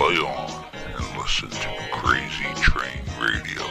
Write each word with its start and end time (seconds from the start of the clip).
play 0.00 0.16
on 0.16 0.64
and 0.96 1.18
listen 1.18 1.50
to 1.50 1.68
Crazy 1.92 2.46
Train 2.62 3.02
Radio. 3.20 3.66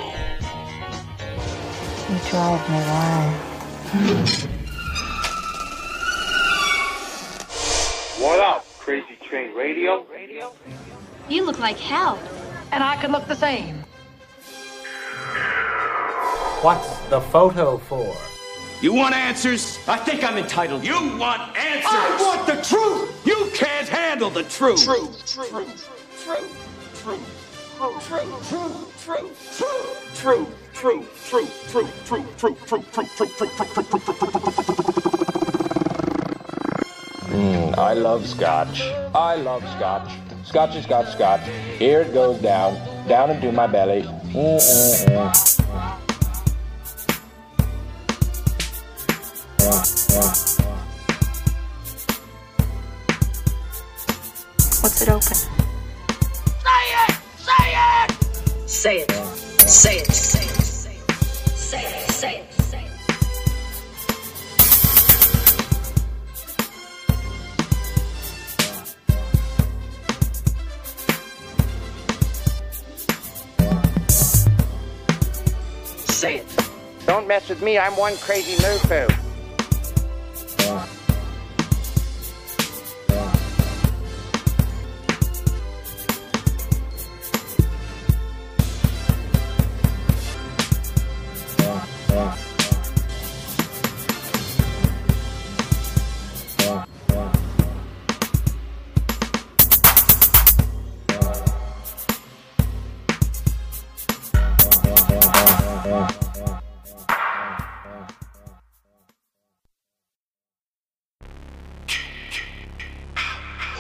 You 2.08 2.20
drive 2.30 2.70
me 2.70 2.78
wild. 2.86 3.34
What 8.22 8.40
up, 8.42 8.64
Crazy 8.78 9.18
Train 9.24 9.56
Radio? 9.56 10.04
Radio? 10.04 10.54
You 11.30 11.46
look 11.46 11.58
like 11.58 11.80
hell. 11.80 12.20
And 12.72 12.84
I 12.84 12.96
could 13.02 13.10
look 13.10 13.26
the 13.26 13.36
same. 13.36 13.84
What's 16.62 17.00
the 17.08 17.22
photo 17.22 17.80
for? 17.80 18.16
You 18.84 18.94
want 18.94 19.16
answers? 19.16 19.80
I 19.88 19.98
think 19.98 20.24
I'm 20.24 20.38
entitled. 20.38 20.86
You 20.86 20.94
want 21.18 21.58
answers? 21.58 21.90
I 21.92 22.18
want 22.22 22.46
the 22.46 22.62
truth! 22.62 23.26
You 23.26 23.50
can't 23.56 23.90
handle 23.90 24.30
the 24.30 24.44
truth. 24.44 24.86
Truth, 24.86 25.26
truth, 25.26 25.50
truth, 25.52 25.99
truth, 26.24 26.80
Mm, 37.30 37.78
I 37.78 37.94
love 37.94 38.28
scotch. 38.28 38.82
I 39.16 39.36
love 39.36 39.62
scotch. 39.78 40.12
Scotchy, 40.44 40.82
scotch, 40.82 41.12
scotch. 41.14 41.42
Here 41.78 42.02
it 42.02 42.14
goes 42.14 42.42
down, 42.42 42.76
down 43.08 43.30
into 43.30 43.52
my 43.52 43.68
belly. 43.68 44.02
Mm-mm-mm. 44.34 45.60
What's 54.82 55.02
it 55.02 55.10
open? 55.10 55.69
Say 58.70 59.00
it! 59.00 59.12
Say 59.68 59.98
it! 59.98 60.06
Say 60.12 60.44
it! 60.44 60.62
Say 60.62 60.94
it! 60.94 61.10
Say 61.58 61.86
it! 61.86 62.12
Say 62.12 62.36
it! 62.38 62.54
Say 62.54 62.86
it! 62.86 62.92
Say 76.12 76.36
it! 76.36 76.46
Don't 77.08 77.28
mess 77.28 77.50
with 77.50 77.64
me, 77.64 77.80
I'm 77.80 77.98
one 77.98 78.16
crazy 78.18 78.52
moo-foo. 78.62 79.19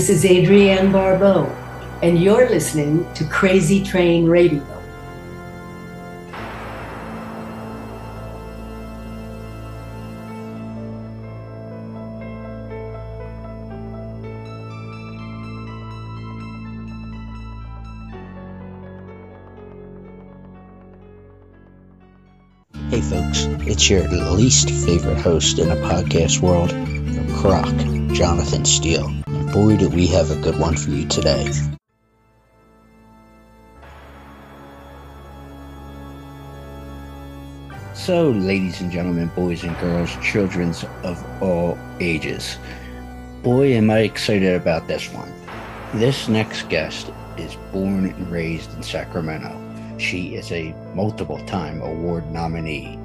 This 0.00 0.08
is 0.08 0.24
Adrienne 0.24 0.90
Barbeau, 0.90 1.44
and 2.02 2.22
you're 2.22 2.48
listening 2.48 3.06
to 3.12 3.22
Crazy 3.26 3.84
Train 3.84 4.24
Radio. 4.24 4.64
Hey 22.88 23.02
folks, 23.02 23.44
it's 23.68 23.90
your 23.90 24.08
least 24.08 24.70
favorite 24.70 25.18
host 25.18 25.58
in 25.58 25.68
the 25.68 25.74
podcast 25.74 26.40
world 26.40 26.70
Croc, 27.36 27.66
Jonathan 28.14 28.64
Steele. 28.64 29.19
Boy, 29.52 29.76
do 29.76 29.88
we 29.88 30.06
have 30.06 30.30
a 30.30 30.36
good 30.36 30.56
one 30.60 30.76
for 30.76 30.90
you 30.90 31.08
today. 31.08 31.50
So, 37.94 38.30
ladies 38.30 38.80
and 38.80 38.92
gentlemen, 38.92 39.28
boys 39.34 39.64
and 39.64 39.76
girls, 39.80 40.14
children 40.22 40.72
of 41.02 41.42
all 41.42 41.76
ages, 41.98 42.58
boy, 43.42 43.72
am 43.72 43.90
I 43.90 43.98
excited 44.00 44.54
about 44.54 44.86
this 44.86 45.12
one. 45.12 45.32
This 45.94 46.28
next 46.28 46.68
guest 46.68 47.10
is 47.36 47.56
born 47.72 48.06
and 48.06 48.30
raised 48.30 48.72
in 48.76 48.84
Sacramento. 48.84 49.52
She 49.98 50.36
is 50.36 50.52
a 50.52 50.72
multiple 50.94 51.44
time 51.46 51.82
award 51.82 52.30
nominee 52.30 52.96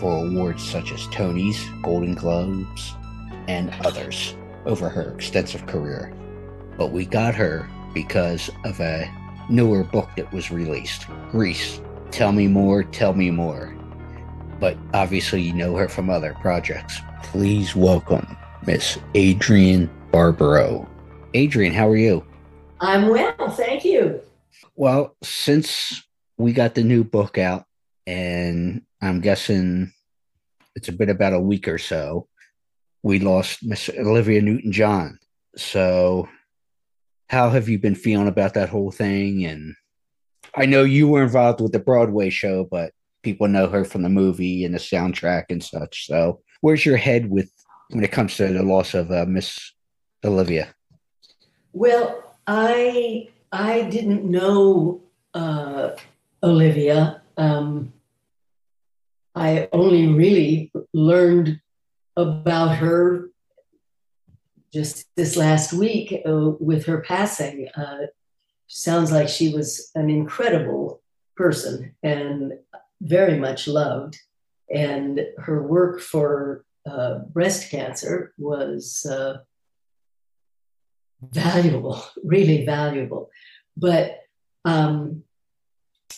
for 0.00 0.26
awards 0.26 0.68
such 0.68 0.90
as 0.90 1.06
Tony's, 1.12 1.64
Golden 1.80 2.16
Globes, 2.16 2.92
and 3.46 3.72
others 3.84 4.34
over 4.66 4.88
her 4.88 5.12
extensive 5.14 5.66
career. 5.66 6.12
But 6.76 6.92
we 6.92 7.06
got 7.06 7.34
her 7.34 7.68
because 7.92 8.50
of 8.64 8.80
a 8.80 9.10
newer 9.48 9.84
book 9.84 10.10
that 10.16 10.32
was 10.32 10.50
released 10.50 11.06
Grease. 11.30 11.80
Tell 12.10 12.32
me 12.32 12.46
more, 12.46 12.82
tell 12.82 13.14
me 13.14 13.30
more. 13.30 13.74
But 14.60 14.76
obviously, 14.92 15.42
you 15.42 15.52
know 15.52 15.76
her 15.76 15.88
from 15.88 16.10
other 16.10 16.34
projects. 16.40 17.00
Please 17.22 17.74
welcome 17.74 18.36
Miss 18.66 18.98
Adrienne 19.16 19.90
Barbeau. 20.12 20.88
Adrienne, 21.34 21.72
how 21.72 21.88
are 21.88 21.96
you? 21.96 22.24
I'm 22.80 23.08
well, 23.08 23.50
thank 23.50 23.84
you. 23.84 24.20
Well, 24.76 25.16
since 25.22 26.02
we 26.38 26.52
got 26.52 26.74
the 26.74 26.82
new 26.82 27.04
book 27.04 27.38
out, 27.38 27.64
and 28.06 28.82
I'm 29.00 29.20
guessing 29.20 29.92
it's 30.74 30.90
been 30.90 31.10
about 31.10 31.32
a 31.32 31.40
week 31.40 31.68
or 31.68 31.78
so, 31.78 32.28
we 33.04 33.18
lost 33.18 33.62
Miss 33.62 33.90
Olivia 33.90 34.40
Newton 34.40 34.72
John. 34.72 35.18
So, 35.56 36.26
how 37.28 37.50
have 37.50 37.68
you 37.68 37.78
been 37.78 37.94
feeling 37.94 38.28
about 38.28 38.54
that 38.54 38.70
whole 38.70 38.90
thing? 38.90 39.44
And 39.44 39.76
I 40.56 40.64
know 40.64 40.84
you 40.84 41.06
were 41.06 41.22
involved 41.22 41.60
with 41.60 41.72
the 41.72 41.78
Broadway 41.78 42.30
show, 42.30 42.64
but 42.64 42.92
people 43.22 43.46
know 43.46 43.68
her 43.68 43.84
from 43.84 44.02
the 44.02 44.08
movie 44.08 44.64
and 44.64 44.74
the 44.74 44.78
soundtrack 44.78 45.44
and 45.50 45.62
such. 45.62 46.06
So, 46.06 46.40
where's 46.62 46.86
your 46.86 46.96
head 46.96 47.28
with 47.28 47.52
when 47.90 48.04
it 48.04 48.10
comes 48.10 48.36
to 48.38 48.50
the 48.50 48.62
loss 48.62 48.94
of 48.94 49.12
uh, 49.12 49.26
Miss 49.28 49.72
Olivia? 50.24 50.74
Well, 51.74 52.24
I 52.46 53.28
I 53.52 53.82
didn't 53.82 54.24
know 54.24 55.02
uh, 55.34 55.90
Olivia. 56.42 57.20
Um, 57.36 57.92
I 59.34 59.68
only 59.72 60.06
really 60.06 60.72
learned 60.94 61.60
about 62.16 62.76
her 62.76 63.30
just 64.72 65.06
this 65.16 65.36
last 65.36 65.72
week 65.72 66.22
uh, 66.26 66.50
with 66.60 66.86
her 66.86 67.00
passing. 67.00 67.68
Uh, 67.76 68.06
sounds 68.66 69.12
like 69.12 69.28
she 69.28 69.54
was 69.54 69.90
an 69.94 70.10
incredible 70.10 71.00
person 71.36 71.94
and 72.02 72.54
very 73.00 73.38
much 73.38 73.68
loved. 73.68 74.18
And 74.74 75.20
her 75.38 75.62
work 75.62 76.00
for 76.00 76.64
uh, 76.86 77.18
breast 77.18 77.70
cancer 77.70 78.32
was 78.38 79.06
uh, 79.08 79.38
valuable, 81.22 82.04
really 82.24 82.64
valuable. 82.64 83.30
But 83.76 84.20
um, 84.64 85.22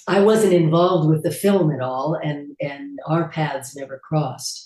I 0.09 0.21
wasn't 0.21 0.53
involved 0.53 1.09
with 1.09 1.23
the 1.23 1.31
film 1.31 1.73
at 1.73 1.81
all, 1.81 2.15
and 2.15 2.57
and 2.61 2.99
our 3.07 3.29
paths 3.29 3.75
never 3.75 3.99
crossed. 3.99 4.66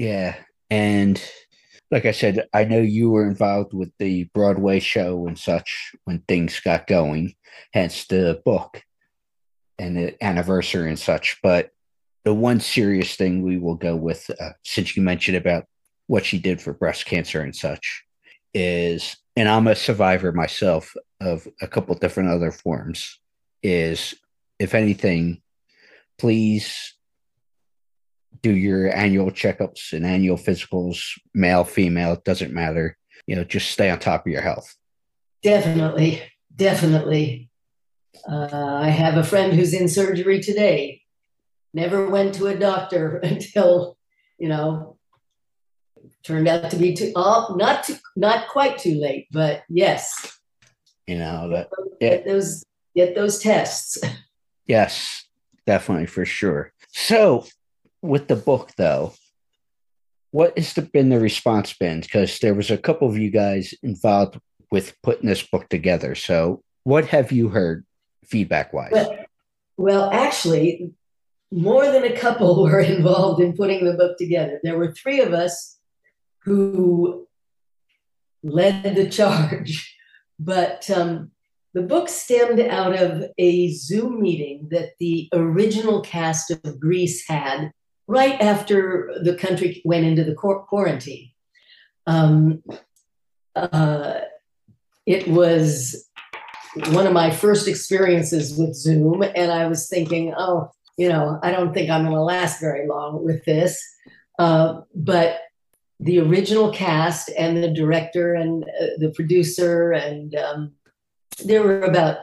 Yeah, 0.00 0.34
and 0.70 1.22
like 1.90 2.06
I 2.06 2.12
said, 2.12 2.48
I 2.54 2.64
know 2.64 2.80
you 2.80 3.10
were 3.10 3.28
involved 3.28 3.74
with 3.74 3.92
the 3.98 4.24
Broadway 4.32 4.80
show 4.80 5.26
and 5.26 5.38
such 5.38 5.94
when 6.04 6.20
things 6.20 6.58
got 6.58 6.86
going, 6.86 7.34
hence 7.74 8.06
the 8.06 8.40
book 8.42 8.82
and 9.78 9.98
the 9.98 10.24
anniversary 10.24 10.88
and 10.88 10.98
such. 10.98 11.36
But 11.42 11.68
the 12.24 12.32
one 12.32 12.60
serious 12.60 13.14
thing 13.14 13.42
we 13.42 13.58
will 13.58 13.74
go 13.74 13.94
with, 13.94 14.30
uh, 14.40 14.52
since 14.64 14.96
you 14.96 15.02
mentioned 15.02 15.36
about 15.36 15.66
what 16.06 16.24
she 16.24 16.38
did 16.38 16.62
for 16.62 16.72
breast 16.72 17.04
cancer 17.04 17.42
and 17.42 17.54
such, 17.54 18.02
is, 18.54 19.18
and 19.36 19.50
I'm 19.50 19.66
a 19.66 19.74
survivor 19.74 20.32
myself 20.32 20.96
of 21.20 21.46
a 21.60 21.66
couple 21.66 21.94
different 21.94 22.30
other 22.30 22.52
forms, 22.52 23.20
is 23.62 24.14
if 24.58 24.74
anything, 24.74 25.42
please 26.16 26.94
do 28.42 28.54
your 28.54 28.94
annual 28.94 29.30
checkups 29.30 29.92
and 29.92 30.06
annual 30.06 30.36
physicals, 30.36 31.00
male, 31.34 31.64
female, 31.64 32.12
it 32.12 32.24
doesn't 32.24 32.52
matter. 32.52 32.96
You 33.26 33.36
know, 33.36 33.44
just 33.44 33.70
stay 33.70 33.90
on 33.90 33.98
top 33.98 34.26
of 34.26 34.32
your 34.32 34.42
health. 34.42 34.76
Definitely, 35.42 36.22
definitely. 36.54 37.50
Uh, 38.28 38.74
I 38.82 38.88
have 38.88 39.16
a 39.16 39.24
friend 39.24 39.52
who's 39.52 39.74
in 39.74 39.88
surgery 39.88 40.40
today. 40.40 41.02
Never 41.72 42.08
went 42.08 42.34
to 42.34 42.46
a 42.46 42.58
doctor 42.58 43.16
until, 43.22 43.96
you 44.38 44.48
know, 44.48 44.98
turned 46.22 46.48
out 46.48 46.70
to 46.70 46.76
be 46.76 46.94
too, 46.94 47.12
oh, 47.16 47.54
not 47.58 47.84
too, 47.84 47.96
not 48.16 48.48
quite 48.48 48.78
too 48.78 49.00
late, 49.00 49.28
but 49.30 49.62
yes. 49.68 50.38
You 51.06 51.18
know 51.18 51.50
that 51.50 51.70
get 52.00 52.24
those 52.24 52.64
get 52.94 53.14
those 53.14 53.38
tests. 53.38 53.98
Yes, 54.66 55.24
definitely 55.66 56.06
for 56.06 56.24
sure. 56.24 56.72
So 56.92 57.44
with 58.02 58.28
the 58.28 58.36
book 58.36 58.72
though 58.76 59.12
what 60.30 60.56
has 60.56 60.74
been 60.92 61.08
the 61.08 61.20
response 61.20 61.72
been? 61.74 62.00
Because 62.00 62.38
there 62.38 62.54
was 62.54 62.70
a 62.70 62.78
couple 62.78 63.08
of 63.08 63.18
you 63.18 63.30
guys 63.30 63.74
involved 63.82 64.38
with 64.70 64.94
putting 65.02 65.28
this 65.28 65.42
book 65.42 65.68
together. 65.68 66.14
So 66.14 66.62
what 66.84 67.06
have 67.06 67.32
you 67.32 67.48
heard 67.48 67.84
feedback 68.24 68.72
wise 68.72 68.92
well, 68.92 69.16
well 69.76 70.10
actually 70.12 70.92
more 71.50 71.90
than 71.90 72.04
a 72.04 72.16
couple 72.16 72.62
were 72.62 72.80
involved 72.80 73.42
in 73.42 73.54
putting 73.56 73.84
the 73.84 73.94
book 73.94 74.16
together. 74.18 74.60
There 74.62 74.78
were 74.78 74.92
three 74.92 75.20
of 75.20 75.32
us 75.32 75.78
who 76.44 77.26
led 78.42 78.94
the 78.94 79.10
charge 79.10 79.96
but 80.38 80.88
um, 80.88 81.32
the 81.74 81.82
book 81.82 82.08
stemmed 82.08 82.60
out 82.60 82.98
of 82.98 83.24
a 83.36 83.72
zoom 83.72 84.22
meeting 84.22 84.68
that 84.70 84.92
the 84.98 85.28
original 85.34 86.00
cast 86.00 86.50
of 86.50 86.80
grease 86.80 87.28
had 87.28 87.72
right 88.10 88.40
after 88.40 89.14
the 89.22 89.36
country 89.36 89.80
went 89.84 90.04
into 90.04 90.24
the 90.24 90.34
quarantine. 90.34 91.30
Um, 92.08 92.64
uh, 93.54 94.20
it 95.06 95.28
was 95.28 96.08
one 96.88 97.06
of 97.06 97.12
my 97.12 97.30
first 97.30 97.68
experiences 97.68 98.58
with 98.58 98.74
Zoom, 98.74 99.22
and 99.22 99.52
I 99.52 99.68
was 99.68 99.88
thinking, 99.88 100.34
oh, 100.36 100.72
you 100.98 101.08
know, 101.08 101.38
I 101.44 101.52
don't 101.52 101.72
think 101.72 101.88
I'm 101.88 102.02
going 102.02 102.16
to 102.16 102.20
last 102.22 102.60
very 102.60 102.88
long 102.88 103.24
with 103.24 103.44
this. 103.44 103.80
Uh, 104.40 104.80
but 104.92 105.38
the 106.00 106.18
original 106.18 106.72
cast 106.72 107.30
and 107.38 107.62
the 107.62 107.70
director 107.70 108.34
and 108.34 108.64
uh, 108.64 108.86
the 108.98 109.10
producer, 109.10 109.92
and 109.92 110.34
um, 110.34 110.72
there 111.44 111.62
were 111.62 111.82
about 111.82 112.16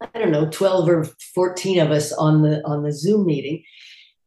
I 0.00 0.18
don't 0.18 0.30
know, 0.30 0.48
12 0.48 0.88
or 0.88 1.04
14 1.34 1.80
of 1.80 1.90
us 1.90 2.12
on 2.12 2.42
the 2.42 2.64
on 2.66 2.82
the 2.82 2.92
Zoom 2.92 3.26
meeting. 3.26 3.64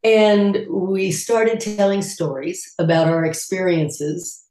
And 0.04 0.66
we 0.70 1.12
started 1.12 1.60
telling 1.60 2.02
stories 2.02 2.74
about 2.80 3.08
our 3.08 3.24
experiences, 3.24 4.44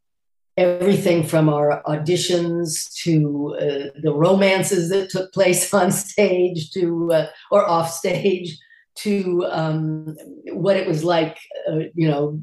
everything 0.56 1.25
from 1.25 1.49
our 1.49 1.82
auditions 1.87 2.93
to 3.02 3.56
uh, 3.58 4.00
the 4.00 4.12
romances 4.14 4.91
that 4.91 5.11
took 5.11 5.32
place 5.32 5.73
on 5.81 5.91
stage 5.91 6.70
to 6.73 7.12
uh, 7.12 7.26
or 7.50 7.69
off 7.69 7.91
stage 7.91 8.58
to 8.97 9.47
um, 9.50 10.17
what 10.52 10.76
it 10.76 10.87
was 10.87 11.02
like, 11.02 11.38
uh, 11.69 11.79
you 11.94 12.06
know, 12.08 12.43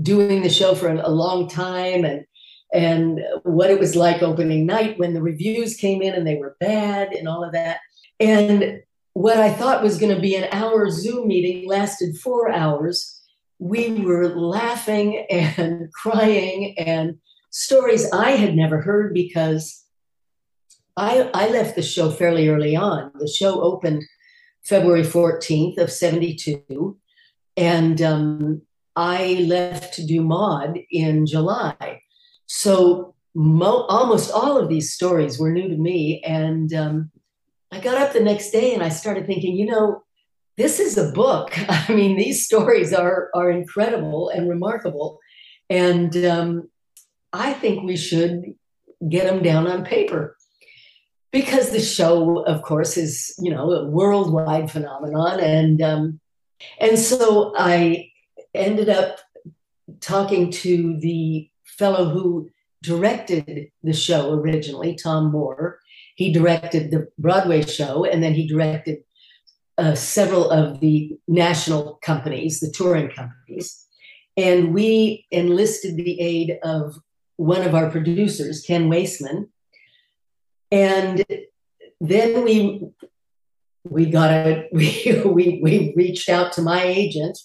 doing 0.00 0.42
the 0.42 0.48
show 0.48 0.74
for 0.74 0.88
a 0.88 1.08
long 1.08 1.48
time 1.48 2.04
and 2.04 2.24
and 2.72 3.20
what 3.42 3.70
it 3.70 3.78
was 3.78 3.94
like 3.94 4.22
opening 4.22 4.64
night 4.64 4.98
when 4.98 5.12
the 5.12 5.20
reviews 5.20 5.76
came 5.76 6.00
in 6.00 6.14
and 6.14 6.26
they 6.26 6.36
were 6.36 6.56
bad 6.58 7.12
and 7.12 7.28
all 7.28 7.44
of 7.44 7.52
that. 7.52 7.80
And 8.18 8.80
what 9.14 9.38
I 9.38 9.52
thought 9.52 9.82
was 9.82 9.98
going 9.98 10.14
to 10.14 10.20
be 10.20 10.34
an 10.34 10.48
hour 10.52 10.90
Zoom 10.90 11.28
meeting 11.28 11.68
lasted 11.68 12.16
four 12.16 12.50
hours. 12.50 13.20
We 13.58 14.00
were 14.00 14.28
laughing 14.28 15.26
and 15.30 15.92
crying 16.02 16.74
and 16.78 17.18
stories 17.50 18.10
I 18.12 18.32
had 18.32 18.54
never 18.54 18.80
heard 18.80 19.12
because 19.12 19.84
I, 20.96 21.30
I 21.34 21.48
left 21.48 21.76
the 21.76 21.82
show 21.82 22.10
fairly 22.10 22.48
early 22.48 22.76
on. 22.76 23.12
The 23.18 23.28
show 23.28 23.60
opened 23.62 24.02
February 24.64 25.02
14th 25.02 25.78
of 25.78 25.90
72. 25.90 26.98
And 27.56 28.00
um, 28.00 28.62
I 28.96 29.44
left 29.46 29.94
to 29.94 30.06
do 30.06 30.22
Maude 30.22 30.80
in 30.90 31.26
July. 31.26 32.00
So 32.46 33.14
mo- 33.34 33.86
almost 33.88 34.30
all 34.30 34.56
of 34.56 34.68
these 34.68 34.92
stories 34.92 35.38
were 35.38 35.50
new 35.50 35.68
to 35.68 35.76
me. 35.76 36.22
And 36.22 36.72
um, 36.72 37.10
I 37.72 37.80
got 37.80 37.96
up 37.96 38.12
the 38.12 38.20
next 38.20 38.50
day 38.50 38.74
and 38.74 38.82
I 38.82 38.90
started 38.90 39.26
thinking, 39.26 39.56
you 39.56 39.64
know, 39.64 40.02
this 40.58 40.78
is 40.78 40.98
a 40.98 41.10
book. 41.10 41.52
I 41.68 41.92
mean, 41.92 42.16
these 42.16 42.44
stories 42.44 42.92
are 42.92 43.30
are 43.34 43.50
incredible 43.50 44.28
and 44.28 44.48
remarkable, 44.48 45.18
and 45.70 46.14
um, 46.24 46.68
I 47.32 47.54
think 47.54 47.82
we 47.82 47.96
should 47.96 48.54
get 49.08 49.26
them 49.26 49.42
down 49.42 49.66
on 49.66 49.84
paper. 49.84 50.36
Because 51.30 51.70
the 51.70 51.80
show, 51.80 52.44
of 52.44 52.60
course, 52.60 52.98
is 52.98 53.34
you 53.38 53.50
know 53.50 53.72
a 53.72 53.86
worldwide 53.86 54.70
phenomenon, 54.70 55.40
and 55.40 55.80
um, 55.80 56.20
and 56.78 56.98
so 56.98 57.54
I 57.56 58.10
ended 58.54 58.90
up 58.90 59.18
talking 60.00 60.50
to 60.50 60.98
the 61.00 61.48
fellow 61.64 62.10
who 62.10 62.50
directed 62.82 63.70
the 63.82 63.94
show 63.94 64.34
originally, 64.34 64.94
Tom 64.94 65.32
Moore, 65.32 65.78
he 66.14 66.32
directed 66.32 66.90
the 66.90 67.08
Broadway 67.18 67.62
show, 67.62 68.04
and 68.04 68.22
then 68.22 68.34
he 68.34 68.46
directed 68.46 68.98
uh, 69.78 69.94
several 69.94 70.50
of 70.50 70.80
the 70.80 71.16
national 71.26 71.98
companies, 72.02 72.60
the 72.60 72.70
touring 72.70 73.10
companies. 73.10 73.86
And 74.36 74.72
we 74.72 75.26
enlisted 75.30 75.96
the 75.96 76.20
aid 76.20 76.58
of 76.62 76.96
one 77.36 77.62
of 77.62 77.74
our 77.74 77.90
producers, 77.90 78.62
Ken 78.66 78.88
Waissman. 78.88 79.48
And 80.70 81.24
then 82.00 82.44
we 82.44 82.86
we 83.84 84.06
got 84.06 84.30
a 84.30 84.68
we 84.72 85.22
we, 85.24 85.60
we 85.62 85.92
reached 85.96 86.28
out 86.28 86.52
to 86.52 86.62
my 86.62 86.82
agent, 86.82 87.38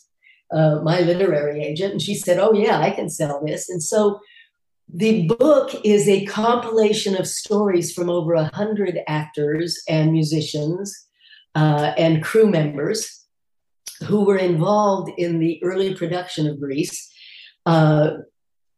uh, 0.54 0.80
my 0.84 1.02
literary 1.02 1.64
agent, 1.64 1.94
and 1.94 2.02
she 2.02 2.16
said, 2.16 2.40
"Oh 2.40 2.54
yeah, 2.54 2.80
I 2.80 2.92
can 2.92 3.10
sell 3.10 3.44
this." 3.46 3.70
And 3.70 3.84
so 3.84 4.20
the 4.94 5.28
book 5.28 5.72
is 5.84 6.08
a 6.08 6.26
compilation 6.26 7.16
of 7.16 7.28
stories 7.28 7.94
from 7.94 8.10
over 8.10 8.34
a 8.34 8.50
hundred 8.54 9.00
actors 9.08 9.82
and 9.90 10.14
musicians 10.14 11.08
uh, 11.56 11.94
and 11.98 12.24
crew 12.24 12.50
members 12.50 13.26
who 14.06 14.24
were 14.24 14.38
involved 14.38 15.12
in 15.18 15.40
the 15.40 15.62
early 15.64 15.94
production 15.94 16.48
of 16.48 16.60
Grease. 16.60 17.12
Uh, 17.66 18.12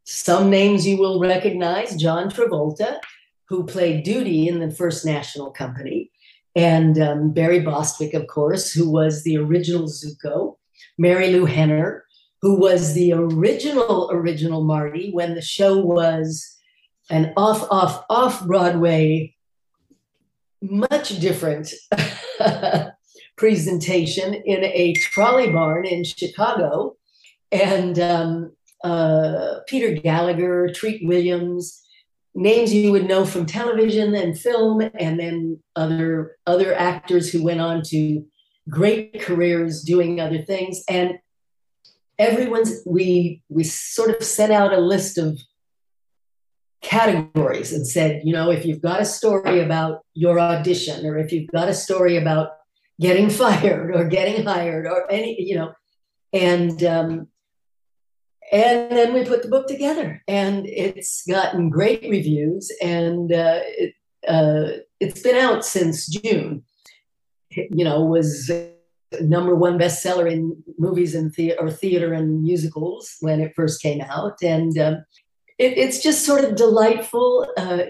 some 0.05 0.49
names 0.49 0.87
you 0.87 0.97
will 0.97 1.19
recognize 1.19 1.95
John 1.95 2.29
Travolta, 2.29 2.99
who 3.47 3.65
played 3.65 4.03
Doody 4.03 4.47
in 4.47 4.59
the 4.59 4.71
first 4.71 5.05
National 5.05 5.51
Company, 5.51 6.09
and 6.55 6.99
um, 6.99 7.31
Barry 7.31 7.59
Bostwick, 7.59 8.15
of 8.15 8.25
course, 8.25 8.71
who 8.71 8.89
was 8.89 9.23
the 9.23 9.37
original 9.37 9.87
Zuko, 9.87 10.55
Marilu 10.99 11.47
Henner, 11.47 12.05
who 12.41 12.55
was 12.55 12.93
the 12.93 13.13
original, 13.13 14.09
original 14.11 14.63
Marty 14.63 15.11
when 15.11 15.35
the 15.35 15.41
show 15.41 15.77
was 15.77 16.57
an 17.09 17.33
off, 17.35 17.67
off, 17.69 18.05
off 18.09 18.45
Broadway, 18.45 19.35
much 20.61 21.19
different 21.19 21.73
presentation 23.37 24.33
in 24.33 24.63
a 24.63 24.93
trolley 24.93 25.51
barn 25.51 25.85
in 25.85 26.03
Chicago. 26.03 26.95
And 27.51 27.97
um, 27.99 28.51
uh, 28.83 29.59
Peter 29.67 29.91
Gallagher, 29.91 30.69
Treat 30.73 31.05
Williams, 31.07 31.81
names 32.35 32.73
you 32.73 32.91
would 32.91 33.07
know 33.07 33.25
from 33.25 33.45
television 33.45 34.15
and 34.15 34.37
film, 34.37 34.81
and 34.81 35.19
then 35.19 35.59
other 35.75 36.37
other 36.45 36.73
actors 36.73 37.31
who 37.31 37.43
went 37.43 37.59
on 37.59 37.81
to 37.83 38.25
great 38.69 39.19
careers 39.21 39.81
doing 39.81 40.19
other 40.19 40.39
things. 40.39 40.83
And 40.87 41.19
everyone's 42.19 42.81
we 42.85 43.41
we 43.49 43.63
sort 43.63 44.09
of 44.11 44.21
set 44.23 44.51
out 44.51 44.73
a 44.73 44.79
list 44.79 45.17
of 45.17 45.39
categories 46.81 47.73
and 47.73 47.87
said, 47.87 48.21
you 48.23 48.33
know, 48.33 48.51
if 48.51 48.65
you've 48.65 48.81
got 48.81 49.01
a 49.01 49.05
story 49.05 49.61
about 49.61 50.01
your 50.13 50.39
audition, 50.39 51.05
or 51.05 51.17
if 51.17 51.31
you've 51.31 51.49
got 51.49 51.69
a 51.69 51.73
story 51.73 52.17
about 52.17 52.51
getting 52.99 53.29
fired 53.41 53.95
or 53.95 54.05
getting 54.05 54.45
hired 54.45 54.85
or 54.85 55.09
any, 55.11 55.41
you 55.41 55.55
know, 55.55 55.73
and 56.33 56.83
um, 56.83 57.27
and 58.51 58.91
then 58.91 59.13
we 59.13 59.23
put 59.25 59.41
the 59.41 59.49
book 59.49 59.67
together, 59.67 60.21
and 60.27 60.65
it's 60.67 61.23
gotten 61.27 61.69
great 61.69 62.03
reviews, 62.09 62.71
and 62.81 63.31
uh, 63.31 63.59
it, 63.63 63.93
uh, 64.27 64.81
it's 64.99 65.21
been 65.21 65.37
out 65.37 65.63
since 65.63 66.07
June. 66.07 66.63
You 67.51 67.83
know, 67.83 68.03
was 68.03 68.51
number 69.21 69.55
one 69.55 69.77
bestseller 69.77 70.31
in 70.31 70.63
movies 70.77 71.15
and 71.15 71.33
theater 71.33 71.57
or 71.59 71.71
theater 71.71 72.13
and 72.13 72.41
musicals 72.41 73.15
when 73.21 73.41
it 73.41 73.53
first 73.55 73.81
came 73.81 74.01
out, 74.01 74.37
and 74.41 74.77
um, 74.77 75.05
it, 75.57 75.77
it's 75.77 76.01
just 76.01 76.25
sort 76.25 76.43
of 76.43 76.55
delightful. 76.55 77.47
Uh, 77.57 77.83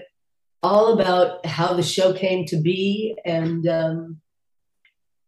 all 0.62 0.92
about 0.92 1.44
how 1.46 1.72
the 1.72 1.82
show 1.82 2.12
came 2.12 2.44
to 2.44 2.56
be, 2.56 3.16
and 3.24 3.66
um, 3.66 4.20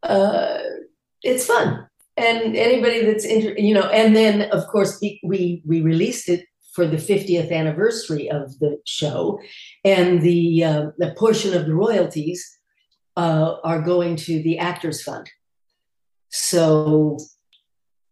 uh, 0.03 0.59
it's 1.23 1.47
fun. 1.47 1.87
And 2.17 2.55
anybody 2.57 3.07
that's 3.07 3.25
inter- 3.25 3.57
you 3.57 3.73
know 3.73 3.89
and 3.89 4.15
then 4.15 4.43
of 4.51 4.67
course 4.67 5.01
we 5.01 5.63
we 5.65 5.81
released 5.81 6.29
it 6.29 6.45
for 6.75 6.87
the 6.87 6.97
50th 6.97 7.53
anniversary 7.53 8.31
of 8.31 8.59
the 8.59 8.79
show. 8.87 9.39
And 9.85 10.23
the 10.23 10.65
uh, 10.65 10.87
the 10.99 11.15
portion 11.17 11.55
of 11.55 11.67
the 11.67 11.75
royalties 11.75 12.59
uh, 13.17 13.57
are 13.65 13.81
going 13.81 14.17
to 14.17 14.43
the 14.43 14.59
actors 14.59 15.03
fund 15.03 15.31
so 16.33 17.19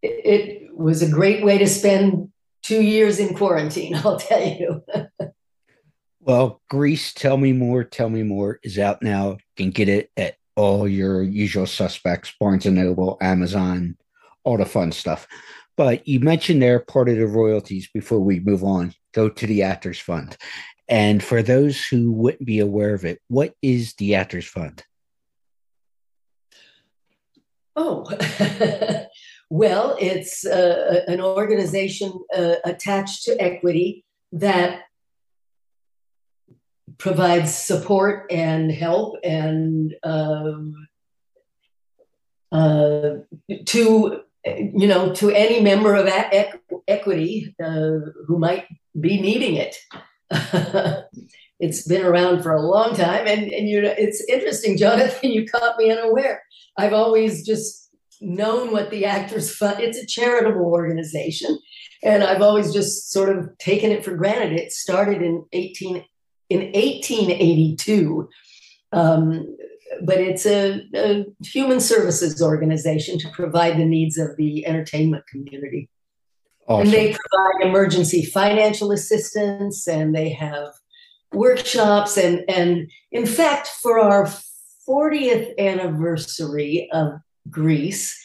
it, 0.02 0.26
it 0.26 0.76
was 0.76 1.02
a 1.02 1.10
great 1.10 1.42
way 1.42 1.58
to 1.58 1.66
spend 1.66 2.30
two 2.62 2.82
years 2.82 3.18
in 3.18 3.34
quarantine 3.34 3.94
i'll 4.04 4.18
tell 4.18 4.46
you. 4.46 4.82
Well 6.20 6.60
grease 6.68 7.12
tell 7.14 7.36
me 7.36 7.52
more 7.52 7.82
tell 7.82 8.10
me 8.10 8.22
more 8.22 8.60
is 8.62 8.78
out 8.78 9.02
now. 9.02 9.30
You 9.30 9.38
can 9.56 9.70
get 9.70 9.88
it 9.88 10.10
at 10.16 10.36
all 10.54 10.86
your 10.86 11.22
usual 11.22 11.66
suspects 11.66 12.32
barnes 12.38 12.66
and 12.66 12.76
noble 12.76 13.16
amazon 13.20 13.96
all 14.44 14.58
the 14.58 14.66
fun 14.66 14.92
stuff. 14.92 15.26
But 15.76 16.06
you 16.06 16.20
mentioned 16.20 16.60
they're 16.60 16.80
part 16.80 17.08
of 17.08 17.16
the 17.16 17.26
royalties 17.26 17.88
before 17.92 18.20
we 18.20 18.40
move 18.40 18.62
on. 18.64 18.92
Go 19.14 19.30
to 19.30 19.46
the 19.46 19.62
actors 19.62 19.98
fund. 19.98 20.36
And 20.88 21.22
for 21.22 21.42
those 21.42 21.86
who 21.86 22.12
wouldn't 22.12 22.44
be 22.44 22.58
aware 22.58 22.92
of 22.92 23.06
it 23.06 23.20
what 23.28 23.54
is 23.62 23.94
the 23.94 24.14
actors 24.14 24.46
fund 24.46 24.84
oh 27.80 29.06
well 29.50 29.96
it's 30.00 30.46
uh, 30.46 31.00
an 31.06 31.20
organization 31.20 32.12
uh, 32.36 32.56
attached 32.64 33.24
to 33.24 33.40
equity 33.40 34.04
that 34.32 34.82
provides 36.98 37.54
support 37.54 38.26
and 38.30 38.70
help 38.70 39.16
and 39.24 39.94
um, 40.02 40.86
uh, 42.52 43.16
to 43.66 44.20
you 44.44 44.86
know 44.86 45.12
to 45.14 45.30
any 45.30 45.60
member 45.60 45.94
of 45.94 46.06
equ- 46.06 46.60
equity 46.88 47.54
uh, 47.62 47.98
who 48.26 48.38
might 48.38 48.66
be 48.98 49.20
needing 49.20 49.56
it. 49.56 49.76
it's 51.60 51.86
been 51.86 52.04
around 52.04 52.42
for 52.42 52.52
a 52.52 52.62
long 52.62 52.94
time, 52.94 53.26
and 53.26 53.50
and 53.52 53.68
you 53.68 53.80
know 53.80 53.94
it's 53.96 54.22
interesting, 54.28 54.76
Jonathan. 54.76 55.30
You 55.36 55.46
caught 55.46 55.76
me 55.78 55.90
unaware. 55.90 56.42
I've 56.76 56.92
always 56.92 57.46
just 57.46 57.90
known 58.20 58.72
what 58.72 58.90
the 58.90 59.04
Actors 59.04 59.54
Fund. 59.54 59.80
It's 59.80 59.98
a 59.98 60.06
charitable 60.06 60.64
organization, 60.64 61.58
and 62.02 62.22
I've 62.22 62.42
always 62.42 62.72
just 62.72 63.10
sort 63.10 63.36
of 63.36 63.56
taken 63.58 63.90
it 63.90 64.04
for 64.04 64.16
granted. 64.16 64.52
It 64.52 64.72
started 64.72 65.22
in 65.22 65.44
eighteen 65.52 66.04
in 66.50 66.72
1882. 66.72 68.28
Um, 68.92 69.56
but 70.02 70.18
it's 70.18 70.46
a, 70.46 70.82
a, 70.94 71.24
human 71.44 71.80
services 71.80 72.42
organization 72.42 73.18
to 73.20 73.28
provide 73.30 73.76
the 73.76 73.84
needs 73.84 74.18
of 74.18 74.36
the 74.36 74.66
entertainment 74.66 75.24
community. 75.28 75.88
Awesome. 76.66 76.86
And 76.86 76.92
they 76.92 77.06
provide 77.12 77.68
emergency 77.68 78.24
financial 78.24 78.92
assistance 78.92 79.86
and 79.88 80.14
they 80.14 80.30
have 80.30 80.68
workshops. 81.32 82.16
And, 82.16 82.44
and 82.48 82.90
in 83.12 83.26
fact, 83.26 83.68
for 83.68 83.98
our 83.98 84.26
40th 84.90 85.56
anniversary 85.58 86.88
of 86.92 87.20
Grease, 87.48 88.18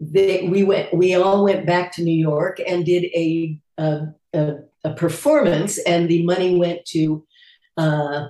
they, 0.00 0.48
we 0.48 0.64
went 0.64 0.92
we 0.92 1.14
all 1.14 1.44
went 1.44 1.64
back 1.64 1.92
to 1.92 2.02
New 2.02 2.18
York 2.18 2.60
and 2.66 2.84
did 2.84 3.04
a, 3.04 3.58
a, 3.78 4.06
a, 4.34 4.54
a 4.84 4.94
performance, 4.94 5.78
and 5.78 6.08
the 6.08 6.24
money 6.24 6.56
went 6.56 6.84
to 6.86 7.24
uh, 7.76 8.28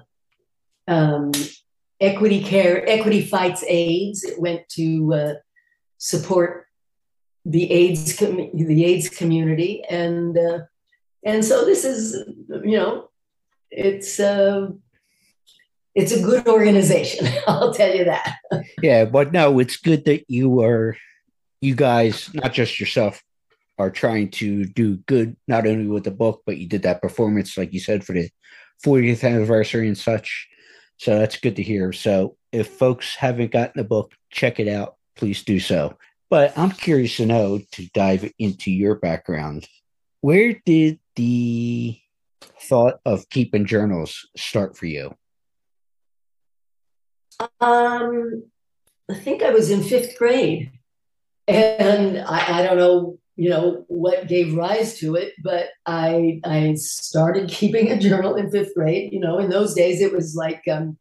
um, 0.86 1.32
equity 2.00 2.42
care, 2.42 2.88
equity 2.88 3.22
fights 3.22 3.64
AIDS. 3.66 4.22
It 4.24 4.38
went 4.40 4.68
to 4.70 5.14
uh, 5.14 5.34
support 5.96 6.66
the 7.44 7.70
AIDS 7.70 8.18
com- 8.18 8.50
the 8.54 8.84
AIDS 8.84 9.08
community, 9.08 9.82
and 9.88 10.36
uh, 10.36 10.58
and 11.24 11.44
so 11.44 11.64
this 11.64 11.84
is 11.84 12.24
you 12.48 12.76
know 12.76 13.08
it's 13.70 14.20
uh, 14.20 14.68
it's 15.98 16.12
a 16.12 16.22
good 16.22 16.46
organization. 16.46 17.26
I'll 17.46 17.74
tell 17.74 17.94
you 17.94 18.04
that. 18.04 18.36
yeah, 18.82 19.04
but 19.04 19.32
no, 19.32 19.58
it's 19.58 19.76
good 19.76 20.04
that 20.04 20.24
you 20.28 20.62
are 20.62 20.96
you 21.60 21.74
guys, 21.74 22.32
not 22.34 22.52
just 22.52 22.78
yourself, 22.78 23.20
are 23.78 23.90
trying 23.90 24.30
to 24.30 24.64
do 24.64 24.96
good 24.96 25.36
not 25.48 25.66
only 25.66 25.86
with 25.86 26.04
the 26.04 26.12
book, 26.12 26.42
but 26.46 26.56
you 26.56 26.68
did 26.68 26.82
that 26.82 27.02
performance, 27.02 27.58
like 27.58 27.72
you 27.72 27.80
said, 27.80 28.04
for 28.04 28.12
the 28.12 28.30
40th 28.84 29.28
anniversary 29.28 29.88
and 29.88 29.98
such. 29.98 30.48
So 30.98 31.18
that's 31.18 31.38
good 31.38 31.56
to 31.56 31.62
hear. 31.62 31.92
So 31.92 32.36
if 32.52 32.68
folks 32.68 33.16
haven't 33.16 33.52
gotten 33.52 33.74
the 33.76 33.84
book, 33.84 34.12
check 34.30 34.60
it 34.60 34.68
out. 34.68 34.96
Please 35.16 35.42
do 35.42 35.58
so. 35.58 35.98
But 36.30 36.56
I'm 36.56 36.70
curious 36.70 37.16
to 37.16 37.26
know 37.26 37.60
to 37.72 37.88
dive 37.92 38.30
into 38.38 38.70
your 38.70 38.96
background. 38.96 39.66
Where 40.20 40.60
did 40.64 41.00
the 41.16 41.98
thought 42.68 43.00
of 43.04 43.28
keeping 43.30 43.66
journals 43.66 44.28
start 44.36 44.76
for 44.76 44.86
you? 44.86 45.14
Um, 47.60 48.44
I 49.10 49.14
think 49.14 49.42
I 49.42 49.50
was 49.50 49.70
in 49.70 49.82
fifth 49.82 50.18
grade. 50.18 50.72
And 51.46 52.18
I, 52.18 52.58
I 52.58 52.62
don't 52.62 52.76
know 52.76 53.18
you 53.38 53.48
know 53.48 53.84
what 53.86 54.26
gave 54.26 54.54
rise 54.54 54.98
to 54.98 55.14
it 55.14 55.32
but 55.42 55.68
i 55.86 56.40
i 56.44 56.74
started 56.74 57.48
keeping 57.58 57.90
a 57.90 57.98
journal 57.98 58.34
in 58.34 58.50
fifth 58.50 58.74
grade 58.74 59.12
you 59.12 59.20
know 59.20 59.38
in 59.38 59.48
those 59.48 59.74
days 59.74 60.00
it 60.02 60.12
was 60.12 60.34
like 60.34 60.62
um, 60.70 60.98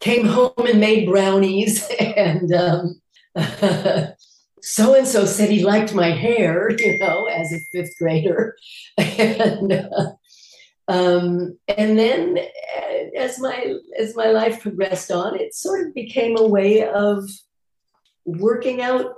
came 0.00 0.26
home 0.26 0.52
and 0.56 0.80
made 0.80 1.06
brownies 1.06 1.86
and 2.00 2.52
um, 2.52 3.00
so 4.62 4.94
and 4.94 5.06
so 5.06 5.26
said 5.26 5.50
he 5.50 5.62
liked 5.62 5.94
my 5.94 6.10
hair 6.10 6.70
you 6.78 6.98
know 6.98 7.26
as 7.26 7.52
a 7.52 7.58
fifth 7.70 7.96
grader 7.98 8.56
and 8.96 9.72
uh, 9.72 10.12
um, 10.88 11.58
and 11.68 11.98
then 11.98 12.38
uh, 12.38 13.18
as 13.18 13.38
my 13.38 13.74
as 13.98 14.16
my 14.16 14.28
life 14.28 14.62
progressed 14.62 15.10
on 15.10 15.38
it 15.38 15.54
sort 15.54 15.86
of 15.86 15.94
became 15.94 16.36
a 16.38 16.46
way 16.46 16.88
of 16.88 17.28
working 18.24 18.80
out 18.80 19.14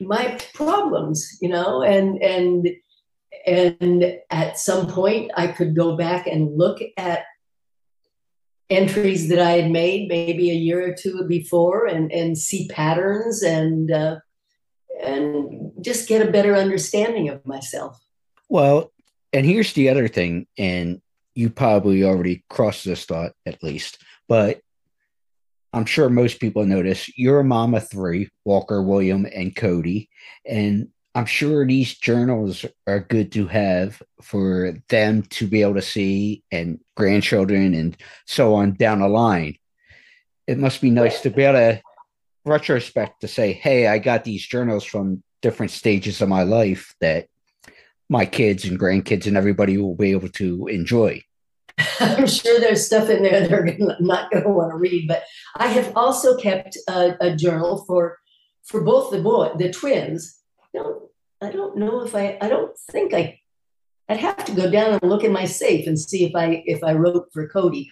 my 0.00 0.38
problems, 0.54 1.38
you 1.40 1.48
know, 1.48 1.82
and 1.82 2.22
and 2.22 2.68
and 3.46 4.18
at 4.30 4.58
some 4.58 4.86
point 4.86 5.30
I 5.36 5.48
could 5.48 5.74
go 5.74 5.96
back 5.96 6.26
and 6.26 6.56
look 6.56 6.80
at 6.96 7.24
entries 8.68 9.28
that 9.28 9.38
I 9.38 9.52
had 9.52 9.70
made 9.70 10.08
maybe 10.08 10.50
a 10.50 10.54
year 10.54 10.90
or 10.90 10.94
two 10.94 11.26
before 11.26 11.86
and 11.86 12.12
and 12.12 12.36
see 12.36 12.68
patterns 12.68 13.42
and 13.42 13.90
uh, 13.90 14.16
and 15.02 15.72
just 15.80 16.08
get 16.08 16.26
a 16.26 16.30
better 16.30 16.54
understanding 16.56 17.28
of 17.28 17.44
myself. 17.46 17.98
Well, 18.48 18.92
and 19.32 19.46
here's 19.46 19.72
the 19.72 19.88
other 19.88 20.08
thing, 20.08 20.46
and 20.58 21.00
you 21.34 21.50
probably 21.50 22.04
already 22.04 22.44
crossed 22.50 22.84
this 22.84 23.04
thought 23.04 23.32
at 23.46 23.62
least, 23.62 24.02
but 24.28 24.60
I'm 25.72 25.86
sure 25.86 26.10
most 26.10 26.38
people 26.38 26.66
notice 26.66 27.16
you're 27.16 27.40
a 27.40 27.74
of 27.76 27.88
three 27.88 28.28
Walker, 28.44 28.82
William, 28.82 29.26
and 29.34 29.56
Cody. 29.56 30.10
And 30.46 30.88
I'm 31.14 31.26
sure 31.26 31.66
these 31.66 31.94
journals 31.94 32.66
are 32.86 33.00
good 33.00 33.32
to 33.32 33.46
have 33.46 34.02
for 34.20 34.74
them 34.88 35.22
to 35.22 35.46
be 35.46 35.62
able 35.62 35.74
to 35.74 35.82
see 35.82 36.42
and 36.50 36.80
grandchildren 36.96 37.74
and 37.74 37.96
so 38.26 38.54
on 38.54 38.74
down 38.74 39.00
the 39.00 39.08
line. 39.08 39.56
It 40.46 40.58
must 40.58 40.80
be 40.80 40.90
nice 40.90 41.22
to 41.22 41.30
be 41.30 41.42
able 41.42 41.58
to 41.58 41.82
retrospect 42.44 43.20
to 43.22 43.28
say, 43.28 43.52
hey, 43.52 43.86
I 43.86 43.98
got 43.98 44.24
these 44.24 44.46
journals 44.46 44.84
from 44.84 45.22
different 45.40 45.72
stages 45.72 46.20
of 46.20 46.28
my 46.28 46.42
life 46.42 46.94
that 47.00 47.26
my 48.08 48.26
kids 48.26 48.64
and 48.64 48.78
grandkids 48.78 49.26
and 49.26 49.36
everybody 49.36 49.78
will 49.78 49.94
be 49.94 50.10
able 50.10 50.28
to 50.28 50.66
enjoy. 50.66 51.22
I'm 52.00 52.26
sure 52.26 52.60
there's 52.60 52.86
stuff 52.86 53.08
in 53.08 53.22
there 53.22 53.46
they're 53.46 53.76
not 54.00 54.30
going 54.30 54.44
to 54.44 54.50
want 54.50 54.72
to 54.72 54.76
read, 54.76 55.08
but 55.08 55.22
I 55.56 55.68
have 55.68 55.96
also 55.96 56.36
kept 56.36 56.76
a, 56.88 57.16
a, 57.20 57.36
journal 57.36 57.84
for 57.86 58.18
for 58.64 58.82
both 58.82 59.10
the 59.10 59.20
boy, 59.20 59.52
the 59.56 59.72
twins. 59.72 60.40
I 60.62 60.78
don't, 60.78 61.02
I 61.40 61.50
don't 61.50 61.76
know 61.76 62.02
if 62.02 62.14
I, 62.14 62.38
I 62.40 62.48
don't 62.48 62.76
think 62.90 63.12
I, 63.14 63.40
I'd 64.08 64.18
have 64.18 64.44
to 64.44 64.52
go 64.52 64.70
down 64.70 64.92
and 64.92 65.10
look 65.10 65.24
in 65.24 65.32
my 65.32 65.46
safe 65.46 65.86
and 65.86 65.98
see 65.98 66.24
if 66.24 66.34
I 66.36 66.62
if 66.66 66.84
I 66.84 66.92
wrote 66.92 67.28
for 67.32 67.48
Cody, 67.48 67.90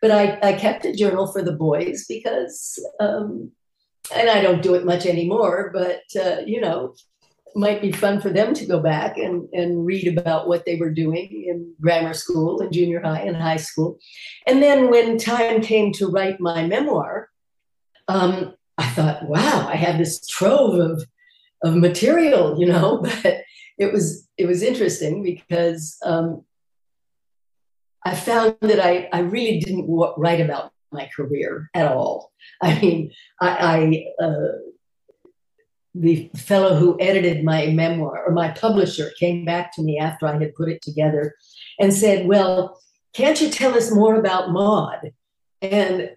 but 0.00 0.10
I 0.10 0.38
I 0.42 0.52
kept 0.52 0.84
a 0.84 0.94
journal 0.94 1.26
for 1.26 1.42
the 1.42 1.52
boys 1.52 2.04
because, 2.08 2.78
um, 3.00 3.50
and 4.14 4.28
I 4.28 4.42
don't 4.42 4.62
do 4.62 4.74
it 4.74 4.84
much 4.84 5.06
anymore, 5.06 5.70
but 5.72 6.02
uh, 6.20 6.42
you 6.46 6.60
know, 6.60 6.94
might 7.54 7.82
be 7.82 7.92
fun 7.92 8.20
for 8.20 8.30
them 8.30 8.54
to 8.54 8.66
go 8.66 8.80
back 8.80 9.18
and, 9.18 9.48
and 9.52 9.84
read 9.84 10.16
about 10.16 10.48
what 10.48 10.64
they 10.64 10.76
were 10.76 10.90
doing 10.90 11.44
in 11.46 11.74
grammar 11.80 12.14
school 12.14 12.60
and 12.60 12.72
junior 12.72 13.00
high 13.00 13.20
and 13.20 13.36
high 13.36 13.56
school. 13.56 13.98
And 14.46 14.62
then 14.62 14.90
when 14.90 15.18
time 15.18 15.60
came 15.60 15.92
to 15.94 16.08
write 16.08 16.40
my 16.40 16.66
memoir, 16.66 17.28
um, 18.08 18.54
I 18.78 18.88
thought, 18.88 19.28
wow, 19.28 19.68
I 19.68 19.76
have 19.76 19.98
this 19.98 20.26
trove 20.26 20.78
of, 20.78 21.04
of 21.62 21.76
material, 21.76 22.58
you 22.58 22.66
know, 22.66 22.98
but 23.02 23.42
it 23.78 23.92
was 23.92 24.28
it 24.36 24.46
was 24.46 24.62
interesting 24.62 25.22
because 25.22 25.98
um, 26.04 26.44
I 28.04 28.14
found 28.14 28.56
that 28.60 28.80
I, 28.80 29.08
I 29.12 29.20
really 29.20 29.60
didn't 29.60 29.86
write 30.16 30.40
about 30.40 30.72
my 30.90 31.08
career 31.14 31.70
at 31.74 31.90
all. 31.90 32.32
I 32.60 32.78
mean, 32.80 33.12
I, 33.40 34.04
I 34.20 34.24
uh, 34.24 34.71
the 35.94 36.30
fellow 36.36 36.74
who 36.76 36.96
edited 37.00 37.44
my 37.44 37.66
memoir 37.66 38.24
or 38.26 38.32
my 38.32 38.50
publisher 38.50 39.10
came 39.18 39.44
back 39.44 39.74
to 39.74 39.82
me 39.82 39.98
after 39.98 40.26
I 40.26 40.38
had 40.38 40.54
put 40.54 40.70
it 40.70 40.80
together 40.82 41.34
and 41.78 41.92
said, 41.92 42.26
Well, 42.26 42.80
can't 43.12 43.40
you 43.40 43.50
tell 43.50 43.74
us 43.74 43.92
more 43.92 44.14
about 44.14 44.50
Maude? 44.50 45.12
And 45.60 46.10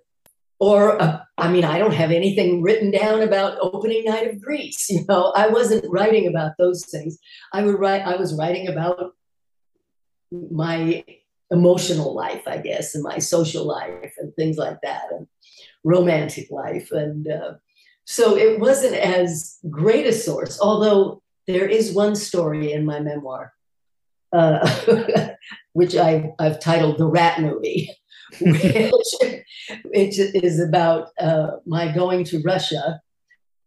or 0.60 1.01
uh, 1.01 1.20
I 1.38 1.51
mean, 1.51 1.65
I 1.65 1.77
don't 1.77 1.94
have 1.94 2.12
anything 2.12 2.62
written 2.62 2.91
down 2.91 3.22
about 3.22 3.58
opening 3.60 4.05
night 4.05 4.29
of 4.29 4.41
Grease. 4.41 4.89
You 4.89 5.05
know, 5.10 5.34
I 5.36 5.50
wasn't 5.50 5.86
writing 5.89 6.27
about 6.27 6.53
those 6.58 6.86
things. 6.86 7.17
I 7.53 7.63
would 7.63 7.79
write. 7.79 8.01
I 8.01 8.15
was 8.15 8.34
writing 8.34 8.67
about 8.67 9.13
my 10.32 11.03
emotional 11.51 12.15
life, 12.15 12.44
I 12.48 12.58
guess, 12.58 12.96
and 12.96 13.03
my 13.03 13.20
social 13.20 13.65
life 13.65 14.13
and 14.17 14.34
things 14.36 14.58
like 14.58 14.79
that, 14.82 15.03
and 15.12 15.27
romantic 15.84 16.50
life, 16.50 16.91
and 16.91 17.27
uh, 17.27 17.53
so 18.05 18.38
it 18.38 18.59
wasn't 18.59 18.95
as 18.95 19.57
great 19.69 20.05
a 20.05 20.13
source, 20.13 20.59
although 20.62 21.21
there 21.47 21.67
is 21.67 21.93
one 21.93 22.15
story 22.15 22.71
in 22.71 22.85
my 22.85 23.00
memoir, 23.00 23.53
uh, 24.31 24.67
which 25.74 25.95
I, 25.95 26.31
I've 26.39 26.59
titled 26.59 26.98
The 26.98 27.07
Rat 27.07 27.41
Movie, 27.41 27.89
which, 28.41 30.20
is 30.20 30.59
about 30.59 31.09
uh, 31.20 31.57
my 31.65 31.91
going 31.91 32.24
to 32.25 32.41
Russia 32.41 33.01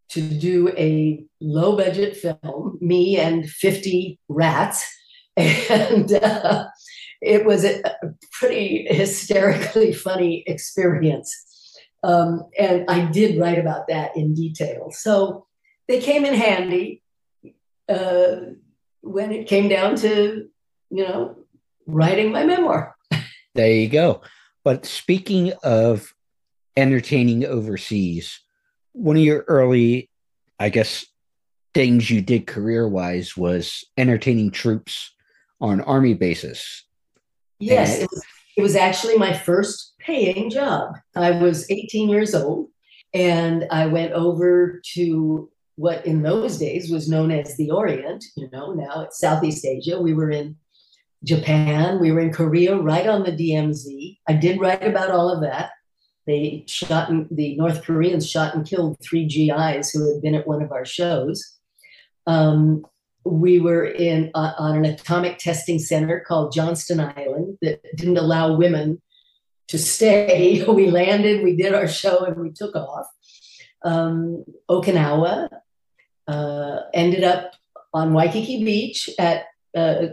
to 0.09 0.21
do 0.21 0.69
a 0.69 1.23
low 1.39 1.75
budget 1.75 2.15
film, 2.15 2.77
me 2.81 3.17
and 3.17 3.49
50 3.49 4.19
rats. 4.29 4.85
And 5.37 6.11
uh, 6.11 6.65
it 7.21 7.45
was 7.45 7.63
a 7.63 7.81
pretty 8.33 8.87
hysterically 8.89 9.93
funny 9.93 10.43
experience. 10.47 11.33
Um, 12.03 12.43
and 12.57 12.85
I 12.89 13.05
did 13.05 13.39
write 13.39 13.59
about 13.59 13.87
that 13.89 14.15
in 14.15 14.33
detail. 14.33 14.91
So 14.91 15.47
they 15.87 15.99
came 15.99 16.25
in 16.25 16.33
handy 16.33 17.03
uh, 17.89 18.35
when 19.01 19.31
it 19.31 19.47
came 19.47 19.67
down 19.67 19.95
to, 19.97 20.47
you 20.89 21.03
know, 21.07 21.35
writing 21.85 22.31
my 22.31 22.43
memoir. 22.45 22.95
There 23.55 23.71
you 23.71 23.89
go. 23.89 24.21
But 24.63 24.85
speaking 24.85 25.53
of 25.63 26.13
entertaining 26.77 27.45
overseas, 27.45 28.39
one 28.93 29.17
of 29.17 29.23
your 29.23 29.43
early, 29.47 30.09
I 30.59 30.69
guess, 30.69 31.03
things 31.73 32.09
you 32.09 32.21
did 32.21 32.45
career 32.45 32.87
wise 32.87 33.35
was 33.35 33.83
entertaining 33.97 34.51
troops 34.51 35.13
on 35.59 35.81
army 35.81 36.13
bases. 36.13 36.85
Yes, 37.59 37.95
and- 37.95 38.03
it 38.03 38.09
was 38.11 38.23
it 38.57 38.61
was 38.61 38.75
actually 38.75 39.17
my 39.17 39.33
first 39.33 39.88
paying 40.09 40.49
job. 40.49 40.95
I 41.15 41.31
was 41.31 41.69
18 41.69 42.09
years 42.09 42.33
old 42.33 42.69
and 43.13 43.67
I 43.69 43.85
went 43.85 44.13
over 44.13 44.81
to 44.93 45.51
what 45.75 46.05
in 46.05 46.23
those 46.23 46.57
days 46.57 46.91
was 46.91 47.07
known 47.07 47.31
as 47.31 47.55
the 47.55 47.71
Orient, 47.71 48.25
you 48.35 48.49
know, 48.51 48.73
now 48.73 49.01
it's 49.01 49.19
Southeast 49.19 49.63
Asia. 49.65 50.01
We 50.01 50.13
were 50.13 50.31
in 50.31 50.57
Japan, 51.23 51.99
we 51.99 52.11
were 52.11 52.21
in 52.21 52.33
Korea, 52.33 52.75
right 52.75 53.07
on 53.07 53.23
the 53.23 53.31
DMZ. 53.31 54.17
I 54.27 54.33
did 54.33 54.59
write 54.59 54.85
about 54.85 55.11
all 55.11 55.29
of 55.29 55.41
that. 55.41 55.71
They 56.25 56.65
shot, 56.67 57.09
and, 57.09 57.27
the 57.29 57.55
North 57.55 57.83
Koreans 57.83 58.29
shot 58.29 58.55
and 58.55 58.65
killed 58.65 58.97
three 59.01 59.25
GIs 59.25 59.91
who 59.91 60.11
had 60.11 60.21
been 60.21 60.35
at 60.35 60.47
one 60.47 60.61
of 60.61 60.71
our 60.71 60.85
shows. 60.85 61.57
Um, 62.25 62.85
we 63.25 63.59
were 63.59 63.85
in 63.85 64.31
uh, 64.33 64.53
on 64.57 64.77
an 64.77 64.85
atomic 64.85 65.37
testing 65.37 65.79
center 65.79 66.23
called 66.25 66.53
Johnston 66.53 66.99
Island 66.99 67.57
that 67.61 67.81
didn't 67.95 68.17
allow 68.17 68.55
women 68.55 69.01
to 69.69 69.77
stay. 69.77 70.63
We 70.79 70.91
landed, 70.91 71.43
we 71.43 71.55
did 71.55 71.73
our 71.73 71.87
show, 71.87 72.25
and 72.25 72.37
we 72.37 72.51
took 72.51 72.75
off. 72.75 73.07
Um, 73.83 74.43
Okinawa 74.69 75.49
uh, 76.27 76.79
ended 76.93 77.23
up 77.23 77.53
on 77.93 78.13
Waikiki 78.13 78.63
Beach 78.63 79.09
at 79.17 79.45
uh, 79.75 80.07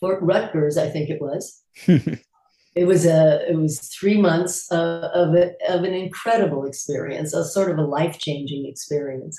Fort 0.00 0.22
DeRussy, 0.24 0.78
I 0.78 0.90
think 0.90 1.10
it 1.10 1.20
was. 1.20 1.62
it 1.86 2.86
was 2.86 3.06
a 3.06 3.48
it 3.48 3.56
was 3.56 3.80
three 3.80 4.20
months 4.20 4.70
uh, 4.72 5.10
of 5.14 5.34
a, 5.34 5.52
of 5.68 5.84
an 5.84 5.94
incredible 5.94 6.64
experience, 6.64 7.34
a 7.34 7.44
sort 7.44 7.70
of 7.70 7.78
a 7.78 7.82
life 7.82 8.18
changing 8.18 8.66
experience 8.66 9.38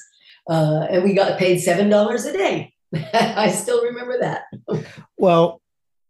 uh, 0.50 0.86
and 0.90 1.04
we 1.04 1.14
got 1.14 1.40
paid 1.40 1.60
seven 1.60 1.90
dollars 1.90 2.26
a 2.26 2.34
day. 2.34 2.74
I 3.14 3.52
still 3.52 3.84
remember 3.84 4.20
that. 4.20 4.44
well, 5.18 5.62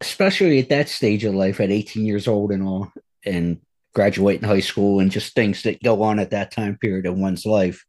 especially 0.01 0.59
at 0.59 0.69
that 0.69 0.89
stage 0.89 1.23
of 1.23 1.33
life, 1.33 1.59
at 1.59 1.71
18 1.71 2.05
years 2.05 2.27
old 2.27 2.51
and 2.51 2.63
all, 2.63 2.91
and 3.25 3.59
graduating 3.93 4.47
high 4.47 4.59
school, 4.59 4.99
and 4.99 5.11
just 5.11 5.33
things 5.33 5.63
that 5.63 5.81
go 5.83 6.03
on 6.03 6.19
at 6.19 6.31
that 6.31 6.51
time 6.51 6.77
period 6.77 7.05
in 7.05 7.19
one's 7.19 7.45
life. 7.45 7.85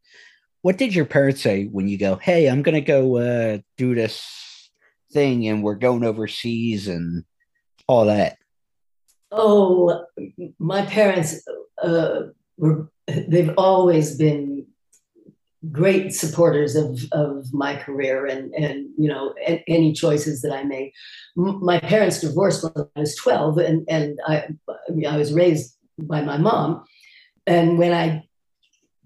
What 0.61 0.77
did 0.77 0.95
your 0.95 1.05
parents 1.05 1.41
say 1.41 1.65
when 1.65 1.87
you 1.87 1.97
go, 1.97 2.15
"Hey, 2.15 2.47
I'm 2.47 2.61
going 2.61 2.75
to 2.75 2.81
go 2.81 3.17
uh, 3.17 3.57
do 3.77 3.95
this 3.95 4.69
thing, 5.11 5.47
and 5.47 5.63
we're 5.63 5.75
going 5.75 6.03
overseas 6.03 6.87
and 6.87 7.23
all 7.87 8.05
that"? 8.05 8.37
Oh, 9.31 10.05
my 10.59 10.85
parents 10.85 11.45
uh, 11.81 12.21
were. 12.57 12.89
They've 13.07 13.53
always 13.57 14.17
been 14.17 14.67
great 15.71 16.13
supporters 16.13 16.75
of, 16.75 16.99
of 17.11 17.51
my 17.53 17.75
career 17.75 18.25
and, 18.25 18.53
and 18.53 18.89
you 18.97 19.09
know 19.09 19.33
any 19.67 19.91
choices 19.91 20.41
that 20.41 20.53
I 20.53 20.63
made. 20.63 20.91
My 21.35 21.79
parents 21.79 22.21
divorced 22.21 22.63
when 22.63 22.87
I 22.95 22.99
was 22.99 23.15
12 23.15 23.57
and, 23.57 23.85
and 23.89 24.19
I, 24.27 24.47
I 25.07 25.17
was 25.17 25.33
raised 25.33 25.75
by 25.97 26.21
my 26.21 26.37
mom. 26.37 26.83
And 27.45 27.77
when 27.77 27.93
I 27.93 28.27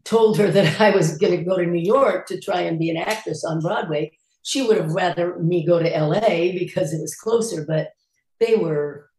told 0.03 0.37
her 0.37 0.51
that 0.51 0.81
I 0.81 0.91
was 0.91 1.17
going 1.17 1.37
to 1.37 1.43
go 1.43 1.57
to 1.57 1.65
New 1.65 1.81
York 1.81 2.27
to 2.27 2.39
try 2.39 2.61
and 2.61 2.79
be 2.79 2.89
an 2.89 2.97
actress 2.97 3.43
on 3.43 3.61
Broadway, 3.61 4.11
she 4.43 4.61
would 4.63 4.77
have 4.77 4.91
rather 4.91 5.37
me 5.39 5.65
go 5.65 5.79
to 5.79 5.89
LA 5.89 6.51
because 6.57 6.93
it 6.93 7.01
was 7.01 7.15
closer, 7.15 7.65
but 7.65 7.91
they 8.39 8.55
were 8.55 9.09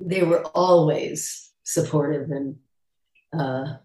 they 0.00 0.22
were 0.22 0.44
always 0.48 1.50
supportive 1.62 2.30
and 2.30 2.56
uh, 3.38 3.76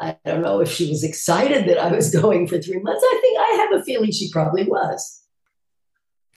I 0.00 0.16
don't 0.24 0.42
know 0.42 0.60
if 0.60 0.70
she 0.70 0.90
was 0.90 1.04
excited 1.04 1.68
that 1.68 1.78
I 1.78 1.92
was 1.92 2.14
going 2.20 2.46
for 2.46 2.60
three 2.60 2.80
months. 2.80 3.02
I 3.04 3.18
think 3.20 3.38
I 3.38 3.56
have 3.56 3.80
a 3.80 3.84
feeling 3.84 4.10
she 4.10 4.30
probably 4.30 4.64
was. 4.64 5.22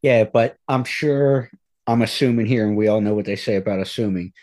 Yeah, 0.01 0.25
but 0.25 0.57
I'm 0.67 0.83
sure 0.83 1.49
I'm 1.87 2.01
assuming 2.01 2.45
here, 2.45 2.67
and 2.67 2.77
we 2.77 2.87
all 2.87 3.01
know 3.01 3.13
what 3.13 3.25
they 3.25 3.35
say 3.35 3.55
about 3.55 3.79
assuming. 3.79 4.33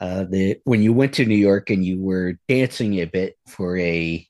Uh, 0.00 0.24
that 0.24 0.60
when 0.64 0.82
you 0.82 0.94
went 0.94 1.12
to 1.12 1.26
New 1.26 1.34
York 1.34 1.68
and 1.68 1.84
you 1.84 2.00
were 2.00 2.38
dancing 2.48 2.94
a 2.94 3.04
bit 3.04 3.36
for 3.46 3.76
a 3.76 4.26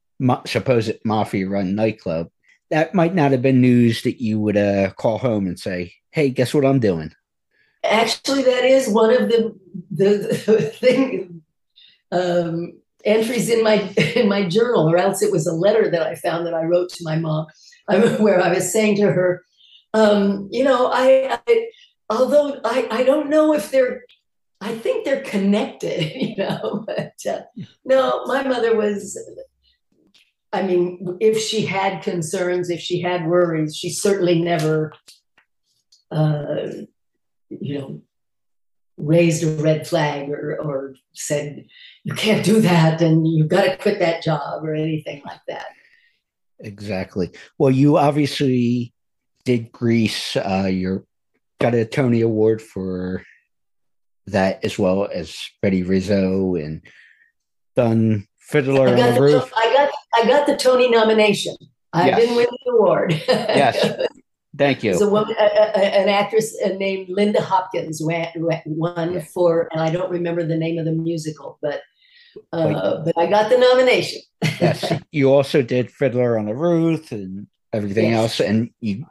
supposed 0.46 0.92
mafia 1.05 1.48
run 1.48 1.76
nightclub, 1.76 2.29
that 2.70 2.92
might 2.92 3.14
not 3.14 3.31
have 3.31 3.42
been 3.42 3.61
news 3.61 4.03
that 4.03 4.20
you 4.20 4.40
would 4.40 4.57
uh, 4.57 4.90
call 4.94 5.18
home 5.18 5.46
and 5.46 5.61
say, 5.61 5.92
"Hey, 6.11 6.31
guess 6.31 6.53
what 6.53 6.64
I'm 6.64 6.81
doing." 6.81 7.12
actually, 7.85 8.42
that 8.42 8.64
is 8.64 8.88
one 8.88 9.12
of 9.12 9.29
the 9.29 9.59
the, 9.90 10.42
the 10.46 10.62
thing 10.62 11.42
um, 12.12 12.80
entries 13.04 13.48
in 13.48 13.62
my 13.62 13.74
in 14.16 14.28
my 14.28 14.48
journal, 14.48 14.90
or 14.90 14.96
else 14.96 15.22
it 15.22 15.32
was 15.32 15.46
a 15.46 15.54
letter 15.54 15.90
that 15.90 16.02
I 16.02 16.14
found 16.14 16.46
that 16.46 16.54
I 16.54 16.64
wrote 16.64 16.90
to 16.90 17.04
my 17.04 17.16
mom, 17.16 17.46
where 18.18 18.40
I 18.40 18.52
was 18.52 18.72
saying 18.72 18.96
to 18.96 19.12
her, 19.12 19.42
um, 19.94 20.48
you 20.50 20.64
know, 20.64 20.90
I, 20.92 21.38
I 21.46 21.66
although 22.08 22.60
I 22.64 22.86
I 22.90 23.02
don't 23.04 23.30
know 23.30 23.54
if 23.54 23.70
they're 23.70 24.02
I 24.60 24.76
think 24.76 25.04
they're 25.04 25.22
connected, 25.22 26.12
you 26.14 26.36
know. 26.36 26.84
But 26.86 27.14
uh, 27.28 27.42
no, 27.84 28.24
my 28.26 28.42
mother 28.42 28.76
was. 28.76 29.18
I 30.52 30.62
mean, 30.62 31.16
if 31.20 31.38
she 31.38 31.64
had 31.64 32.02
concerns, 32.02 32.70
if 32.70 32.80
she 32.80 33.00
had 33.00 33.28
worries, 33.28 33.76
she 33.76 33.88
certainly 33.88 34.42
never, 34.42 34.92
uh, 36.10 36.66
you 37.48 37.78
know, 37.78 38.02
raised 38.96 39.44
a 39.44 39.62
red 39.62 39.86
flag 39.86 40.28
or, 40.28 40.56
or 40.60 40.96
said 41.12 41.66
you 42.04 42.14
can't 42.14 42.44
do 42.44 42.60
that 42.60 43.02
and 43.02 43.26
you've 43.26 43.48
got 43.48 43.64
to 43.64 43.76
quit 43.76 43.98
that 43.98 44.22
job 44.22 44.64
or 44.64 44.74
anything 44.74 45.22
like 45.24 45.40
that. 45.48 45.66
Exactly. 46.58 47.30
Well, 47.58 47.70
you 47.70 47.96
obviously 47.96 48.92
did 49.44 49.72
Grease. 49.72 50.36
Uh, 50.36 50.68
you 50.70 51.06
got 51.58 51.74
a 51.74 51.84
Tony 51.84 52.20
Award 52.20 52.62
for 52.62 53.24
that 54.26 54.64
as 54.64 54.78
well 54.78 55.08
as 55.12 55.36
Freddie 55.60 55.82
Rizzo 55.82 56.54
and 56.54 56.82
done 57.76 58.26
Fiddler 58.38 58.88
on 58.88 58.96
the, 58.96 59.12
the 59.12 59.20
Roof. 59.20 59.52
I 59.56 59.72
got 59.72 59.90
I 60.14 60.26
got 60.28 60.46
the 60.46 60.56
Tony 60.56 60.88
nomination. 60.90 61.56
I 61.92 62.08
yes. 62.08 62.20
didn't 62.20 62.36
win 62.36 62.46
the 62.50 62.72
award. 62.72 63.12
yes. 63.28 64.06
Thank 64.56 64.82
you. 64.82 64.90
There's 64.90 65.02
a 65.02 65.08
woman, 65.08 65.34
a, 65.38 65.44
a, 65.44 65.78
an 65.78 66.08
actress 66.08 66.56
named 66.76 67.08
Linda 67.08 67.40
Hopkins 67.40 68.00
won, 68.02 68.26
won 68.66 69.20
for, 69.20 69.68
and 69.70 69.80
I 69.80 69.90
don't 69.90 70.10
remember 70.10 70.44
the 70.44 70.56
name 70.56 70.78
of 70.78 70.84
the 70.84 70.92
musical, 70.92 71.58
but 71.62 71.82
uh, 72.52 73.04
but 73.04 73.18
I 73.18 73.26
got 73.26 73.50
the 73.50 73.58
nomination. 73.58 74.22
yes, 74.42 74.92
you 75.12 75.32
also 75.32 75.62
did 75.62 75.90
Fiddler 75.90 76.38
on 76.38 76.46
the 76.46 76.54
Roof 76.54 77.12
and 77.12 77.46
everything 77.72 78.10
yes. 78.10 78.18
else, 78.18 78.40
and 78.40 78.70
you. 78.80 79.06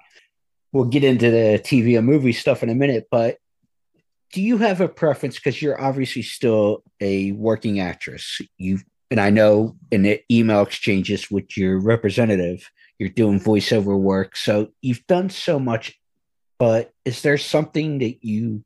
We'll 0.71 0.85
get 0.85 1.03
into 1.03 1.31
the 1.31 1.59
TV 1.63 1.97
and 1.97 2.05
movie 2.05 2.31
stuff 2.31 2.61
in 2.61 2.69
a 2.69 2.75
minute, 2.75 3.07
but 3.09 3.37
do 4.31 4.41
you 4.41 4.57
have 4.57 4.81
a 4.81 4.87
preference 4.87 5.35
because 5.35 5.61
you're 5.61 5.81
obviously 5.81 6.21
still 6.21 6.83
a 7.01 7.31
working 7.33 7.79
actress 7.79 8.41
you 8.57 8.79
and 9.11 9.19
i 9.19 9.29
know 9.29 9.75
in 9.91 10.03
the 10.03 10.21
email 10.31 10.61
exchanges 10.61 11.29
with 11.31 11.57
your 11.57 11.79
representative 11.79 12.69
you're 12.99 13.09
doing 13.09 13.39
voiceover 13.39 13.97
work. 13.97 14.35
So 14.35 14.69
you've 14.81 15.05
done 15.07 15.29
so 15.29 15.59
much 15.59 15.95
but 16.59 16.91
is 17.05 17.21
there 17.21 17.37
something 17.37 17.99
that 17.99 18.23
you 18.23 18.65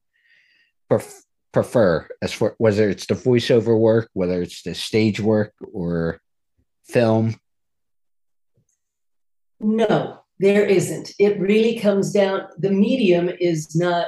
pref- 0.89 1.24
prefer 1.52 2.08
as 2.24 2.34
for 2.34 2.56
whether 2.58 2.89
it's 2.89 3.06
the 3.06 3.13
voiceover 3.13 3.80
work 3.80 4.10
whether 4.13 4.41
it's 4.41 4.63
the 4.63 4.74
stage 4.74 5.19
work 5.19 5.54
or 5.72 6.19
film? 6.86 7.36
No 9.60 10.24
there 10.39 10.65
isn't. 10.65 11.13
It 11.19 11.39
really 11.39 11.80
comes 11.80 12.12
down 12.12 12.48
the 12.58 12.72
medium 12.72 13.30
is 13.39 13.76
not 13.76 14.08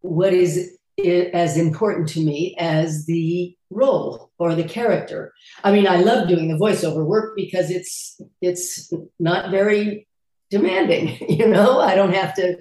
what 0.00 0.32
is 0.32 0.78
as 0.96 1.58
important 1.58 2.08
to 2.08 2.20
me 2.20 2.54
as 2.58 3.04
the 3.06 3.56
role 3.70 4.23
or 4.38 4.54
the 4.54 4.64
character. 4.64 5.32
I 5.62 5.72
mean, 5.72 5.86
I 5.86 5.96
love 5.96 6.28
doing 6.28 6.48
the 6.48 6.58
voiceover 6.58 7.04
work 7.04 7.36
because 7.36 7.70
it's 7.70 8.20
it's 8.40 8.92
not 9.18 9.50
very 9.50 10.06
demanding. 10.50 11.18
You 11.28 11.48
know, 11.48 11.80
I 11.80 11.94
don't 11.94 12.14
have 12.14 12.34
to 12.34 12.58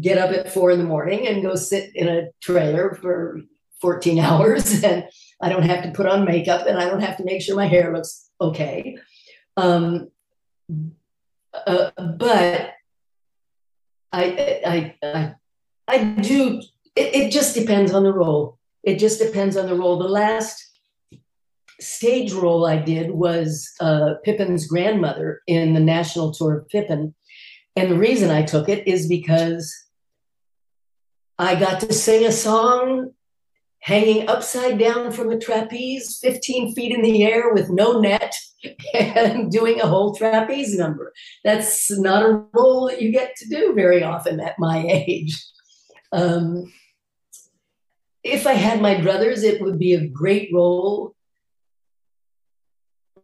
get 0.00 0.18
up 0.18 0.30
at 0.30 0.52
four 0.52 0.70
in 0.70 0.78
the 0.78 0.84
morning 0.84 1.26
and 1.26 1.42
go 1.42 1.54
sit 1.54 1.90
in 1.94 2.08
a 2.08 2.28
trailer 2.40 2.98
for 3.00 3.40
14 3.80 4.18
hours, 4.28 4.82
and 4.82 5.04
I 5.40 5.48
don't 5.48 5.62
have 5.62 5.82
to 5.84 5.90
put 5.90 6.06
on 6.06 6.24
makeup, 6.24 6.66
and 6.66 6.78
I 6.78 6.88
don't 6.88 7.00
have 7.00 7.16
to 7.18 7.24
make 7.24 7.42
sure 7.42 7.56
my 7.56 7.66
hair 7.66 7.92
looks 7.92 8.30
okay. 8.40 8.96
Um, 9.56 10.10
uh, 11.66 11.90
but 11.96 12.72
I, 14.12 14.24
I, 14.66 14.94
I, 15.02 15.34
I 15.88 16.04
do 16.04 16.60
it, 16.96 17.14
it 17.14 17.30
just 17.30 17.54
depends 17.54 17.92
on 17.92 18.02
the 18.02 18.12
role. 18.12 18.58
It 18.82 18.98
just 18.98 19.20
depends 19.20 19.56
on 19.56 19.66
the 19.66 19.74
role. 19.74 19.98
The 19.98 20.08
last 20.08 20.65
stage 21.80 22.32
role 22.32 22.66
I 22.66 22.76
did 22.76 23.10
was 23.10 23.70
uh, 23.80 24.14
Pippin's 24.24 24.66
grandmother 24.66 25.42
in 25.46 25.74
the 25.74 25.80
national 25.80 26.32
tour 26.32 26.58
of 26.58 26.68
Pippin. 26.68 27.14
And 27.74 27.90
the 27.90 27.98
reason 27.98 28.30
I 28.30 28.42
took 28.42 28.68
it 28.68 28.86
is 28.88 29.08
because 29.08 29.72
I 31.38 31.54
got 31.54 31.80
to 31.80 31.92
sing 31.92 32.24
a 32.24 32.32
song 32.32 33.12
hanging 33.80 34.28
upside 34.28 34.78
down 34.78 35.12
from 35.12 35.30
a 35.30 35.38
trapeze, 35.38 36.18
15 36.22 36.74
feet 36.74 36.92
in 36.92 37.02
the 37.02 37.24
air 37.24 37.52
with 37.52 37.70
no 37.70 38.00
net, 38.00 38.34
and 38.94 39.50
doing 39.50 39.80
a 39.80 39.86
whole 39.86 40.14
trapeze 40.14 40.76
number. 40.76 41.12
That's 41.44 41.90
not 41.98 42.22
a 42.22 42.44
role 42.52 42.88
that 42.88 43.02
you 43.02 43.12
get 43.12 43.36
to 43.36 43.48
do 43.48 43.74
very 43.74 44.02
often 44.02 44.40
at 44.40 44.58
my 44.58 44.84
age. 44.88 45.40
Um, 46.12 46.72
if 48.24 48.46
I 48.46 48.54
had 48.54 48.80
my 48.80 49.00
brothers, 49.00 49.42
it 49.42 49.60
would 49.60 49.78
be 49.78 49.94
a 49.94 50.08
great 50.08 50.50
role. 50.52 51.14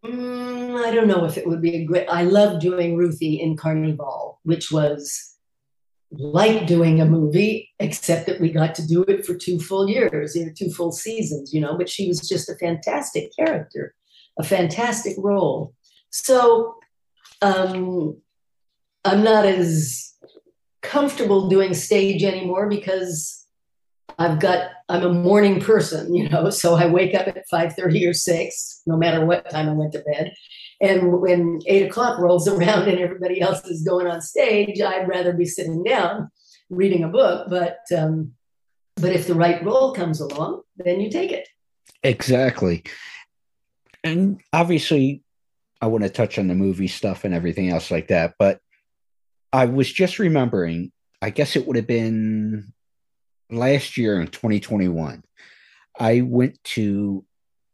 Mm, 0.05 0.85
I 0.85 0.91
don't 0.91 1.07
know 1.07 1.25
if 1.25 1.39
it 1.39 1.47
would 1.47 1.63
be 1.63 1.77
a 1.77 1.85
great. 1.85 2.09
I 2.09 2.23
love 2.23 2.61
doing 2.61 2.97
Ruthie 2.97 3.41
in 3.41 3.57
Carnival, 3.57 4.41
which 4.43 4.73
was 4.73 5.37
like 6.11 6.67
doing 6.67 7.01
a 7.01 7.07
movie, 7.07 7.71
except 7.79 8.27
that 8.27 8.41
we 8.41 8.51
got 8.51 8.75
to 8.75 8.87
do 8.87 9.03
it 9.05 9.25
for 9.25 9.35
two 9.35 9.59
full 9.59 9.89
years, 9.89 10.37
or 10.37 10.53
two 10.53 10.71
full 10.71 10.93
seasons, 10.93 11.55
you 11.55 11.61
know. 11.61 11.77
But 11.79 11.89
she 11.89 12.09
was 12.09 12.29
just 12.29 12.49
a 12.49 12.57
fantastic 12.57 13.31
character, 13.37 13.95
a 14.39 14.43
fantastic 14.43 15.15
role. 15.19 15.73
So 16.11 16.75
um, 17.41 18.17
I'm 19.05 19.23
not 19.23 19.47
as 19.47 20.13
comfortable 20.83 21.49
doing 21.49 21.75
stage 21.75 22.25
anymore 22.25 22.69
because 22.69 23.42
I've 24.23 24.39
got 24.39 24.71
I'm 24.89 25.03
a 25.03 25.13
morning 25.13 25.61
person, 25.61 26.15
you 26.15 26.29
know, 26.29 26.49
so 26.51 26.75
I 26.75 26.87
wake 26.87 27.15
up 27.15 27.27
at 27.27 27.49
five 27.51 27.75
thirty 27.75 28.07
or 28.07 28.15
six, 28.15 28.83
no 28.87 28.97
matter 28.97 29.25
what 29.25 29.51
time 29.51 29.69
I 29.69 29.73
went 29.73 29.93
to 29.93 30.01
bed. 30.01 30.33
And 30.81 31.21
when 31.21 31.61
eight 31.67 31.89
o'clock 31.89 32.19
rolls 32.19 32.47
around 32.55 32.89
and 32.89 32.99
everybody 32.99 33.41
else 33.41 33.65
is 33.67 33.83
going 33.83 34.07
on 34.07 34.21
stage, 34.21 34.81
I'd 34.81 35.09
rather 35.09 35.33
be 35.33 35.45
sitting 35.45 35.83
down 35.83 36.31
reading 36.71 37.03
a 37.03 37.09
book. 37.09 37.49
But 37.51 37.79
um, 37.97 38.33
but 38.97 39.13
if 39.13 39.27
the 39.27 39.35
right 39.35 39.65
role 39.65 39.93
comes 39.93 40.21
along, 40.21 40.63
then 40.77 41.01
you 41.01 41.11
take 41.11 41.33
it. 41.33 41.49
Exactly. 42.05 42.85
And 44.05 44.41
obviously, 44.53 45.23
I 45.81 45.87
want 45.87 46.05
to 46.05 46.11
touch 46.11 46.39
on 46.39 46.47
the 46.47 46.55
movie 46.55 46.89
stuff 46.89 47.25
and 47.25 47.35
everything 47.35 47.71
else 47.71 47.91
like 47.91 48.09
that. 48.09 48.35
But 48.39 48.61
I 49.53 49.67
was 49.67 49.93
just 49.93 50.19
remembering, 50.19 50.93
I 51.21 51.31
guess 51.31 51.57
it 51.57 51.67
would 51.67 51.77
have 51.77 51.87
been 51.87 52.73
last 53.53 53.97
year 53.97 54.21
in 54.21 54.29
2021, 54.29 55.23
I 55.99 56.23
went 56.23 56.63
to 56.65 57.25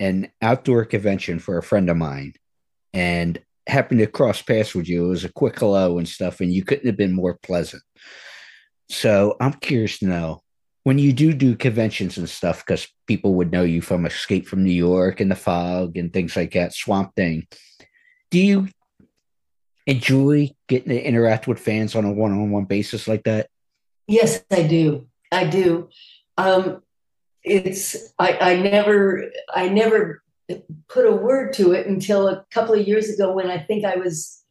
an 0.00 0.30
outdoor 0.42 0.84
convention 0.84 1.38
for 1.38 1.58
a 1.58 1.62
friend 1.62 1.88
of 1.88 1.96
mine 1.96 2.34
and 2.92 3.40
happened 3.66 4.00
to 4.00 4.06
cross 4.06 4.42
paths 4.42 4.74
with 4.74 4.88
you. 4.88 5.06
It 5.06 5.08
was 5.08 5.24
a 5.24 5.32
quick 5.32 5.58
hello 5.58 5.98
and 5.98 6.08
stuff, 6.08 6.40
and 6.40 6.52
you 6.52 6.64
couldn't 6.64 6.86
have 6.86 6.96
been 6.96 7.12
more 7.12 7.38
pleasant. 7.42 7.82
So 8.90 9.36
I'm 9.40 9.52
curious 9.54 9.98
to 9.98 10.06
know 10.06 10.40
when 10.84 10.98
you 10.98 11.12
do 11.12 11.34
do 11.34 11.54
conventions 11.54 12.16
and 12.16 12.28
stuff, 12.28 12.64
because 12.64 12.88
people 13.06 13.34
would 13.34 13.52
know 13.52 13.64
you 13.64 13.82
from 13.82 14.06
Escape 14.06 14.48
from 14.48 14.64
New 14.64 14.70
York 14.70 15.20
and 15.20 15.30
The 15.30 15.36
Fog 15.36 15.96
and 15.96 16.12
things 16.12 16.34
like 16.34 16.52
that, 16.52 16.72
Swamp 16.72 17.14
Thing. 17.14 17.46
Do 18.30 18.38
you 18.38 18.68
enjoy 19.86 20.50
getting 20.66 20.90
to 20.90 21.02
interact 21.02 21.46
with 21.46 21.58
fans 21.58 21.94
on 21.94 22.04
a 22.04 22.12
one 22.12 22.32
on 22.32 22.50
one 22.50 22.64
basis 22.64 23.06
like 23.06 23.24
that? 23.24 23.48
Yes, 24.06 24.40
I 24.50 24.62
do. 24.62 25.07
I 25.30 25.44
do. 25.44 25.88
Um, 26.36 26.82
it's 27.42 28.12
I, 28.18 28.38
I 28.40 28.56
never 28.56 29.30
I 29.54 29.68
never 29.68 30.22
put 30.88 31.06
a 31.06 31.12
word 31.12 31.52
to 31.54 31.72
it 31.72 31.86
until 31.86 32.28
a 32.28 32.44
couple 32.50 32.74
of 32.74 32.86
years 32.86 33.10
ago 33.10 33.32
when 33.32 33.50
I 33.50 33.58
think 33.58 33.84
I 33.84 33.96
was 33.96 34.42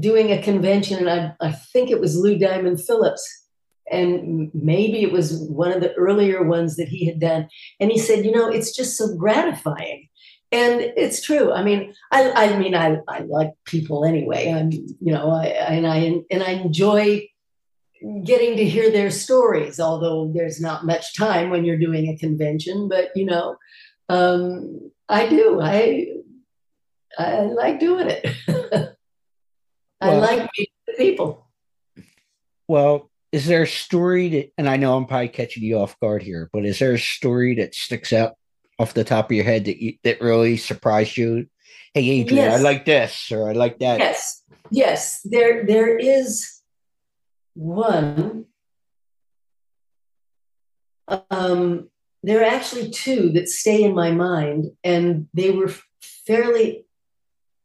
doing 0.00 0.32
a 0.32 0.42
convention 0.42 1.06
and 1.06 1.36
I, 1.40 1.46
I 1.46 1.52
think 1.52 1.90
it 1.90 2.00
was 2.00 2.16
Lou 2.16 2.38
Diamond 2.38 2.82
Phillips. 2.82 3.42
And 3.90 4.50
maybe 4.54 5.02
it 5.02 5.12
was 5.12 5.38
one 5.50 5.70
of 5.70 5.82
the 5.82 5.92
earlier 5.92 6.42
ones 6.42 6.76
that 6.76 6.88
he 6.88 7.04
had 7.04 7.20
done. 7.20 7.48
And 7.78 7.92
he 7.92 7.98
said 7.98 8.24
you 8.24 8.32
know 8.32 8.48
it's 8.48 8.74
just 8.74 8.96
so 8.96 9.14
gratifying. 9.16 10.08
And 10.52 10.80
it's 10.80 11.22
true. 11.22 11.52
I 11.52 11.62
mean 11.62 11.94
i, 12.10 12.30
I 12.32 12.58
mean 12.58 12.74
I, 12.74 12.98
I 13.08 13.20
like 13.20 13.52
people 13.64 14.04
anyway. 14.04 14.50
I'm 14.50 14.70
you 14.70 15.12
know 15.12 15.30
I, 15.30 15.46
and 15.46 15.86
i 15.86 16.22
and 16.30 16.42
i 16.42 16.50
enjoy 16.52 17.28
getting 18.24 18.56
to 18.56 18.64
hear 18.64 18.90
their 18.90 19.10
stories, 19.10 19.80
although 19.80 20.30
there's 20.34 20.60
not 20.60 20.86
much 20.86 21.16
time 21.16 21.50
when 21.50 21.64
you're 21.64 21.78
doing 21.78 22.08
a 22.08 22.16
convention. 22.16 22.88
But 22.88 23.10
you 23.14 23.24
know, 23.24 23.56
um, 24.08 24.90
I 25.08 25.28
do. 25.28 25.60
I 25.60 26.08
I 27.18 27.40
like 27.42 27.80
doing 27.80 28.08
it. 28.10 28.26
I 30.00 30.08
well, 30.08 30.20
like 30.20 30.50
meeting 30.56 30.72
people. 30.96 31.46
Well, 32.68 33.10
is 33.32 33.46
there 33.46 33.62
a 33.62 33.68
story 33.68 34.28
that 34.30 34.52
and 34.58 34.68
I 34.68 34.76
know 34.76 34.96
I'm 34.96 35.06
probably 35.06 35.28
catching 35.28 35.62
you 35.62 35.78
off 35.78 35.98
guard 36.00 36.22
here, 36.22 36.50
but 36.52 36.64
is 36.64 36.78
there 36.78 36.94
a 36.94 36.98
story 36.98 37.54
that 37.56 37.74
sticks 37.74 38.12
out 38.12 38.34
off 38.78 38.94
the 38.94 39.04
top 39.04 39.26
of 39.26 39.36
your 39.36 39.44
head 39.44 39.64
that 39.66 39.82
you, 39.82 39.94
that 40.04 40.20
really 40.20 40.56
surprised 40.56 41.16
you? 41.16 41.46
Hey 41.94 42.08
Adrian, 42.10 42.44
Yes. 42.44 42.58
I 42.58 42.62
like 42.62 42.84
this 42.84 43.32
or 43.32 43.48
I 43.48 43.52
like 43.52 43.78
that. 43.78 44.00
Yes, 44.00 44.42
yes, 44.70 45.20
there 45.24 45.64
there 45.64 45.96
is 45.96 46.60
one. 47.54 48.46
Um, 51.30 51.88
there 52.22 52.40
are 52.40 52.44
actually 52.44 52.90
two 52.90 53.30
that 53.32 53.48
stay 53.48 53.82
in 53.82 53.94
my 53.94 54.10
mind, 54.10 54.70
and 54.82 55.28
they 55.34 55.50
were 55.50 55.72
fairly 56.26 56.86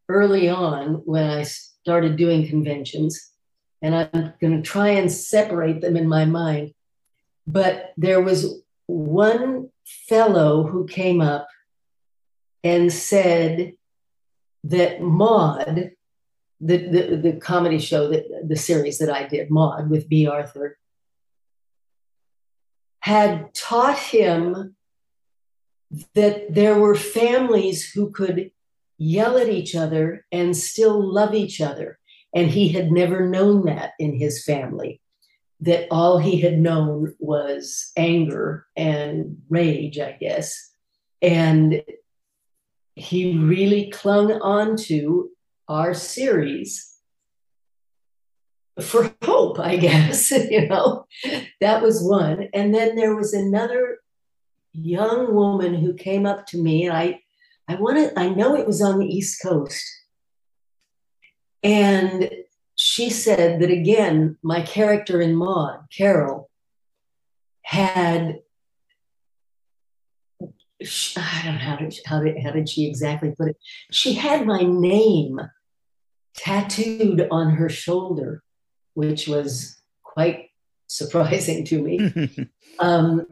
early 0.09 0.49
on 0.49 0.95
when 1.05 1.29
I 1.29 1.43
started 1.43 2.17
doing 2.17 2.47
conventions. 2.47 3.31
And 3.81 3.95
I'm 3.95 4.33
going 4.41 4.61
to 4.61 4.61
try 4.61 4.89
and 4.89 5.09
separate 5.09 5.79
them 5.79 5.95
in 5.95 6.07
my 6.07 6.25
mind. 6.25 6.73
But 7.47 7.93
there 7.95 8.21
was 8.21 8.61
one 8.87 9.69
fellow 10.07 10.63
who 10.63 10.85
came 10.85 11.21
up 11.21 11.47
and 12.63 12.91
said 12.91 13.73
that 14.65 15.01
Maude, 15.01 15.91
the, 16.61 16.77
the, 16.77 17.15
the 17.17 17.33
comedy 17.39 17.79
show 17.79 18.09
that 18.09 18.25
the 18.47 18.55
series 18.55 18.97
that 18.97 19.09
I 19.09 19.27
did, 19.27 19.49
Maude 19.49 19.89
with 19.89 20.09
Bea 20.09 20.27
Arthur, 20.27 20.77
had 23.01 23.53
taught 23.53 23.97
him 23.97 24.75
that 26.13 26.53
there 26.53 26.77
were 26.77 26.95
families 26.95 27.89
who 27.89 28.11
could 28.11 28.51
yell 28.97 29.37
at 29.37 29.49
each 29.49 29.75
other 29.75 30.25
and 30.31 30.55
still 30.55 31.01
love 31.01 31.33
each 31.33 31.61
other. 31.61 31.97
And 32.35 32.49
he 32.49 32.69
had 32.69 32.91
never 32.91 33.27
known 33.27 33.65
that 33.65 33.93
in 33.97 34.19
his 34.19 34.43
family, 34.43 35.01
that 35.61 35.87
all 35.89 36.19
he 36.19 36.41
had 36.41 36.59
known 36.59 37.15
was 37.19 37.91
anger 37.97 38.67
and 38.75 39.37
rage, 39.49 39.97
I 39.97 40.11
guess. 40.19 40.71
And 41.21 41.81
he 42.95 43.37
really 43.37 43.89
clung 43.89 44.33
on 44.33 44.75
to 44.75 45.31
our 45.69 45.93
series 45.93 46.97
for 48.81 49.13
hope, 49.23 49.59
I 49.59 49.77
guess. 49.77 50.31
you 50.51 50.67
know, 50.67 51.05
that 51.61 51.81
was 51.81 52.03
one. 52.03 52.49
And 52.53 52.73
then 52.73 52.95
there 52.95 53.15
was 53.15 53.33
another 53.33 53.99
young 54.73 55.33
woman 55.33 55.75
who 55.75 55.93
came 55.93 56.25
up 56.25 56.47
to 56.47 56.61
me, 56.61 56.85
and 56.85 56.97
I, 56.97 57.21
I 57.67 57.75
wanted, 57.75 58.13
I 58.17 58.29
know 58.29 58.55
it 58.55 58.67
was 58.67 58.81
on 58.81 58.99
the 58.99 59.07
East 59.07 59.41
Coast. 59.41 59.83
And 61.61 62.31
she 62.75 63.09
said 63.09 63.61
that 63.61 63.69
again, 63.69 64.37
my 64.41 64.61
character 64.61 65.21
in 65.21 65.35
Maude, 65.35 65.81
Carol, 65.95 66.49
had 67.61 68.39
I 70.81 71.41
don't 71.43 71.55
know 71.55 71.59
how 71.59 71.75
did, 71.75 71.99
how 72.05 72.23
did 72.23 72.41
how 72.41 72.51
did 72.51 72.69
she 72.69 72.87
exactly 72.87 73.33
put 73.37 73.49
it? 73.49 73.57
She 73.91 74.13
had 74.13 74.45
my 74.45 74.61
name 74.61 75.37
tattooed 76.35 77.27
on 77.31 77.51
her 77.51 77.69
shoulder, 77.69 78.43
which 78.93 79.27
was 79.27 79.81
quite 80.03 80.49
surprising 80.87 81.65
to 81.65 81.81
me, 81.81 82.49
um, 82.79 83.25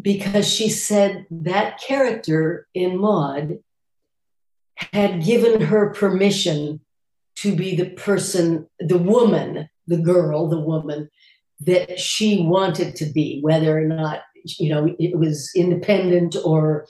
because 0.00 0.48
she 0.48 0.68
said 0.68 1.26
that 1.30 1.80
character 1.80 2.66
in 2.74 2.98
Maude 2.98 3.62
had 4.92 5.24
given 5.24 5.60
her 5.60 5.90
permission 5.90 6.80
to 7.36 7.54
be 7.54 7.74
the 7.74 7.90
person, 7.90 8.66
the 8.78 8.98
woman, 8.98 9.68
the 9.86 9.98
girl, 9.98 10.48
the 10.48 10.60
woman 10.60 11.10
that 11.60 12.00
she 12.00 12.42
wanted 12.42 12.96
to 12.96 13.06
be, 13.06 13.40
whether 13.40 13.78
or 13.78 13.84
not 13.84 14.22
you 14.44 14.70
know 14.70 14.94
it 14.98 15.18
was 15.18 15.50
independent 15.54 16.36
or 16.44 16.86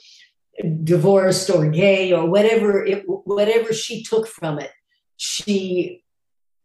divorced 0.83 1.49
or 1.49 1.67
gay 1.69 2.11
or 2.13 2.25
whatever 2.25 2.83
it 2.85 3.03
whatever 3.07 3.73
she 3.73 4.03
took 4.03 4.27
from 4.27 4.59
it 4.59 4.71
she 5.21 6.03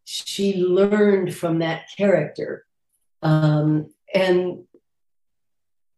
she 0.04 0.54
learned 0.56 1.34
from 1.34 1.58
that 1.58 1.88
character. 1.94 2.64
Um, 3.22 3.92
and 4.14 4.64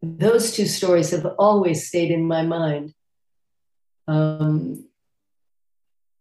those 0.01 0.51
two 0.51 0.65
stories 0.65 1.11
have 1.11 1.25
always 1.37 1.87
stayed 1.87 2.11
in 2.11 2.27
my 2.27 2.41
mind. 2.41 2.93
Um, 4.07 4.85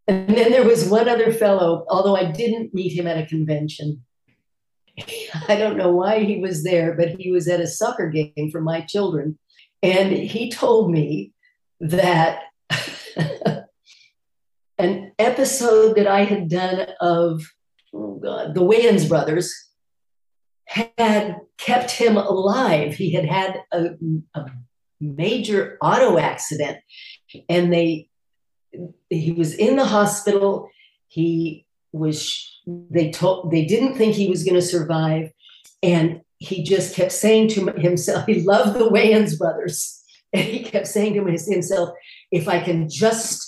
and 0.06 0.28
then 0.28 0.52
there 0.52 0.64
was 0.64 0.88
one 0.88 1.08
other 1.08 1.32
fellow 1.32 1.84
although 1.88 2.16
i 2.16 2.30
didn't 2.30 2.72
meet 2.72 2.92
him 2.92 3.06
at 3.08 3.18
a 3.18 3.26
convention. 3.26 4.04
I 5.48 5.56
don't 5.56 5.76
know 5.76 5.90
why 5.90 6.20
he 6.20 6.38
was 6.38 6.62
there, 6.62 6.94
but 6.94 7.08
he 7.18 7.32
was 7.32 7.48
at 7.48 7.60
a 7.60 7.66
soccer 7.66 8.08
game 8.08 8.50
for 8.52 8.60
my 8.60 8.82
children. 8.82 9.38
And 9.82 10.12
he 10.12 10.50
told 10.50 10.90
me 10.90 11.32
that 11.80 12.42
an 14.78 15.12
episode 15.18 15.96
that 15.96 16.06
I 16.06 16.24
had 16.24 16.48
done 16.48 16.86
of 17.00 17.42
oh 17.94 18.20
God, 18.22 18.54
the 18.54 18.60
Wayans 18.60 19.08
brothers 19.08 19.52
had 20.66 21.36
kept 21.56 21.90
him 21.90 22.16
alive. 22.16 22.94
He 22.94 23.12
had 23.12 23.24
had 23.24 23.62
a, 23.72 23.90
a 24.34 24.46
major 25.00 25.78
auto 25.80 26.18
accident 26.18 26.78
and 27.48 27.72
they 27.72 28.08
he 29.10 29.32
was 29.32 29.54
in 29.54 29.76
the 29.76 29.84
hospital. 29.84 30.68
He 31.08 31.66
was 31.92 32.60
they 32.66 33.10
told 33.10 33.50
they 33.50 33.64
didn't 33.64 33.96
think 33.96 34.14
he 34.14 34.28
was 34.28 34.44
going 34.44 34.54
to 34.54 34.62
survive 34.62 35.30
and 35.82 36.20
he 36.38 36.62
just 36.62 36.94
kept 36.94 37.12
saying 37.12 37.48
to 37.48 37.66
himself 37.72 38.26
he 38.26 38.42
loved 38.42 38.78
the 38.78 38.88
wayans 38.90 39.38
brothers 39.38 40.02
and 40.32 40.44
he 40.44 40.62
kept 40.62 40.86
saying 40.86 41.14
to 41.14 41.24
himself 41.24 41.90
if 42.30 42.46
i 42.46 42.60
can 42.60 42.88
just 42.88 43.47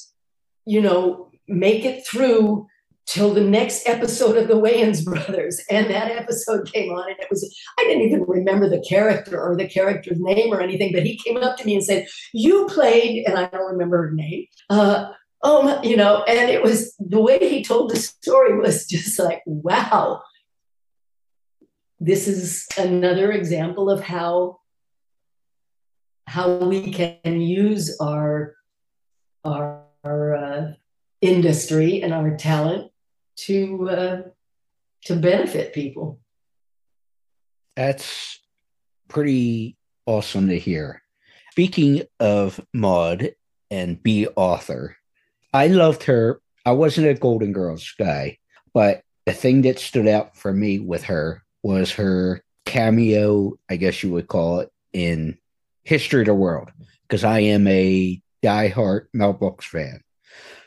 you 0.66 0.80
know 0.80 1.30
make 1.48 1.84
it 1.84 2.06
through 2.06 2.66
till 3.06 3.34
the 3.34 3.40
next 3.40 3.88
episode 3.88 4.36
of 4.36 4.46
the 4.46 4.54
wayans 4.54 5.04
brothers 5.04 5.60
and 5.70 5.90
that 5.90 6.10
episode 6.10 6.70
came 6.72 6.90
on 6.92 7.08
and 7.08 7.18
it 7.18 7.28
was 7.30 7.54
i 7.78 7.84
didn't 7.84 8.02
even 8.02 8.22
remember 8.26 8.68
the 8.68 8.84
character 8.88 9.40
or 9.40 9.56
the 9.56 9.68
character's 9.68 10.18
name 10.20 10.52
or 10.52 10.60
anything 10.60 10.92
but 10.92 11.02
he 11.02 11.18
came 11.24 11.36
up 11.38 11.56
to 11.56 11.64
me 11.64 11.74
and 11.74 11.84
said 11.84 12.06
you 12.32 12.66
played 12.66 13.24
and 13.26 13.38
i 13.38 13.46
don't 13.46 13.72
remember 13.72 14.08
her 14.08 14.12
name 14.12 14.46
uh, 14.68 15.10
oh, 15.42 15.80
you 15.82 15.96
know, 15.96 16.22
and 16.24 16.50
it 16.50 16.62
was 16.62 16.94
the 16.98 17.20
way 17.20 17.38
he 17.38 17.64
told 17.64 17.90
the 17.90 17.96
story 17.96 18.58
was 18.58 18.86
just 18.88 19.18
like, 19.18 19.42
wow. 19.46 20.22
This 21.98 22.28
is 22.28 22.66
another 22.78 23.30
example 23.30 23.90
of 23.90 24.00
how 24.00 24.58
how 26.26 26.58
we 26.58 26.92
can 26.92 27.40
use 27.40 27.96
our 28.00 28.54
our, 29.44 29.82
our 30.04 30.34
uh, 30.34 30.72
industry 31.20 32.02
and 32.02 32.12
our 32.12 32.36
talent 32.36 32.90
to 33.36 33.88
uh, 33.90 34.22
to 35.04 35.16
benefit 35.16 35.72
people. 35.72 36.20
That's 37.76 38.38
pretty 39.08 39.76
awesome 40.06 40.48
to 40.48 40.58
hear. 40.58 41.02
Speaking 41.52 42.02
of 42.18 42.60
Maude 42.72 43.34
and 43.70 44.02
Bea 44.02 44.28
Arthur, 44.36 44.96
I 45.52 45.68
loved 45.68 46.04
her. 46.04 46.40
I 46.64 46.72
wasn't 46.72 47.08
a 47.08 47.14
Golden 47.14 47.52
Girls 47.52 47.94
guy, 47.98 48.38
but 48.74 49.02
the 49.26 49.32
thing 49.32 49.62
that 49.62 49.78
stood 49.78 50.06
out 50.06 50.36
for 50.36 50.52
me 50.52 50.78
with 50.78 51.04
her 51.04 51.42
was 51.62 51.92
her 51.92 52.42
cameo, 52.66 53.58
I 53.68 53.76
guess 53.76 54.02
you 54.02 54.10
would 54.12 54.28
call 54.28 54.60
it, 54.60 54.70
in 54.92 55.38
History 55.84 56.20
of 56.20 56.26
the 56.26 56.34
World, 56.34 56.70
because 57.02 57.24
I 57.24 57.40
am 57.40 57.66
a 57.66 58.20
diehard 58.42 59.06
Mel 59.12 59.32
Brooks 59.32 59.66
fan. 59.66 60.00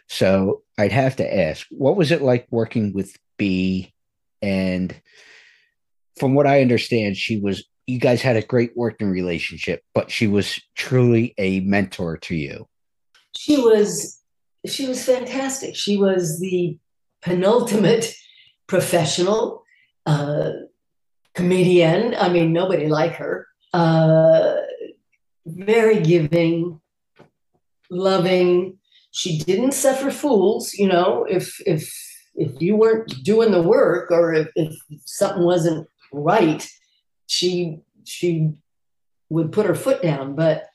So 0.07 0.63
I'd 0.77 0.91
have 0.91 1.15
to 1.17 1.37
ask, 1.37 1.65
what 1.69 1.95
was 1.95 2.11
it 2.11 2.21
like 2.21 2.47
working 2.51 2.93
with 2.93 3.17
Bea? 3.37 3.93
And 4.41 4.93
from 6.19 6.35
what 6.35 6.47
I 6.47 6.61
understand, 6.61 7.17
she 7.17 7.39
was, 7.39 7.65
you 7.87 7.99
guys 7.99 8.21
had 8.21 8.35
a 8.35 8.41
great 8.41 8.71
working 8.75 9.09
relationship, 9.09 9.81
but 9.93 10.11
she 10.11 10.27
was 10.27 10.59
truly 10.75 11.33
a 11.37 11.61
mentor 11.61 12.17
to 12.17 12.35
you. 12.35 12.67
She 13.35 13.57
was 13.57 14.23
she 14.65 14.87
was 14.87 15.03
fantastic. 15.03 15.75
She 15.75 15.97
was 15.97 16.39
the 16.39 16.77
penultimate 17.21 18.13
professional 18.67 19.63
uh, 20.05 20.51
comedian. 21.33 22.15
I 22.15 22.29
mean, 22.29 22.53
nobody 22.53 22.87
like 22.87 23.15
her. 23.15 23.47
Uh, 23.73 24.55
very 25.45 25.99
giving, 26.01 26.79
loving. 27.93 28.77
She 29.11 29.39
didn't 29.39 29.73
suffer 29.73 30.11
fools. 30.11 30.73
You 30.73 30.87
know, 30.87 31.25
if 31.29 31.61
if 31.65 31.93
if 32.35 32.61
you 32.61 32.75
weren't 32.75 33.23
doing 33.23 33.51
the 33.51 33.61
work 33.61 34.11
or 34.11 34.33
if, 34.33 34.47
if 34.55 34.73
something 35.05 35.43
wasn't 35.43 35.87
right, 36.11 36.67
she 37.27 37.79
she 38.05 38.51
would 39.29 39.51
put 39.51 39.65
her 39.65 39.75
foot 39.75 40.01
down. 40.01 40.35
But 40.35 40.65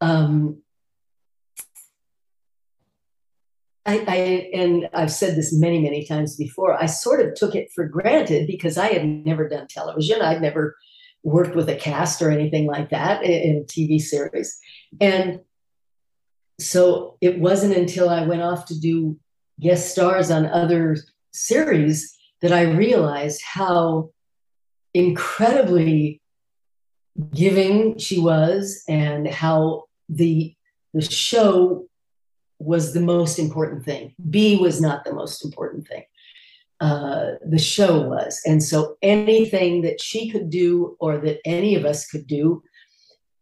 um, 0.00 0.62
I, 3.86 4.04
I 4.06 4.16
and 4.54 4.88
I've 4.92 5.12
said 5.12 5.36
this 5.36 5.52
many, 5.52 5.80
many 5.80 6.04
times 6.04 6.36
before. 6.36 6.80
I 6.80 6.86
sort 6.86 7.20
of 7.20 7.34
took 7.34 7.54
it 7.54 7.70
for 7.74 7.86
granted 7.86 8.46
because 8.46 8.78
I 8.78 8.88
had 8.88 9.04
never 9.04 9.48
done 9.48 9.66
television. 9.68 10.20
I'd 10.22 10.42
never 10.42 10.76
worked 11.22 11.54
with 11.54 11.68
a 11.68 11.76
cast 11.76 12.22
or 12.22 12.30
anything 12.30 12.66
like 12.66 12.90
that 12.90 13.22
in, 13.22 13.56
in 13.56 13.64
TV 13.64 14.00
series, 14.00 14.58
and 15.00 15.40
so 16.60 17.16
it 17.20 17.38
wasn't 17.38 17.76
until 17.76 18.08
I 18.08 18.26
went 18.26 18.42
off 18.42 18.66
to 18.66 18.78
do 18.78 19.18
guest 19.60 19.90
stars 19.90 20.30
on 20.30 20.46
other 20.46 20.96
series 21.32 22.16
that 22.42 22.52
I 22.52 22.62
realized 22.62 23.42
how 23.44 24.10
incredibly 24.94 26.20
giving 27.34 27.98
she 27.98 28.18
was 28.18 28.82
and 28.88 29.28
how 29.28 29.84
the 30.08 30.54
the 30.92 31.02
show 31.02 31.86
was 32.58 32.92
the 32.92 33.00
most 33.00 33.38
important 33.38 33.84
thing. 33.84 34.14
Bea 34.28 34.56
was 34.56 34.80
not 34.80 35.04
the 35.04 35.14
most 35.14 35.44
important 35.44 35.86
thing. 35.86 36.04
Uh, 36.80 37.32
the 37.46 37.58
show 37.58 38.00
was. 38.00 38.40
And 38.44 38.62
so 38.62 38.96
anything 39.02 39.82
that 39.82 40.00
she 40.00 40.30
could 40.30 40.50
do 40.50 40.96
or 40.98 41.18
that 41.18 41.40
any 41.44 41.74
of 41.74 41.84
us 41.84 42.06
could 42.06 42.26
do 42.26 42.62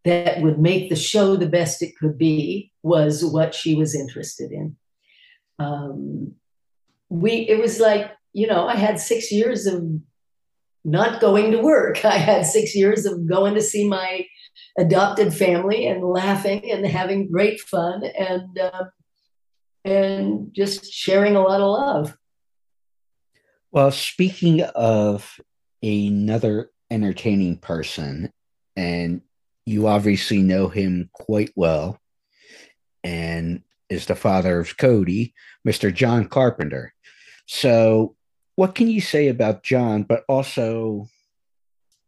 that 0.09 0.41
would 0.41 0.59
make 0.59 0.89
the 0.89 0.97
show 0.97 1.37
the 1.37 1.49
best 1.49 1.83
it 1.83 1.97
could 1.99 2.17
be 2.17 2.73
was 2.83 3.25
what 3.25 3.55
she 3.55 3.75
was 3.75 3.95
interested 3.95 4.51
in. 4.51 4.77
Um, 5.59 6.35
we 7.11 7.33
it 7.49 7.59
was 7.59 7.81
like 7.81 8.11
you 8.33 8.47
know 8.47 8.67
I 8.67 8.77
had 8.77 8.99
six 8.99 9.31
years 9.31 9.67
of 9.67 9.85
not 10.85 11.21
going 11.21 11.53
to 11.53 11.59
work. 11.61 12.05
I 12.05 12.17
had 12.17 12.47
six 12.47 12.75
years 12.75 13.05
of 13.05 13.29
going 13.29 13.55
to 13.55 13.63
see 13.63 13.87
my 13.89 14.27
adopted 14.79 15.35
family 15.35 15.87
and 15.87 16.03
laughing 16.03 16.71
and 16.71 16.87
having 16.87 17.31
great 17.31 17.61
fun 17.61 18.03
and 18.05 18.59
uh, 18.59 18.85
and 19.85 20.53
just 20.55 20.91
sharing 20.91 21.37
a 21.37 21.43
lot 21.43 21.61
of 21.61 21.69
love. 21.69 22.17
Well, 23.71 23.91
speaking 23.91 24.63
of 24.63 25.39
another 25.83 26.71
entertaining 26.91 27.59
person, 27.59 28.33
and 28.77 29.21
you 29.69 29.87
obviously 29.87 30.43
know 30.43 30.69
him 30.69 31.11
quite 31.13 31.53
well, 31.55 32.01
and 33.05 33.63
is 33.91 34.07
the 34.07 34.17
father 34.17 34.59
of 34.59 34.77
Cody, 34.79 35.35
Mr. 35.67 35.93
John 35.93 36.27
Carpenter. 36.27 36.95
So, 37.47 38.17
what 38.57 38.75
can 38.75 38.89
you 38.89 39.01
say 39.03 39.29
about 39.29 39.63
John, 39.63 40.05
but 40.05 40.25
also 40.27 41.09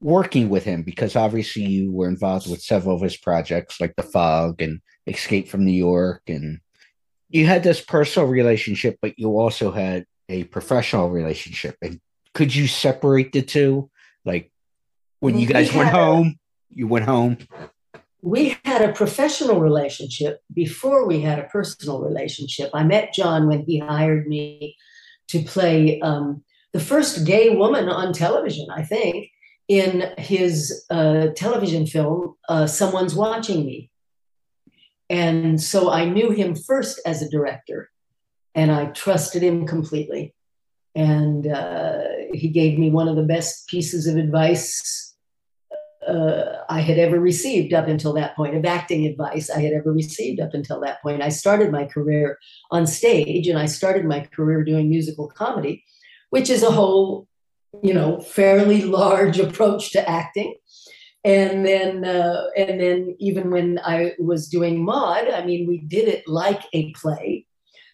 working 0.01 0.49
with 0.49 0.65
him? 0.65 0.83
Because 0.83 1.17
obviously 1.17 1.65
you 1.65 1.93
were 1.93 2.09
involved 2.09 2.51
with 2.51 2.63
several 2.63 2.97
of 2.97 3.03
his 3.03 3.17
projects, 3.17 3.81
like 3.81 3.95
The 3.95 4.03
Fog 4.03 4.63
and 4.63 4.81
Escape 5.07 5.49
from 5.49 5.65
New 5.67 5.73
York. 5.73 6.23
And 6.29 6.61
you 7.29 7.47
had 7.47 7.63
this 7.63 7.81
personal 7.81 8.27
relationship, 8.27 8.99
but 9.03 9.19
you 9.19 9.39
also 9.39 9.71
had 9.71 10.07
a 10.31 10.45
professional 10.45 11.11
relationship. 11.11 11.77
And 11.83 12.01
could 12.33 12.55
you 12.55 12.67
separate 12.67 13.33
the 13.33 13.43
two? 13.43 13.91
Like 14.25 14.51
when 15.21 15.39
you 15.39 15.47
guys 15.47 15.73
went 15.75 15.91
home, 15.91 16.40
you 16.73 16.87
went 16.87 17.05
home 17.05 17.37
we 18.23 18.57
had 18.65 18.83
a 18.83 18.93
professional 18.93 19.61
relationship 19.61 20.43
before 20.53 21.07
we 21.07 21.21
had 21.21 21.39
a 21.39 21.45
personal 21.45 22.01
relationship. 22.01 22.71
I 22.75 22.85
met 22.85 23.15
John 23.15 23.49
when 23.49 23.63
he 23.63 23.79
hired 23.79 24.27
me 24.27 24.77
to 25.29 25.43
play 25.43 26.01
um, 26.01 26.43
the 26.73 26.81
first 26.81 27.25
gay 27.27 27.57
woman 27.57 27.89
on 27.89 28.13
television, 28.13 28.69
I 28.71 28.83
think, 28.83 29.31
in 29.69 30.13
his 30.19 30.85
uh, 30.91 31.29
television 31.37 31.87
film, 31.87 32.35
uh, 32.49 32.67
Someone's 32.67 33.15
Watching 33.15 33.65
Me. 33.65 33.91
And 35.09 35.61
so 35.61 35.91
I 35.91 36.05
knew 36.05 36.31
him 36.31 36.55
first 36.55 37.01
as 37.07 37.23
a 37.23 37.29
director, 37.29 37.91
and 38.55 38.71
I 38.71 38.87
trusted 38.87 39.43
him 39.43 39.67
completely. 39.67 40.35
And 40.95 41.47
uh, 41.47 42.03
he 42.33 42.49
gave 42.49 42.79
me 42.79 42.91
one 42.91 43.09
of 43.09 43.17
the 43.17 43.23
best 43.23 43.69
pieces 43.69 44.07
of 44.07 44.17
advice 44.17 45.10
uh, 46.11 46.65
I 46.69 46.81
had 46.81 46.99
ever 46.99 47.21
received 47.21 47.73
up 47.73 47.87
until 47.87 48.13
that 48.15 48.35
point, 48.35 48.57
of 48.57 48.65
acting 48.65 49.07
advice 49.07 49.49
I 49.49 49.61
had 49.61 49.73
ever 49.73 49.93
received 49.93 50.41
up 50.41 50.55
until 50.55 50.81
that 50.81 51.01
point. 51.03 51.23
I 51.23 51.29
started 51.29 51.71
my 51.71 51.85
career 51.85 52.39
on 52.71 52.87
stage 52.87 53.47
and 53.47 53.59
I 53.59 53.67
started 53.67 54.05
my 54.05 54.21
career 54.21 54.65
doing 54.65 54.91
musical 54.91 55.29
comedy, 55.29 55.85
which 56.31 56.51
is 56.51 56.65
a 56.65 56.71
whole, 56.71 57.29
you 57.83 57.95
know, 57.95 58.19
fairly 58.21 58.83
large 58.83 59.39
approach 59.39 59.93
to 59.93 60.09
acting. 60.09 60.57
And 61.23 61.65
then, 61.65 62.05
uh, 62.05 62.47
and 62.57 62.81
then 62.81 63.15
even 63.21 63.51
when 63.51 63.79
I 63.85 64.15
was 64.19 64.49
doing 64.49 64.85
Maude, 64.85 65.29
I 65.29 65.45
mean, 65.45 65.69
we 65.69 65.79
did 65.79 66.09
it 66.09 66.27
like 66.27 66.63
a 66.73 66.93
play. 66.93 67.47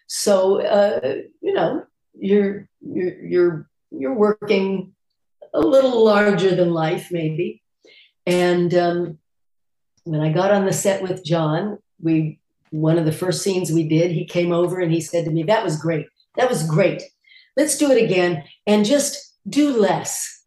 So, 0.06 0.62
uh, 0.62 1.16
you 1.42 1.52
know, 1.52 1.84
you're, 2.14 2.68
you're, 2.80 3.26
you're, 3.26 3.70
you're 3.90 4.14
working 4.14 4.94
a 5.52 5.60
little 5.60 6.04
larger 6.04 6.54
than 6.54 6.72
life, 6.72 7.08
maybe 7.10 7.62
and 8.26 8.74
um, 8.74 9.18
when 10.04 10.20
I 10.20 10.32
got 10.32 10.52
on 10.52 10.66
the 10.66 10.72
set 10.72 11.02
with 11.02 11.24
John, 11.24 11.78
we 12.00 12.40
one 12.70 12.98
of 12.98 13.04
the 13.04 13.12
first 13.12 13.42
scenes 13.42 13.70
we 13.70 13.88
did, 13.88 14.10
he 14.10 14.24
came 14.24 14.52
over 14.52 14.80
and 14.80 14.92
he 14.92 15.00
said 15.00 15.24
to 15.24 15.30
me, 15.30 15.44
"That 15.44 15.64
was 15.64 15.80
great. 15.80 16.06
That 16.36 16.50
was 16.50 16.66
great. 16.66 17.02
Let's 17.56 17.78
do 17.78 17.90
it 17.90 18.02
again 18.02 18.44
and 18.66 18.84
just 18.84 19.34
do 19.48 19.76
less." 19.78 20.44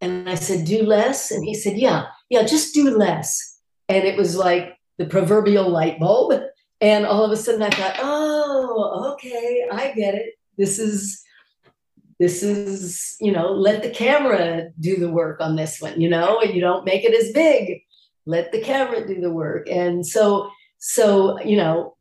And 0.00 0.28
I 0.28 0.34
said, 0.34 0.66
"Do 0.66 0.82
less?" 0.82 1.30
And 1.30 1.44
he 1.44 1.54
said, 1.54 1.78
"Yeah, 1.78 2.06
yeah, 2.28 2.42
just 2.44 2.74
do 2.74 2.96
less." 2.96 3.60
And 3.88 4.04
it 4.04 4.16
was 4.16 4.36
like 4.36 4.76
the 4.98 5.06
proverbial 5.06 5.68
light 5.68 5.98
bulb. 5.98 6.40
And 6.80 7.06
all 7.06 7.24
of 7.24 7.30
a 7.30 7.36
sudden, 7.36 7.62
I 7.62 7.70
thought, 7.70 7.96
"Oh, 8.00 9.12
okay, 9.14 9.64
I 9.70 9.92
get 9.92 10.14
it. 10.14 10.34
This 10.58 10.78
is." 10.78 11.22
This 12.22 12.40
is 12.40 13.16
you 13.20 13.32
know 13.32 13.50
let 13.50 13.82
the 13.82 13.90
camera 13.90 14.68
do 14.78 14.96
the 14.96 15.10
work 15.10 15.40
on 15.40 15.56
this 15.56 15.80
one 15.80 16.00
you 16.00 16.08
know 16.08 16.40
and 16.40 16.54
you 16.54 16.60
don't 16.60 16.84
make 16.84 17.04
it 17.04 17.14
as 17.14 17.32
big. 17.32 17.82
Let 18.24 18.52
the 18.52 18.60
camera 18.60 19.04
do 19.04 19.20
the 19.20 19.32
work. 19.32 19.68
And 19.68 20.06
so 20.06 20.48
so 20.78 21.40
you 21.42 21.56
know 21.56 21.96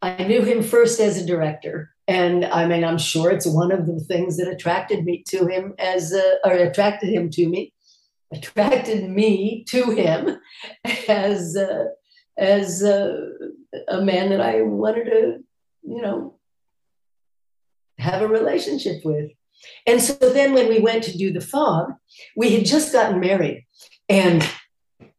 i 0.00 0.22
knew 0.22 0.42
him 0.42 0.62
first 0.62 1.00
as 1.00 1.16
a 1.16 1.26
director. 1.26 1.90
And 2.06 2.44
i 2.44 2.66
mean 2.68 2.84
i'm 2.84 2.98
sure 2.98 3.30
it's 3.32 3.46
one 3.46 3.72
of 3.72 3.86
the 3.86 3.98
things 3.98 4.36
that 4.36 4.48
attracted 4.48 5.04
me 5.04 5.24
to 5.28 5.46
him 5.46 5.74
as 5.78 6.12
a, 6.12 6.26
or 6.44 6.52
attracted 6.52 7.08
him 7.08 7.28
to 7.30 7.48
me 7.48 7.72
attracted 8.32 9.08
me 9.08 9.64
to 9.68 9.90
him 9.90 10.38
as 11.08 11.56
a, 11.56 11.86
as 12.36 12.82
a, 12.82 13.28
a 13.88 14.00
man 14.02 14.30
that 14.30 14.40
i 14.40 14.60
wanted 14.60 15.04
to 15.04 15.38
you 15.82 16.02
know 16.02 16.36
have 17.98 18.22
a 18.22 18.28
relationship 18.28 19.04
with 19.04 19.30
and 19.86 20.00
so 20.00 20.14
then 20.14 20.52
when 20.52 20.68
we 20.68 20.80
went 20.80 21.04
to 21.04 21.16
do 21.16 21.32
the 21.32 21.40
fog, 21.40 21.92
we 22.36 22.54
had 22.54 22.64
just 22.64 22.92
gotten 22.92 23.20
married 23.20 23.66
and 24.08 24.48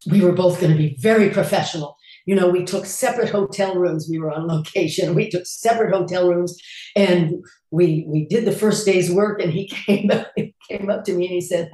we 0.10 0.21
were 0.21 0.32
both 0.32 0.60
going 0.60 0.71
to 0.71 0.78
be 0.78 0.98
very 1.00 1.30
professional. 1.30 1.98
You 2.26 2.36
know, 2.36 2.50
we 2.50 2.63
took 2.63 2.86
separate 2.86 3.30
hotel 3.30 3.76
rooms. 3.76 4.08
We 4.10 4.19
were 4.19 4.32
on 4.32 4.48
location. 4.48 5.13
We 5.13 5.30
took 5.30 5.45
separate 5.45 5.93
hotel 5.93 6.28
rooms 6.28 6.58
and 6.95 7.36
we 7.71 8.06
we 8.08 8.26
did 8.26 8.45
the 8.45 8.52
first 8.52 8.86
day's 8.86 9.12
work 9.12 9.41
and 9.41 9.52
he 9.52 9.67
came 9.86 10.10
up, 10.12 10.32
he 10.36 10.56
came 10.69 10.89
up 10.89 11.04
to 11.06 11.13
me 11.13 11.26
and 11.26 11.34
he 11.34 11.41
said, 11.41 11.71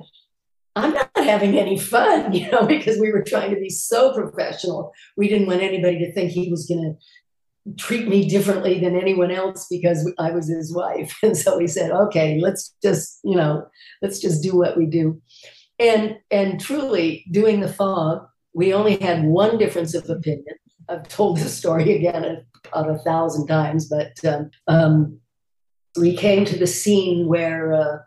I'm 0.75 0.93
not 0.93 1.09
having 1.15 1.57
any 1.57 1.77
fun, 1.77 2.33
you 2.33 2.49
know, 2.51 2.65
because 2.65 2.99
we 2.99 3.11
were 3.11 3.23
trying 3.23 3.53
to 3.53 3.59
be 3.59 3.69
so 3.69 4.13
professional. 4.13 4.91
We 5.17 5.27
didn't 5.27 5.47
want 5.47 5.61
anybody 5.61 5.99
to 5.99 6.11
think 6.13 6.31
he 6.31 6.49
was 6.49 6.65
going 6.65 6.83
to 6.83 6.93
treat 7.77 8.07
me 8.07 8.27
differently 8.27 8.79
than 8.79 8.95
anyone 8.95 9.31
else 9.31 9.67
because 9.69 10.11
I 10.17 10.31
was 10.31 10.47
his 10.47 10.73
wife. 10.73 11.15
And 11.23 11.37
so 11.37 11.59
he 11.59 11.67
said, 11.67 11.91
okay, 11.91 12.39
let's 12.39 12.75
just, 12.83 13.19
you 13.23 13.35
know, 13.35 13.67
let's 14.01 14.19
just 14.19 14.41
do 14.41 14.57
what 14.57 14.77
we 14.77 14.85
do. 14.85 15.21
And 15.79 16.17
and 16.29 16.59
truly 16.59 17.25
doing 17.31 17.59
the 17.59 17.71
fog, 17.71 18.27
we 18.53 18.73
only 18.73 18.97
had 18.97 19.23
one 19.23 19.57
difference 19.57 19.95
of 19.95 20.09
opinion. 20.09 20.55
I've 20.89 21.07
told 21.07 21.37
this 21.37 21.57
story 21.57 21.95
again 21.95 22.45
about 22.71 22.89
a 22.89 22.99
thousand 22.99 23.47
times, 23.47 23.87
but 23.87 24.13
um, 24.25 24.51
um, 24.67 25.19
we 25.97 26.15
came 26.15 26.45
to 26.45 26.57
the 26.57 26.67
scene 26.67 27.27
where 27.27 27.73
uh, 27.73 27.97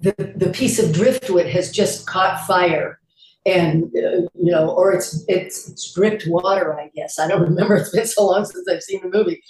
the, 0.00 0.34
the 0.36 0.50
piece 0.50 0.78
of 0.78 0.92
driftwood 0.92 1.46
has 1.46 1.70
just 1.70 2.06
caught 2.06 2.46
fire 2.46 2.98
and 3.46 3.84
uh, 3.96 4.22
you 4.34 4.50
know, 4.50 4.70
or 4.70 4.92
it's 4.92 5.24
it's 5.28 5.68
it's 5.68 5.92
dripped 5.92 6.26
water. 6.26 6.78
I 6.78 6.90
guess 6.94 7.18
I 7.18 7.28
don't 7.28 7.42
remember. 7.48 7.76
It's 7.76 7.90
been 7.90 8.06
so 8.06 8.26
long 8.26 8.44
since 8.44 8.66
I've 8.68 8.82
scene 8.82 9.00
the 9.02 9.16
movie. 9.16 9.42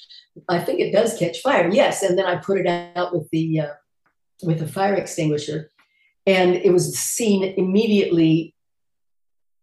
I 0.48 0.58
think 0.58 0.80
it 0.80 0.92
does 0.92 1.16
catch 1.16 1.40
fire. 1.40 1.68
Yes, 1.70 2.02
and 2.02 2.18
then 2.18 2.26
I 2.26 2.36
put 2.36 2.58
it 2.58 2.66
out 2.66 3.12
with 3.12 3.28
the 3.30 3.60
uh, 3.60 3.74
with 4.42 4.58
the 4.58 4.68
fire 4.68 4.94
extinguisher, 4.94 5.70
and 6.26 6.56
it 6.56 6.72
was 6.72 6.98
seen 6.98 7.44
immediately 7.56 8.54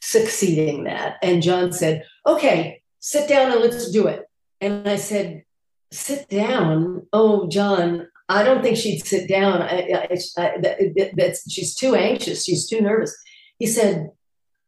succeeding 0.02 0.86
that. 0.86 1.18
And 1.22 1.44
John 1.44 1.74
said, 1.74 2.06
"Okay, 2.26 2.82
sit 3.00 3.28
down 3.28 3.52
and 3.52 3.62
let's 3.62 3.92
do 3.92 4.08
it." 4.08 4.26
And 4.62 4.88
I 4.88 4.96
said, 4.96 5.44
"Sit 5.92 6.30
down? 6.30 7.08
Oh, 7.12 7.48
John." 7.48 8.08
I 8.30 8.44
don't 8.44 8.62
think 8.62 8.78
she'd 8.78 9.06
sit 9.06 9.28
down. 9.28 9.62
I, 9.62 10.08
I, 10.10 10.18
I, 10.38 10.58
that, 10.62 11.12
that's 11.18 11.52
she's 11.52 11.76
too 11.76 11.96
anxious. 11.96 12.46
She's 12.46 12.66
too 12.66 12.80
nervous. 12.80 13.14
He 13.60 13.68
said, 13.68 14.10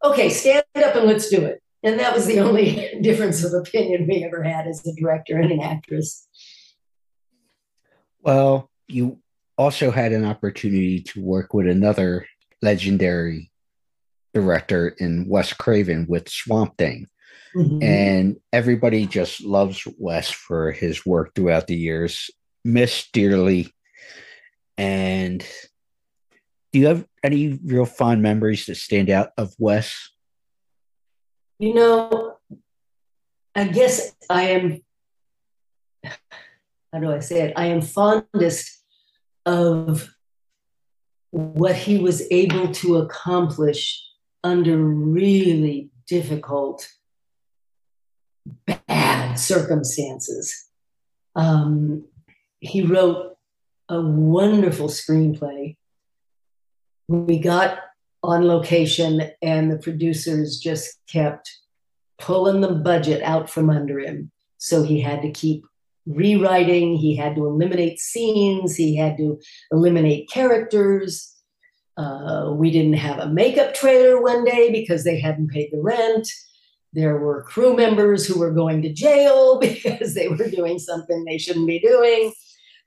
okay, 0.03 0.29
stand 0.29 0.63
up 0.75 0.95
and 0.95 1.05
let's 1.05 1.29
do 1.29 1.43
it. 1.45 1.61
and 1.83 1.99
that 1.99 2.13
was 2.13 2.25
the 2.25 2.39
only 2.39 2.89
difference 3.01 3.43
of 3.43 3.53
opinion 3.53 4.07
we 4.07 4.23
ever 4.23 4.43
had 4.43 4.67
as 4.67 4.85
a 4.85 4.93
director 4.93 5.37
and 5.37 5.51
an 5.51 5.61
actress. 5.61 6.27
Well, 8.21 8.69
you 8.87 9.19
also 9.57 9.91
had 9.91 10.13
an 10.13 10.25
opportunity 10.25 11.01
to 11.01 11.21
work 11.21 11.53
with 11.53 11.67
another 11.67 12.25
legendary 12.61 13.51
director 14.33 14.89
in 14.89 15.27
Wes 15.27 15.53
Craven 15.53 16.05
with 16.07 16.29
Swamp 16.29 16.77
Thing. 16.77 17.07
Mm-hmm. 17.55 17.83
And 17.83 18.37
everybody 18.51 19.05
just 19.05 19.41
loves 19.41 19.85
Wes 19.97 20.31
for 20.31 20.71
his 20.71 21.05
work 21.05 21.35
throughout 21.35 21.67
the 21.67 21.75
years. 21.75 22.31
Miss 22.65 23.07
dearly. 23.11 23.71
And 24.77 25.45
do 26.73 26.79
you 26.79 26.87
have 26.87 27.05
any 27.23 27.59
real 27.63 27.85
fond 27.85 28.23
memories 28.23 28.65
that 28.65 28.75
stand 28.75 29.09
out 29.11 29.29
of 29.37 29.53
Wes? 29.59 30.09
You 31.59 31.75
know, 31.75 32.37
I 33.55 33.67
guess 33.67 34.15
I 34.27 34.43
am, 34.49 34.81
how 36.91 36.99
do 36.99 37.11
I 37.11 37.19
say 37.19 37.43
it? 37.43 37.53
I 37.55 37.67
am 37.67 37.81
fondest 37.81 38.83
of 39.45 40.09
what 41.29 41.75
he 41.75 41.99
was 41.99 42.23
able 42.31 42.71
to 42.73 42.97
accomplish 42.97 44.03
under 44.43 44.77
really 44.77 45.91
difficult, 46.07 46.87
bad 48.65 49.35
circumstances. 49.35 50.69
Um, 51.35 52.05
he 52.59 52.81
wrote 52.81 53.37
a 53.89 54.01
wonderful 54.01 54.87
screenplay. 54.87 55.77
We 57.07 57.39
got 57.39 57.79
on 58.23 58.47
location, 58.47 59.31
and 59.41 59.71
the 59.71 59.77
producers 59.77 60.57
just 60.57 60.97
kept 61.07 61.51
pulling 62.17 62.61
the 62.61 62.73
budget 62.73 63.21
out 63.21 63.49
from 63.49 63.69
under 63.69 63.99
him. 63.99 64.31
So 64.57 64.83
he 64.83 65.01
had 65.01 65.21
to 65.23 65.31
keep 65.31 65.65
rewriting, 66.05 66.95
he 66.95 67.15
had 67.15 67.35
to 67.35 67.45
eliminate 67.45 67.99
scenes, 67.99 68.75
he 68.75 68.95
had 68.95 69.17
to 69.17 69.39
eliminate 69.71 70.29
characters. 70.29 71.29
Uh, 71.95 72.51
we 72.55 72.71
didn't 72.71 72.93
have 72.93 73.19
a 73.19 73.29
makeup 73.29 73.73
trailer 73.73 74.21
one 74.21 74.43
day 74.43 74.71
because 74.71 75.03
they 75.03 75.19
hadn't 75.19 75.49
paid 75.49 75.69
the 75.71 75.81
rent. 75.81 76.27
There 76.93 77.17
were 77.17 77.43
crew 77.43 77.75
members 77.75 78.25
who 78.25 78.39
were 78.39 78.51
going 78.51 78.81
to 78.83 78.93
jail 78.93 79.59
because 79.61 80.13
they 80.13 80.27
were 80.27 80.49
doing 80.49 80.79
something 80.79 81.23
they 81.23 81.37
shouldn't 81.37 81.67
be 81.67 81.79
doing. 81.79 82.33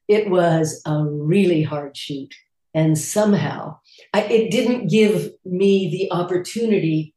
It 0.08 0.30
was 0.30 0.80
a 0.86 1.04
really 1.04 1.62
hard 1.62 1.96
shoot. 1.96 2.34
And 2.74 2.98
somehow 2.98 3.78
I, 4.12 4.22
it 4.22 4.50
didn't 4.50 4.88
give 4.88 5.32
me 5.44 5.90
the 5.90 6.12
opportunity 6.12 7.14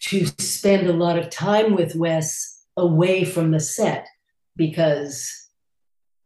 to 0.00 0.26
spend 0.38 0.86
a 0.86 0.92
lot 0.92 1.18
of 1.18 1.30
time 1.30 1.74
with 1.74 1.96
Wes 1.96 2.64
away 2.76 3.24
from 3.24 3.50
the 3.50 3.60
set 3.60 4.06
because 4.56 5.32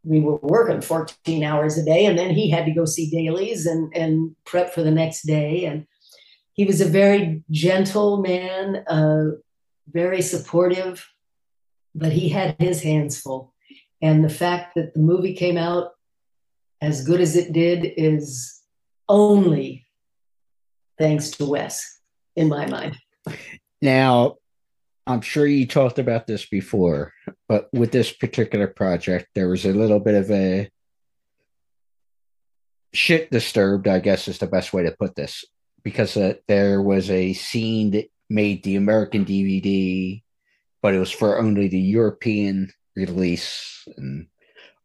we 0.03 0.19
were 0.19 0.37
working 0.41 0.81
14 0.81 1.43
hours 1.43 1.77
a 1.77 1.85
day 1.85 2.05
and 2.05 2.17
then 2.17 2.31
he 2.31 2.49
had 2.49 2.65
to 2.65 2.73
go 2.73 2.85
see 2.85 3.09
dailies 3.09 3.65
and, 3.65 3.91
and 3.95 4.35
prep 4.45 4.73
for 4.73 4.83
the 4.83 4.91
next 4.91 5.23
day. 5.23 5.65
And 5.65 5.87
he 6.53 6.65
was 6.65 6.81
a 6.81 6.85
very 6.85 7.43
gentle 7.49 8.21
man 8.21 8.83
uh, 8.87 9.37
very 9.87 10.21
supportive 10.21 11.05
but 11.95 12.11
he 12.11 12.29
had 12.29 12.55
his 12.59 12.81
hands 12.81 13.19
full. 13.19 13.53
And 14.01 14.23
the 14.23 14.29
fact 14.29 14.75
that 14.75 14.93
the 14.93 14.99
movie 14.99 15.33
came 15.33 15.57
out 15.57 15.91
as 16.81 17.05
good 17.05 17.21
as 17.21 17.35
it 17.35 17.53
did 17.53 17.93
is 17.97 18.52
only 19.07 19.85
thanks 20.97 21.31
to 21.31 21.45
wes 21.45 21.99
in 22.35 22.47
my 22.47 22.65
mind 22.65 22.97
now 23.81 24.35
I'm 25.05 25.21
sure 25.21 25.45
you 25.45 25.67
talked 25.67 25.99
about 25.99 26.27
this 26.27 26.45
before, 26.45 27.13
but 27.49 27.67
with 27.73 27.91
this 27.91 28.11
particular 28.11 28.67
project, 28.67 29.27
there 29.35 29.49
was 29.49 29.65
a 29.65 29.73
little 29.73 29.99
bit 29.99 30.15
of 30.15 30.31
a 30.31 30.69
shit 32.93 33.29
disturbed, 33.29 33.87
I 33.87 33.99
guess 33.99 34.27
is 34.27 34.37
the 34.37 34.47
best 34.47 34.71
way 34.71 34.83
to 34.83 34.95
put 34.97 35.15
this, 35.15 35.43
because 35.83 36.15
uh, 36.15 36.35
there 36.47 36.81
was 36.81 37.09
a 37.09 37.33
scene 37.33 37.91
that 37.91 38.09
made 38.29 38.63
the 38.63 38.77
American 38.77 39.25
DVD, 39.25 40.21
but 40.81 40.93
it 40.93 40.99
was 40.99 41.11
for 41.11 41.37
only 41.37 41.67
the 41.67 41.81
European 41.81 42.71
release 42.95 43.85
and 43.97 44.27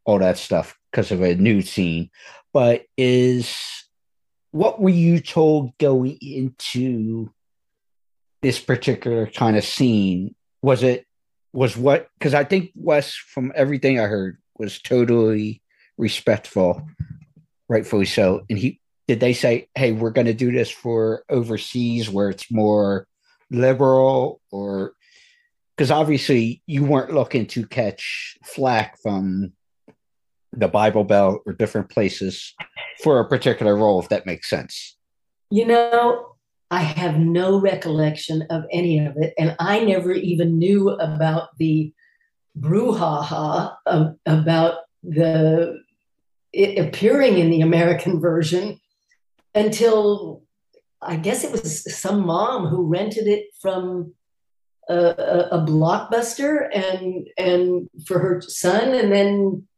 all 0.04 0.18
that 0.18 0.38
stuff 0.38 0.76
because 0.90 1.12
of 1.12 1.22
a 1.22 1.36
nude 1.36 1.68
scene. 1.68 2.10
But 2.52 2.86
is 2.96 3.54
what 4.50 4.80
were 4.80 4.88
you 4.88 5.20
told 5.20 5.76
going 5.78 6.18
into 6.20 7.30
this 8.42 8.58
particular 8.58 9.26
kind 9.26 9.56
of 9.56 9.64
scene 9.64 10.34
was 10.62 10.82
it 10.82 11.06
was 11.52 11.76
what 11.76 12.08
because 12.18 12.34
I 12.34 12.44
think 12.44 12.70
Wes, 12.74 13.14
from 13.14 13.52
everything 13.54 13.98
I 13.98 14.04
heard, 14.04 14.38
was 14.58 14.80
totally 14.80 15.62
respectful, 15.96 16.86
rightfully 17.68 18.06
so. 18.06 18.44
And 18.48 18.58
he 18.58 18.80
did 19.06 19.20
they 19.20 19.32
say, 19.32 19.68
"Hey, 19.74 19.92
we're 19.92 20.10
going 20.10 20.26
to 20.26 20.34
do 20.34 20.52
this 20.52 20.70
for 20.70 21.24
overseas 21.28 22.08
where 22.08 22.30
it's 22.30 22.50
more 22.50 23.06
liberal," 23.50 24.40
or 24.50 24.92
because 25.76 25.90
obviously 25.90 26.62
you 26.66 26.84
weren't 26.84 27.14
looking 27.14 27.46
to 27.46 27.66
catch 27.66 28.36
flack 28.44 28.98
from 29.00 29.52
the 30.52 30.68
Bible 30.68 31.04
Belt 31.04 31.42
or 31.46 31.52
different 31.52 31.90
places 31.90 32.54
for 33.02 33.20
a 33.20 33.28
particular 33.28 33.76
role, 33.76 34.00
if 34.00 34.08
that 34.08 34.26
makes 34.26 34.48
sense. 34.48 34.96
You 35.50 35.66
know, 35.66 36.36
I 36.70 36.82
have 36.82 37.18
no 37.18 37.58
recollection 37.60 38.42
of 38.50 38.64
any 38.70 39.04
of 39.04 39.16
it. 39.16 39.34
And 39.38 39.56
I 39.58 39.84
never 39.84 40.12
even 40.12 40.58
knew 40.58 40.90
about 40.90 41.56
the 41.58 41.92
brouhaha 42.58 43.74
of, 43.86 44.16
about 44.26 44.78
the 45.02 45.78
it 46.52 46.78
appearing 46.78 47.38
in 47.38 47.50
the 47.50 47.60
American 47.60 48.20
version 48.20 48.80
until 49.54 50.42
I 51.00 51.16
guess 51.16 51.44
it 51.44 51.52
was 51.52 51.94
some 51.96 52.26
mom 52.26 52.66
who 52.66 52.86
rented 52.86 53.28
it 53.28 53.46
from 53.60 54.14
a, 54.88 54.94
a, 54.94 55.48
a 55.52 55.66
blockbuster 55.66 56.68
and 56.74 57.28
and 57.36 57.88
for 58.06 58.18
her 58.18 58.40
son, 58.40 58.94
and 58.94 59.12
then 59.12 59.68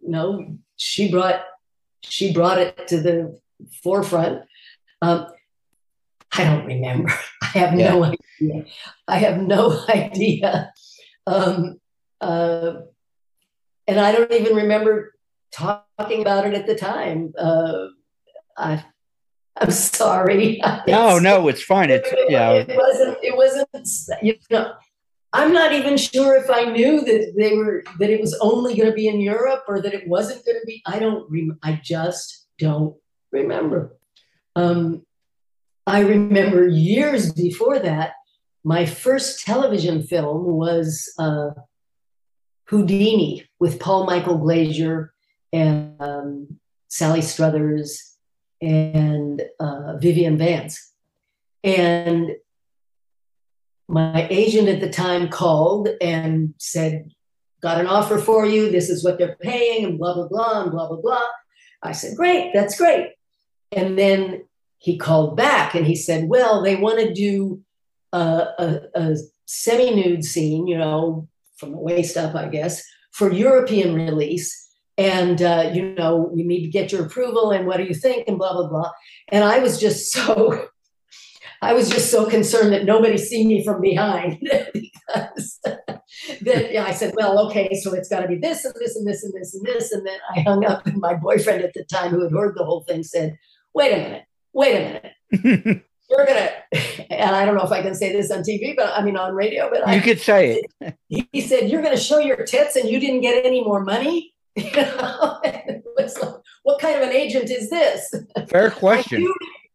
you 0.00 0.10
know 0.10 0.58
she 0.76 1.10
brought 1.10 1.42
she 2.02 2.32
brought 2.32 2.58
it 2.58 2.88
to 2.88 3.00
the 3.00 3.40
forefront. 3.82 4.44
Um, 5.02 5.26
I 6.32 6.44
don't 6.44 6.66
remember. 6.66 7.10
I 7.42 7.46
have 7.58 7.78
yeah. 7.78 7.90
no 7.90 8.04
idea. 8.04 8.64
I 9.06 9.18
have 9.18 9.38
no 9.40 9.84
idea. 9.88 10.72
Um, 11.26 11.80
uh, 12.20 12.74
and 13.86 14.00
I 14.00 14.12
don't 14.12 14.32
even 14.32 14.56
remember 14.56 15.14
talking 15.52 16.20
about 16.20 16.46
it 16.46 16.54
at 16.54 16.66
the 16.66 16.74
time. 16.74 17.32
Uh, 17.38 17.88
I, 18.56 18.84
I'm 19.56 19.70
sorry. 19.70 20.60
No, 20.86 21.18
no, 21.18 21.48
it's 21.48 21.62
fine. 21.62 21.90
It's 21.90 22.08
yeah. 22.28 22.52
It 22.52 22.76
wasn't. 22.76 23.18
It 23.22 23.36
wasn't. 23.36 23.68
You 24.22 24.34
know, 24.50 24.74
I'm 25.32 25.52
not 25.52 25.72
even 25.72 25.96
sure 25.96 26.36
if 26.36 26.50
I 26.50 26.64
knew 26.64 27.02
that 27.02 27.34
they 27.36 27.56
were 27.56 27.84
that 27.98 28.10
it 28.10 28.20
was 28.20 28.36
only 28.40 28.74
going 28.74 28.88
to 28.88 28.94
be 28.94 29.08
in 29.08 29.20
Europe 29.20 29.64
or 29.68 29.80
that 29.80 29.92
it 29.92 30.08
wasn't 30.08 30.44
going 30.44 30.58
to 30.58 30.66
be. 30.66 30.82
I 30.86 30.98
don't. 30.98 31.58
I 31.62 31.80
just 31.82 32.46
don't 32.58 32.96
remember. 33.30 33.96
Um, 34.56 35.04
I 35.86 36.00
remember 36.00 36.66
years 36.66 37.32
before 37.32 37.78
that, 37.78 38.12
my 38.64 38.86
first 38.86 39.44
television 39.44 40.02
film 40.02 40.44
was 40.44 41.12
uh, 41.18 41.50
Houdini 42.66 43.46
with 43.58 43.80
Paul 43.80 44.04
Michael 44.04 44.38
Glaser 44.38 45.12
and 45.52 45.94
um, 46.00 46.58
Sally 46.88 47.22
Struthers 47.22 48.16
and 48.60 49.42
uh, 49.60 49.96
Vivian 49.98 50.36
Vance. 50.36 50.92
And 51.64 52.32
my 53.88 54.28
agent 54.30 54.68
at 54.68 54.80
the 54.80 54.90
time 54.90 55.28
called 55.28 55.88
and 56.00 56.54
said, 56.58 57.10
Got 57.60 57.80
an 57.80 57.88
offer 57.88 58.18
for 58.18 58.46
you. 58.46 58.70
This 58.70 58.88
is 58.88 59.02
what 59.02 59.18
they're 59.18 59.36
paying, 59.40 59.84
and 59.84 59.98
blah, 59.98 60.14
blah, 60.14 60.28
blah, 60.28 60.62
and 60.62 60.70
blah, 60.70 60.86
blah, 60.86 61.00
blah. 61.00 61.26
I 61.82 61.92
said, 61.92 62.16
Great, 62.16 62.52
that's 62.54 62.78
great. 62.78 63.14
And 63.72 63.98
then 63.98 64.44
he 64.78 64.96
called 64.96 65.36
back 65.36 65.74
and 65.74 65.86
he 65.86 65.96
said, 65.96 66.28
Well, 66.28 66.62
they 66.62 66.76
want 66.76 67.00
to 67.00 67.12
do 67.12 67.62
a, 68.12 68.18
a, 68.18 68.80
a 68.94 69.16
semi 69.46 69.94
nude 69.94 70.24
scene, 70.24 70.66
you 70.66 70.78
know, 70.78 71.28
from 71.56 71.72
the 71.72 71.78
waist 71.78 72.16
up, 72.16 72.34
I 72.34 72.48
guess, 72.48 72.82
for 73.10 73.32
European 73.32 73.94
release. 73.94 74.66
And, 74.96 75.40
uh, 75.42 75.70
you 75.72 75.94
know, 75.94 76.30
we 76.32 76.42
need 76.42 76.62
to 76.62 76.68
get 76.68 76.90
your 76.90 77.06
approval 77.06 77.52
and 77.52 77.66
what 77.66 77.76
do 77.76 77.84
you 77.84 77.94
think 77.94 78.26
and 78.26 78.38
blah, 78.38 78.52
blah, 78.52 78.68
blah. 78.68 78.90
And 79.28 79.44
I 79.44 79.58
was 79.58 79.80
just 79.80 80.12
so. 80.12 80.68
I 81.62 81.72
was 81.72 81.90
just 81.90 82.10
so 82.10 82.28
concerned 82.28 82.72
that 82.72 82.84
nobody 82.84 83.18
see 83.18 83.46
me 83.46 83.64
from 83.64 83.80
behind 83.80 84.38
because 84.74 85.60
that 85.62 86.72
yeah, 86.72 86.84
I 86.84 86.92
said, 86.92 87.14
well, 87.16 87.46
okay, 87.46 87.74
so 87.82 87.92
it's 87.94 88.08
got 88.08 88.20
to 88.20 88.28
be 88.28 88.36
this 88.36 88.64
and 88.64 88.74
this 88.78 88.96
and 88.96 89.06
this 89.06 89.24
and 89.24 89.34
this 89.34 89.54
and 89.54 89.66
this. 89.66 89.92
And 89.92 90.06
then 90.06 90.18
I 90.34 90.40
hung 90.40 90.64
up, 90.64 90.86
and 90.86 90.98
my 90.98 91.14
boyfriend 91.14 91.64
at 91.64 91.74
the 91.74 91.84
time, 91.84 92.10
who 92.10 92.22
had 92.22 92.32
heard 92.32 92.56
the 92.56 92.64
whole 92.64 92.84
thing, 92.84 93.02
said, 93.02 93.36
wait 93.74 93.92
a 93.92 93.96
minute, 93.96 94.24
wait 94.52 94.76
a 94.76 95.32
minute. 95.32 95.84
We're 96.10 96.24
gonna 96.24 96.50
and 97.10 97.34
I 97.34 97.44
don't 97.44 97.56
know 97.56 97.64
if 97.64 97.72
I 97.72 97.82
can 97.82 97.94
say 97.94 98.12
this 98.12 98.30
on 98.30 98.42
TV, 98.42 98.74
but 98.76 98.92
I 98.94 99.02
mean 99.02 99.16
on 99.16 99.34
radio, 99.34 99.68
but 99.70 99.86
I, 99.86 99.96
You 99.96 100.02
could 100.02 100.20
say 100.20 100.62
it. 100.80 100.96
he 101.08 101.40
said, 101.40 101.68
You're 101.68 101.82
going 101.82 101.94
to 101.94 102.00
show 102.00 102.18
your 102.18 102.44
tits 102.44 102.76
and 102.76 102.88
you 102.88 103.00
didn't 103.00 103.20
get 103.20 103.44
any 103.44 103.62
more 103.62 103.84
money? 103.84 104.34
You 104.58 104.72
know? 104.72 105.38
It 105.44 105.84
was 105.96 106.18
like, 106.20 106.34
what 106.64 106.80
kind 106.80 106.96
of 106.96 107.02
an 107.08 107.14
agent 107.14 107.48
is 107.48 107.70
this? 107.70 108.12
Fair 108.48 108.72
question. 108.72 109.24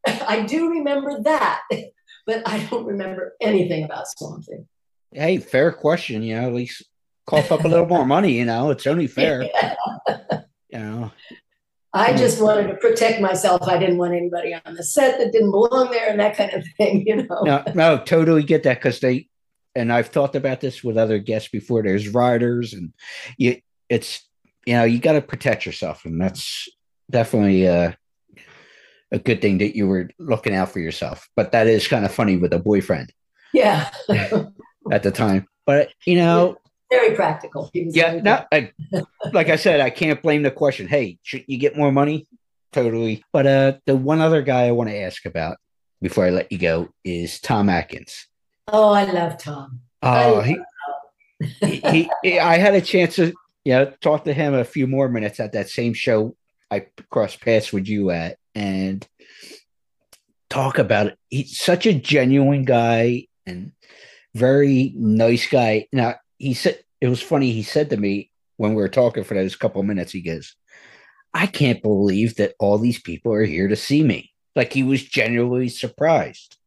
I 0.27 0.41
do, 0.41 0.69
remember 0.69 1.21
that, 1.23 1.61
but 2.25 2.47
I 2.47 2.59
don't 2.65 2.85
remember 2.85 3.33
anything 3.41 3.83
about 3.83 4.07
Swamp 4.07 4.45
Thing. 4.45 4.67
Hey, 5.11 5.37
fair 5.37 5.71
question. 5.71 6.23
You 6.23 6.35
know, 6.35 6.47
at 6.47 6.53
least 6.53 6.83
cough 7.25 7.51
up 7.51 7.63
a 7.63 7.67
little 7.67 7.85
more 7.85 8.05
money. 8.05 8.33
You 8.33 8.45
know, 8.45 8.71
it's 8.71 8.87
only 8.87 9.07
fair. 9.07 9.49
You 10.69 10.79
know, 10.79 11.11
I 11.93 12.17
just 12.17 12.41
wanted 12.41 12.67
to 12.69 12.73
protect 12.75 13.21
myself. 13.21 13.61
I 13.63 13.77
didn't 13.77 13.99
want 13.99 14.15
anybody 14.15 14.55
on 14.65 14.73
the 14.73 14.83
set 14.83 15.19
that 15.19 15.31
didn't 15.31 15.51
belong 15.51 15.91
there 15.91 16.09
and 16.09 16.19
that 16.19 16.35
kind 16.35 16.51
of 16.51 16.65
thing, 16.77 17.05
you 17.05 17.17
know. 17.17 17.41
no, 17.43 17.63
no, 17.75 17.97
totally 17.99 18.41
get 18.41 18.63
that 18.63 18.79
because 18.79 18.99
they, 18.99 19.29
and 19.75 19.93
I've 19.93 20.11
talked 20.11 20.35
about 20.35 20.61
this 20.61 20.83
with 20.83 20.97
other 20.97 21.19
guests 21.19 21.49
before. 21.49 21.83
There's 21.83 22.09
riders, 22.09 22.73
and 22.73 22.93
you, 23.37 23.61
it's 23.89 24.27
you 24.65 24.73
know, 24.73 24.83
you 24.83 24.97
got 24.97 25.13
to 25.13 25.21
protect 25.21 25.67
yourself, 25.67 26.05
and 26.05 26.19
that's 26.19 26.67
definitely 27.11 27.67
uh, 27.67 27.91
a 29.13 29.19
good 29.19 29.41
thing 29.41 29.59
that 29.59 29.75
you 29.77 29.87
were 29.87 30.09
looking 30.19 30.53
out 30.53 30.71
for 30.71 30.79
yourself. 30.79 31.29
But 31.35 31.51
that 31.53 31.67
is 31.67 31.87
kind 31.87 32.03
of 32.03 32.11
funny 32.11 32.35
with 32.35 32.51
a 32.51 32.59
boyfriend 32.59 33.13
Yeah. 33.53 33.89
at 34.91 35.03
the 35.03 35.11
time. 35.11 35.47
But 35.65 35.93
you 36.05 36.17
know, 36.17 36.57
Very 36.91 37.15
practical. 37.15 37.69
He 37.71 37.87
yeah, 37.91 38.19
no, 38.21 38.43
I, 38.51 38.71
like 39.31 39.49
I 39.49 39.55
said, 39.55 39.79
I 39.79 39.89
can't 39.91 40.21
blame 40.21 40.43
the 40.43 40.51
question. 40.51 40.87
Hey, 40.87 41.19
should 41.21 41.45
you 41.47 41.57
get 41.57 41.77
more 41.77 41.91
money? 41.91 42.27
Totally. 42.73 43.23
But 43.31 43.47
uh, 43.47 43.73
the 43.85 43.95
one 43.95 44.19
other 44.19 44.41
guy 44.41 44.65
I 44.65 44.71
want 44.71 44.89
to 44.89 44.97
ask 44.97 45.25
about 45.25 45.57
before 46.01 46.25
I 46.25 46.31
let 46.31 46.51
you 46.51 46.57
go 46.57 46.89
is 47.05 47.39
Tom 47.39 47.69
Atkins. 47.69 48.27
Oh, 48.67 48.91
I 48.91 49.05
love 49.05 49.37
Tom. 49.37 49.81
Oh, 50.01 50.41
I 50.41 50.57
he, 51.61 51.75
he, 51.79 52.09
he, 52.23 52.39
I 52.39 52.57
had 52.57 52.73
a 52.73 52.81
chance 52.81 53.15
to, 53.17 53.33
you 53.63 53.73
know, 53.73 53.93
talk 54.01 54.25
to 54.25 54.33
him 54.33 54.53
a 54.53 54.63
few 54.63 54.87
more 54.87 55.07
minutes 55.07 55.39
at 55.39 55.53
that 55.53 55.69
same 55.69 55.93
show 55.93 56.35
I 56.71 56.87
crossed 57.11 57.41
paths 57.41 57.71
with 57.71 57.87
you 57.87 58.09
at, 58.09 58.37
and 58.55 59.07
talk 60.49 60.77
about 60.77 61.07
it. 61.07 61.17
He's 61.29 61.57
such 61.59 61.85
a 61.85 61.93
genuine 61.93 62.65
guy 62.65 63.27
and 63.45 63.71
very 64.35 64.93
nice 64.95 65.47
guy. 65.47 65.87
Now 65.91 66.15
he 66.37 66.53
said 66.53 66.83
it 67.01 67.07
was 67.07 67.21
funny. 67.21 67.51
He 67.51 67.63
said 67.63 67.89
to 67.89 67.97
me 67.97 68.31
when 68.57 68.71
we 68.71 68.81
were 68.81 68.89
talking 68.89 69.23
for 69.23 69.33
those 69.33 69.55
couple 69.55 69.83
minutes, 69.83 70.11
he 70.11 70.21
goes, 70.21 70.55
"I 71.33 71.47
can't 71.47 71.81
believe 71.81 72.35
that 72.35 72.53
all 72.59 72.77
these 72.77 73.01
people 73.01 73.33
are 73.33 73.43
here 73.43 73.67
to 73.67 73.75
see 73.75 74.03
me." 74.03 74.31
Like 74.55 74.73
he 74.73 74.83
was 74.83 75.03
genuinely 75.03 75.69
surprised. 75.69 76.57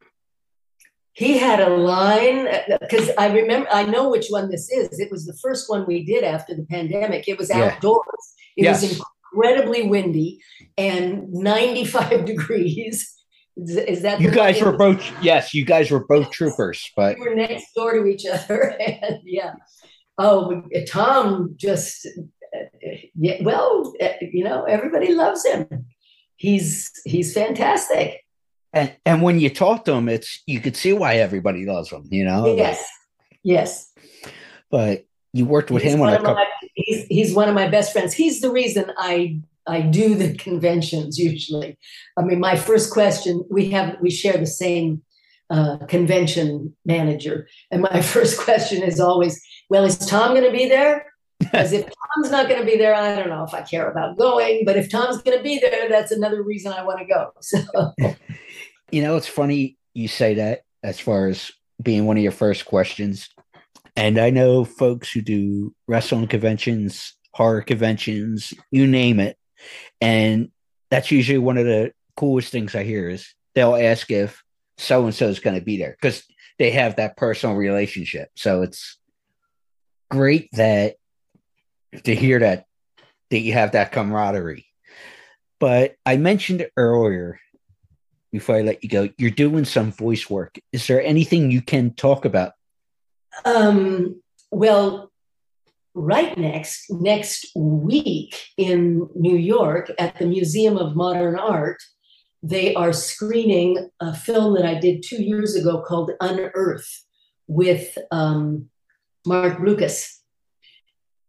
He 1.12 1.39
had 1.39 1.61
a 1.61 1.70
line 1.70 2.47
uh, 2.47 2.76
because 2.78 3.09
I 3.16 3.32
remember, 3.32 3.68
I 3.72 3.84
know 3.84 4.11
which 4.11 4.26
one 4.28 4.51
this 4.51 4.70
is. 4.70 5.01
It 5.01 5.11
was 5.11 5.24
the 5.24 5.39
first 5.41 5.70
one 5.70 5.87
we 5.87 6.05
did 6.05 6.24
after 6.24 6.55
the 6.55 6.66
pandemic. 6.66 7.26
It 7.26 7.39
was 7.39 7.49
Yeah. 7.49 7.72
outdoors. 7.72 8.34
It 8.57 8.64
Yes. 8.64 8.82
was 8.82 9.01
incredibly 9.37 9.82
windy 9.89 10.41
and 10.76 11.32
95 11.32 12.24
degrees. 12.24 13.12
Is, 13.57 13.76
is 13.76 14.03
that 14.03 14.20
You 14.20 14.30
guys 14.30 14.61
were 14.61 14.76
both 14.76 15.03
yes, 15.22 15.55
you 15.55 15.64
guys 15.64 15.91
were 15.91 16.05
both 16.05 16.30
troopers, 16.30 16.91
but 16.95 17.18
we 17.18 17.26
were 17.26 17.34
next 17.34 17.72
door 17.74 17.95
to 17.95 18.05
each 18.07 18.26
other 18.30 18.76
and 18.78 19.20
yeah. 19.24 19.55
Oh 20.18 20.62
tom 20.89 21.55
just 21.57 22.07
uh, 22.07 22.59
yeah 23.14 23.43
well 23.43 23.93
uh, 24.01 24.09
you 24.20 24.45
know 24.45 24.64
everybody 24.64 25.14
loves 25.14 25.47
him. 25.47 25.87
He's 26.37 26.93
he's 27.07 27.32
fantastic. 27.32 28.22
And 28.74 28.95
and 29.07 29.22
when 29.22 29.41
you 29.41 29.49
talk 29.49 29.87
to 29.87 29.93
him, 29.93 30.11
it's 30.11 30.43
you 30.47 30.61
could 30.61 30.76
see 30.76 30.93
why 30.93 31.16
everybody 31.16 31.64
loves 31.64 31.91
him, 31.91 32.07
you 32.11 32.24
know. 32.24 32.57
yes 32.57 32.87
yes. 33.43 33.91
But 34.70 35.06
you 35.37 35.45
worked 35.45 35.70
with 35.70 35.82
he's 35.82 35.95
him 35.95 36.01
on 36.01 36.12
a 36.12 36.16
couple. 36.16 36.34
my, 36.34 36.47
he's, 36.74 37.07
he's 37.07 37.34
one 37.34 37.49
of 37.49 37.55
my 37.55 37.68
best 37.68 37.93
friends 37.93 38.12
he's 38.12 38.41
the 38.41 38.51
reason 38.51 38.91
i 38.99 39.39
i 39.66 39.80
do 39.80 40.14
the 40.14 40.34
conventions 40.37 41.18
usually 41.18 41.78
i 42.16 42.22
mean 42.22 42.41
my 42.41 42.57
first 42.57 42.93
question 42.93 43.45
we 43.51 43.70
have 43.70 43.97
we 44.01 44.11
share 44.11 44.37
the 44.37 44.47
same 44.47 45.03
uh, 45.49 45.78
convention 45.87 46.74
manager 46.84 47.47
and 47.70 47.82
my 47.82 48.01
first 48.14 48.39
question 48.39 48.82
is 48.82 48.99
always 48.99 49.41
well 49.70 49.84
is 49.84 49.99
tom 49.99 50.32
going 50.32 50.45
to 50.45 50.57
be 50.57 50.68
there 50.68 51.07
because 51.39 51.72
if 51.72 51.84
tom's 51.84 52.30
not 52.30 52.49
going 52.49 52.61
to 52.61 52.66
be 52.66 52.76
there 52.76 52.95
i 52.95 53.14
don't 53.14 53.28
know 53.28 53.45
if 53.45 53.55
i 53.55 53.62
care 53.62 53.89
about 53.91 54.16
going 54.16 54.64
but 54.64 54.76
if 54.76 54.91
tom's 54.91 55.22
going 55.22 55.37
to 55.37 55.45
be 55.45 55.59
there 55.61 55.89
that's 55.89 56.11
another 56.11 56.43
reason 56.43 56.72
i 56.72 56.82
want 56.82 56.99
to 56.99 57.05
go 57.05 57.30
so 57.41 58.05
You 58.93 59.03
know, 59.03 59.16
it's 59.16 59.26
funny 59.26 59.76
you 59.95 60.09
say 60.09 60.34
that 60.34 60.62
as 60.82 61.01
far 61.01 61.28
as 61.28 61.51
being 61.82 62.07
one 62.07 62.16
of 62.16 62.22
your 62.22 62.32
first 62.32 62.66
questions. 62.66 63.28
And 63.97 64.18
I 64.18 64.30
know 64.30 64.64
folks 64.64 65.11
who 65.11 65.22
do 65.22 65.74
wrestling 65.88 66.26
conventions, 66.26 67.14
horror 67.32 67.62
conventions, 67.62 68.53
you 68.70 68.86
name 68.86 69.20
it. 69.20 69.36
And 70.01 70.51
that's 70.90 71.11
usually 71.11 71.38
one 71.38 71.57
of 71.57 71.64
the 71.64 71.92
coolest 72.16 72.53
things 72.53 72.74
I 72.74 72.84
hear 72.84 73.09
is 73.09 73.34
they'll 73.55 73.74
ask 73.74 74.11
if 74.11 74.42
so 74.78 75.05
and 75.05 75.14
so 75.14 75.28
is 75.28 75.40
going 75.40 75.59
to 75.59 75.64
be 75.64 75.78
there 75.78 75.97
because 76.01 76.22
they 76.59 76.70
have 76.70 76.97
that 76.97 77.16
personal 77.16 77.57
relationship. 77.57 78.30
So 78.36 78.62
it's 78.62 78.99
great 80.11 80.51
that 80.53 80.97
to 82.05 82.14
hear 82.14 82.40
that 82.40 82.66
that 83.30 83.40
you 83.40 83.55
have 83.55 83.72
that 83.72 83.92
camaraderie. 83.92 84.66
But 85.59 85.97
I 86.05 86.16
mentioned 86.16 86.68
earlier 86.76 87.40
before 88.30 88.57
I 88.57 88.62
let 88.62 88.84
you 88.84 88.90
go, 88.90 89.09
you're 89.16 89.30
doing 89.30 89.64
some 89.64 89.92
voice 89.92 90.28
work. 90.28 90.59
Is 90.72 90.86
there 90.86 91.03
anything 91.03 91.51
you 91.51 91.62
can 91.62 91.94
talk 91.94 92.24
about? 92.24 92.53
Um, 93.45 94.20
well, 94.51 95.12
right 95.95 96.37
next 96.37 96.91
next 96.91 97.51
week 97.57 98.51
in 98.59 99.09
New 99.14 99.37
York 99.37 99.91
at 99.99 100.18
the 100.18 100.26
Museum 100.26 100.76
of 100.76 100.95
Modern 100.95 101.39
Art, 101.39 101.82
they 102.43 102.74
are 102.74 102.93
screening 102.93 103.91
a 104.01 104.14
film 104.14 104.55
that 104.55 104.66
I 104.66 104.74
did 104.74 105.03
two 105.03 105.22
years 105.22 105.57
ago 105.57 105.82
called 105.82 106.12
Unearth 106.20 107.05
with 107.47 107.97
um, 108.11 108.68
Marc 109.26 109.59
Blucas. 109.59 110.12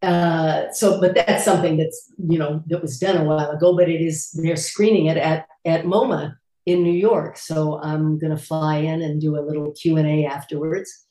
Uh, 0.04 0.72
so, 0.72 1.02
but 1.02 1.16
that's 1.16 1.44
something 1.44 1.78
that's 1.78 2.14
you 2.18 2.38
know 2.38 2.64
that 2.68 2.82
was 2.82 3.00
done 3.00 3.18
a 3.18 3.24
while 3.24 3.50
ago. 3.50 3.76
But 3.76 3.90
it 3.90 4.02
is 4.02 4.32
they're 4.32 4.56
screening 4.56 5.08
it 5.08 5.18
at 5.18 5.48
at 5.66 5.86
MoMA 5.86 6.36
in 6.66 6.84
New 6.84 6.94
York. 6.94 7.38
So 7.38 7.80
I'm 7.82 8.20
going 8.20 8.36
to 8.36 8.42
fly 8.42 8.78
in 8.78 9.02
and 9.02 9.20
do 9.20 9.40
a 9.40 9.42
little 9.42 9.72
Q 9.72 9.98
and 9.98 10.08
A 10.08 10.26
afterwards. 10.26 11.07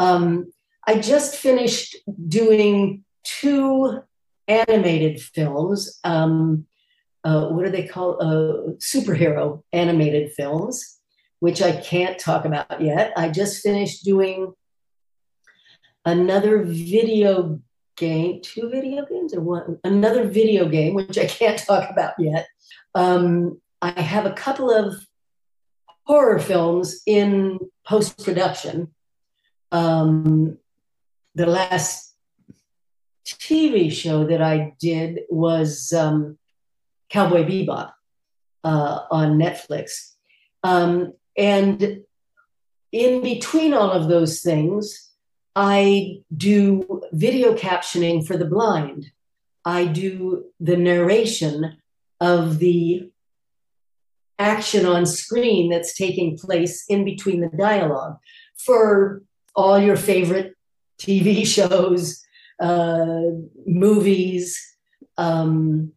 Um, 0.00 0.50
I 0.86 0.98
just 0.98 1.36
finished 1.36 1.94
doing 2.26 3.04
two 3.22 4.00
animated 4.48 5.20
films. 5.20 6.00
Um, 6.04 6.64
uh, 7.22 7.48
what 7.48 7.66
are 7.66 7.70
they 7.70 7.86
called? 7.86 8.16
Uh, 8.18 8.72
superhero 8.78 9.62
animated 9.74 10.32
films, 10.32 10.98
which 11.40 11.60
I 11.60 11.72
can't 11.72 12.18
talk 12.18 12.46
about 12.46 12.80
yet. 12.80 13.12
I 13.14 13.28
just 13.28 13.62
finished 13.62 14.02
doing 14.02 14.54
another 16.06 16.62
video 16.64 17.60
game, 17.98 18.40
two 18.40 18.70
video 18.70 19.04
games 19.04 19.34
or 19.34 19.42
one, 19.42 19.78
another 19.84 20.26
video 20.26 20.66
game, 20.66 20.94
which 20.94 21.18
I 21.18 21.26
can't 21.26 21.58
talk 21.66 21.90
about 21.90 22.14
yet. 22.18 22.48
Um, 22.94 23.60
I 23.82 24.00
have 24.00 24.24
a 24.24 24.32
couple 24.32 24.70
of 24.70 24.94
horror 26.04 26.38
films 26.38 27.02
in 27.04 27.58
post 27.86 28.24
production. 28.24 28.94
Um, 29.72 30.58
the 31.34 31.46
last 31.46 32.14
TV 33.24 33.92
show 33.92 34.24
that 34.26 34.42
I 34.42 34.74
did 34.80 35.20
was 35.28 35.92
um, 35.92 36.38
Cowboy 37.08 37.44
Bebop 37.44 37.92
uh, 38.64 39.00
on 39.10 39.38
Netflix. 39.38 40.14
Um, 40.62 41.12
and 41.36 42.02
in 42.92 43.22
between 43.22 43.72
all 43.72 43.90
of 43.90 44.08
those 44.08 44.40
things, 44.40 45.10
I 45.54 46.22
do 46.36 47.02
video 47.12 47.54
captioning 47.54 48.26
for 48.26 48.36
the 48.36 48.44
blind. 48.44 49.10
I 49.64 49.84
do 49.86 50.46
the 50.58 50.76
narration 50.76 51.78
of 52.20 52.58
the 52.58 53.10
action 54.38 54.86
on 54.86 55.04
screen 55.06 55.70
that's 55.70 55.96
taking 55.96 56.38
place 56.38 56.84
in 56.88 57.04
between 57.04 57.40
the 57.40 57.48
dialogue 57.56 58.16
for 58.56 59.22
all 59.54 59.78
your 59.78 59.96
favorite 59.96 60.54
TV 60.98 61.46
shows, 61.56 62.22
uh, 62.60 63.22
movies, 63.66 64.58
um, 65.16 65.92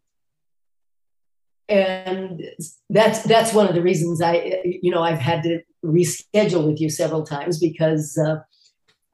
and 1.68 2.42
that's 2.90 3.22
that's 3.22 3.54
one 3.54 3.66
of 3.66 3.74
the 3.74 3.82
reasons 3.82 4.20
I, 4.20 4.62
you 4.64 4.90
know, 4.90 5.02
I've 5.02 5.18
had 5.18 5.42
to 5.44 5.60
reschedule 5.84 6.66
with 6.66 6.80
you 6.80 6.90
several 6.90 7.24
times 7.24 7.58
because 7.58 8.18
uh, 8.18 8.40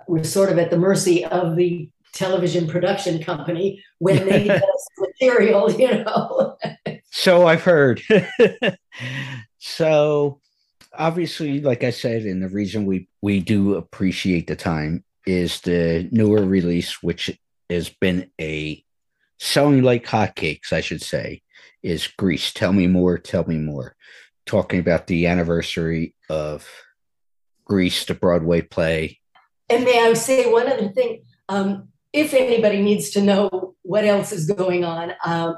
we're 0.08 0.24
sort 0.24 0.50
of 0.50 0.58
at 0.58 0.70
the 0.70 0.78
mercy 0.78 1.24
of 1.24 1.56
the 1.56 1.88
television 2.12 2.66
production 2.66 3.22
company 3.22 3.82
when 3.98 4.28
they 4.28 4.48
us 4.50 4.88
material, 4.98 5.70
you 5.78 6.04
know. 6.04 6.56
So 7.10 7.46
I've 7.46 7.62
heard. 7.62 8.02
so 9.58 10.40
obviously, 10.96 11.60
like 11.60 11.84
I 11.84 11.90
said, 11.90 12.22
and 12.22 12.42
the 12.42 12.48
reason 12.48 12.86
we 12.86 13.08
we 13.22 13.40
do 13.40 13.74
appreciate 13.74 14.46
the 14.46 14.56
time 14.56 15.04
is 15.26 15.60
the 15.60 16.08
newer 16.10 16.44
release, 16.44 17.02
which 17.02 17.38
has 17.68 17.88
been 17.88 18.30
a 18.40 18.84
selling 19.38 19.82
like 19.82 20.04
hotcakes, 20.04 20.72
I 20.72 20.80
should 20.80 21.02
say, 21.02 21.42
is 21.82 22.06
Grease. 22.06 22.52
Tell 22.52 22.72
me 22.72 22.86
more. 22.86 23.18
Tell 23.18 23.44
me 23.46 23.56
more. 23.56 23.96
Talking 24.46 24.80
about 24.80 25.06
the 25.06 25.26
anniversary 25.26 26.14
of 26.28 26.68
Grease, 27.64 28.04
the 28.04 28.14
Broadway 28.14 28.62
play. 28.62 29.20
And 29.68 29.84
may 29.84 30.00
I 30.00 30.12
say 30.14 30.50
one 30.50 30.66
other 30.66 30.88
thing? 30.88 31.22
Um, 31.48 31.88
if 32.12 32.34
anybody 32.34 32.82
needs 32.82 33.10
to 33.10 33.22
know 33.22 33.76
what 33.82 34.04
else 34.04 34.32
is 34.32 34.50
going 34.50 34.84
on, 34.84 35.12
uh, 35.24 35.54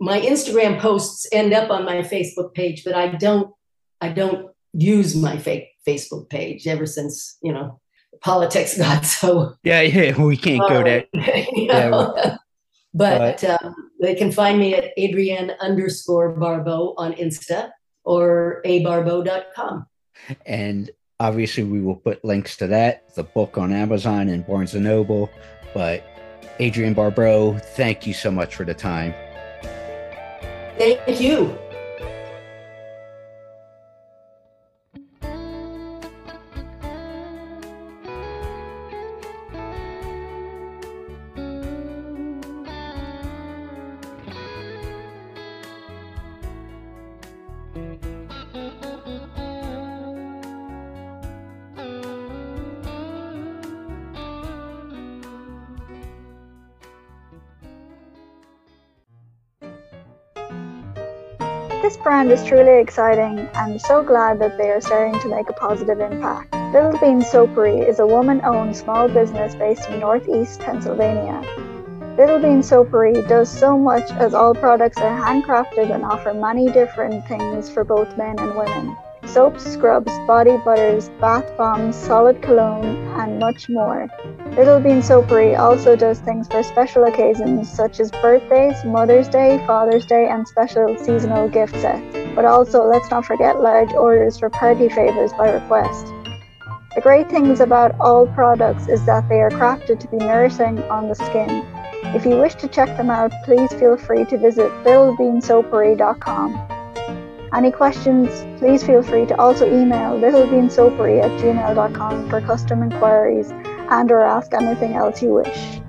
my 0.00 0.20
Instagram 0.20 0.80
posts 0.80 1.28
end 1.30 1.52
up 1.52 1.70
on 1.70 1.84
my 1.84 1.98
Facebook 1.98 2.54
page, 2.54 2.84
but 2.84 2.94
I 2.94 3.08
don't 3.08 3.52
I 4.00 4.08
don't 4.10 4.48
use 4.72 5.14
my 5.14 5.36
fake 5.36 5.68
Facebook 5.86 6.30
page 6.30 6.66
ever 6.66 6.86
since, 6.86 7.36
you 7.42 7.52
know, 7.52 7.80
politics 8.20 8.78
got 8.78 9.04
so 9.04 9.54
Yeah, 9.62 9.82
yeah, 9.82 10.20
we 10.20 10.36
can't 10.36 10.68
go 10.68 10.82
there. 10.82 11.04
yeah, 11.14 12.38
but 12.94 13.44
um, 13.44 13.74
they 14.00 14.14
can 14.14 14.32
find 14.32 14.58
me 14.58 14.74
at 14.74 14.92
Adrienne 14.98 15.52
underscore 15.60 16.32
Barbeau 16.32 16.94
on 16.96 17.12
Insta 17.14 17.70
or 18.04 18.62
abarbeau.com. 18.64 19.86
And 20.46 20.90
obviously, 21.20 21.64
we 21.64 21.80
will 21.80 21.96
put 21.96 22.24
links 22.24 22.56
to 22.58 22.66
that, 22.68 23.14
the 23.14 23.24
book 23.24 23.58
on 23.58 23.72
Amazon 23.72 24.28
and 24.28 24.46
Barnes 24.46 24.74
and 24.74 24.84
Noble. 24.84 25.30
But 25.74 26.04
Adrienne 26.60 26.94
Barbeau, 26.94 27.58
thank 27.58 28.06
you 28.06 28.14
so 28.14 28.30
much 28.30 28.54
for 28.54 28.64
the 28.64 28.74
time. 28.74 29.14
Thank 30.78 31.20
you. 31.20 31.58
Is 62.18 62.44
truly 62.44 62.80
exciting 62.80 63.48
and 63.54 63.80
so 63.80 64.02
glad 64.02 64.40
that 64.40 64.58
they 64.58 64.70
are 64.70 64.80
starting 64.80 65.18
to 65.20 65.28
make 65.28 65.48
a 65.48 65.52
positive 65.52 66.00
impact. 66.00 66.52
Little 66.74 66.98
Bean 66.98 67.22
Soapery 67.22 67.88
is 67.88 68.00
a 68.00 68.06
woman 68.06 68.40
owned 68.44 68.76
small 68.76 69.08
business 69.08 69.54
based 69.54 69.88
in 69.88 70.00
northeast 70.00 70.58
Pennsylvania. 70.58 71.40
Little 72.18 72.40
Bean 72.40 72.60
Soapery 72.60 73.26
does 73.28 73.48
so 73.48 73.78
much 73.78 74.10
as 74.10 74.34
all 74.34 74.52
products 74.52 74.98
are 74.98 75.16
handcrafted 75.16 75.94
and 75.94 76.04
offer 76.04 76.34
many 76.34 76.70
different 76.72 77.24
things 77.28 77.70
for 77.70 77.84
both 77.84 78.14
men 78.18 78.34
and 78.40 78.54
women 78.56 78.96
soaps, 79.28 79.64
scrubs, 79.64 80.12
body 80.26 80.56
butters, 80.64 81.10
bath 81.20 81.46
bombs, 81.56 81.94
solid 81.94 82.40
cologne, 82.42 82.96
and 83.20 83.38
much 83.38 83.68
more. 83.68 84.08
Little 84.56 84.80
Bean 84.80 85.00
Soapery 85.00 85.58
also 85.58 85.94
does 85.94 86.18
things 86.20 86.48
for 86.48 86.62
special 86.62 87.04
occasions 87.04 87.70
such 87.70 88.00
as 88.00 88.10
birthdays, 88.10 88.84
Mother's 88.84 89.28
Day, 89.28 89.62
Father's 89.66 90.06
Day, 90.06 90.28
and 90.28 90.48
special 90.48 90.96
seasonal 90.98 91.48
gift 91.48 91.76
sets. 91.80 92.16
But 92.34 92.44
also, 92.44 92.84
let's 92.84 93.10
not 93.10 93.24
forget 93.24 93.60
large 93.60 93.92
orders 93.92 94.38
for 94.38 94.50
party 94.50 94.88
favors 94.88 95.32
by 95.34 95.50
request. 95.50 96.06
The 96.94 97.02
great 97.02 97.28
things 97.28 97.60
about 97.60 97.94
all 98.00 98.26
products 98.26 98.88
is 98.88 99.04
that 99.06 99.28
they 99.28 99.40
are 99.40 99.50
crafted 99.50 100.00
to 100.00 100.08
be 100.08 100.16
nourishing 100.16 100.82
on 100.84 101.08
the 101.08 101.14
skin. 101.14 101.64
If 102.14 102.24
you 102.24 102.38
wish 102.38 102.54
to 102.56 102.68
check 102.68 102.96
them 102.96 103.10
out, 103.10 103.32
please 103.44 103.72
feel 103.74 103.96
free 103.96 104.24
to 104.24 104.38
visit 104.38 104.70
littlebeansoapery.com. 104.84 106.77
Any 107.52 107.70
questions, 107.70 108.28
please 108.58 108.82
feel 108.82 109.02
free 109.02 109.24
to 109.26 109.40
also 109.40 109.66
email 109.66 110.18
littlebeansoapery 110.18 111.22
at 111.22 111.30
gmail.com 111.40 112.28
for 112.28 112.40
custom 112.42 112.82
inquiries 112.82 113.50
and 113.90 114.10
or 114.10 114.20
ask 114.20 114.52
anything 114.52 114.94
else 114.94 115.22
you 115.22 115.32
wish. 115.34 115.80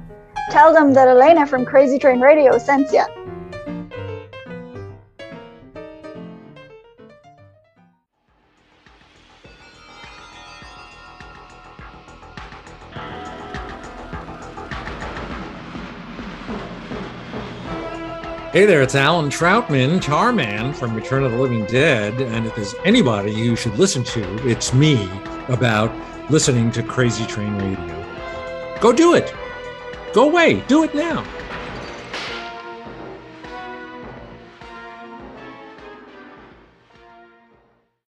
Tell 0.52 0.74
them 0.74 0.94
that 0.94 1.08
Elena 1.08 1.46
from 1.46 1.66
Crazy 1.66 2.00
Train 2.00 2.22
Radio 2.22 2.58
sent 2.58 2.92
you. 2.92 3.04
Hey 18.52 18.66
there, 18.66 18.82
it's 18.82 18.96
Allan 18.96 19.30
Trautman, 19.30 20.00
Tarman 20.00 20.74
from 20.74 20.96
Return 20.96 21.24
of 21.24 21.32
the 21.32 21.38
Living 21.38 21.68
Dead. 21.68 22.20
And 22.20 22.48
if 22.48 22.56
there's 22.56 22.74
anybody 22.84 23.32
you 23.32 23.56
should 23.56 23.78
listen 23.78 24.04
to, 24.06 24.50
it's 24.50 24.74
me 24.74 25.08
about 25.50 25.92
listening 26.32 26.72
to 26.72 26.82
Crazy 26.82 27.28
Train 27.28 27.56
Radio. 27.60 28.80
Go 28.82 28.92
do 28.92 29.14
it. 29.14 29.32
Go 30.14 30.28
away. 30.28 30.62
Do 30.62 30.84
it 30.84 30.96
now. 30.96 31.24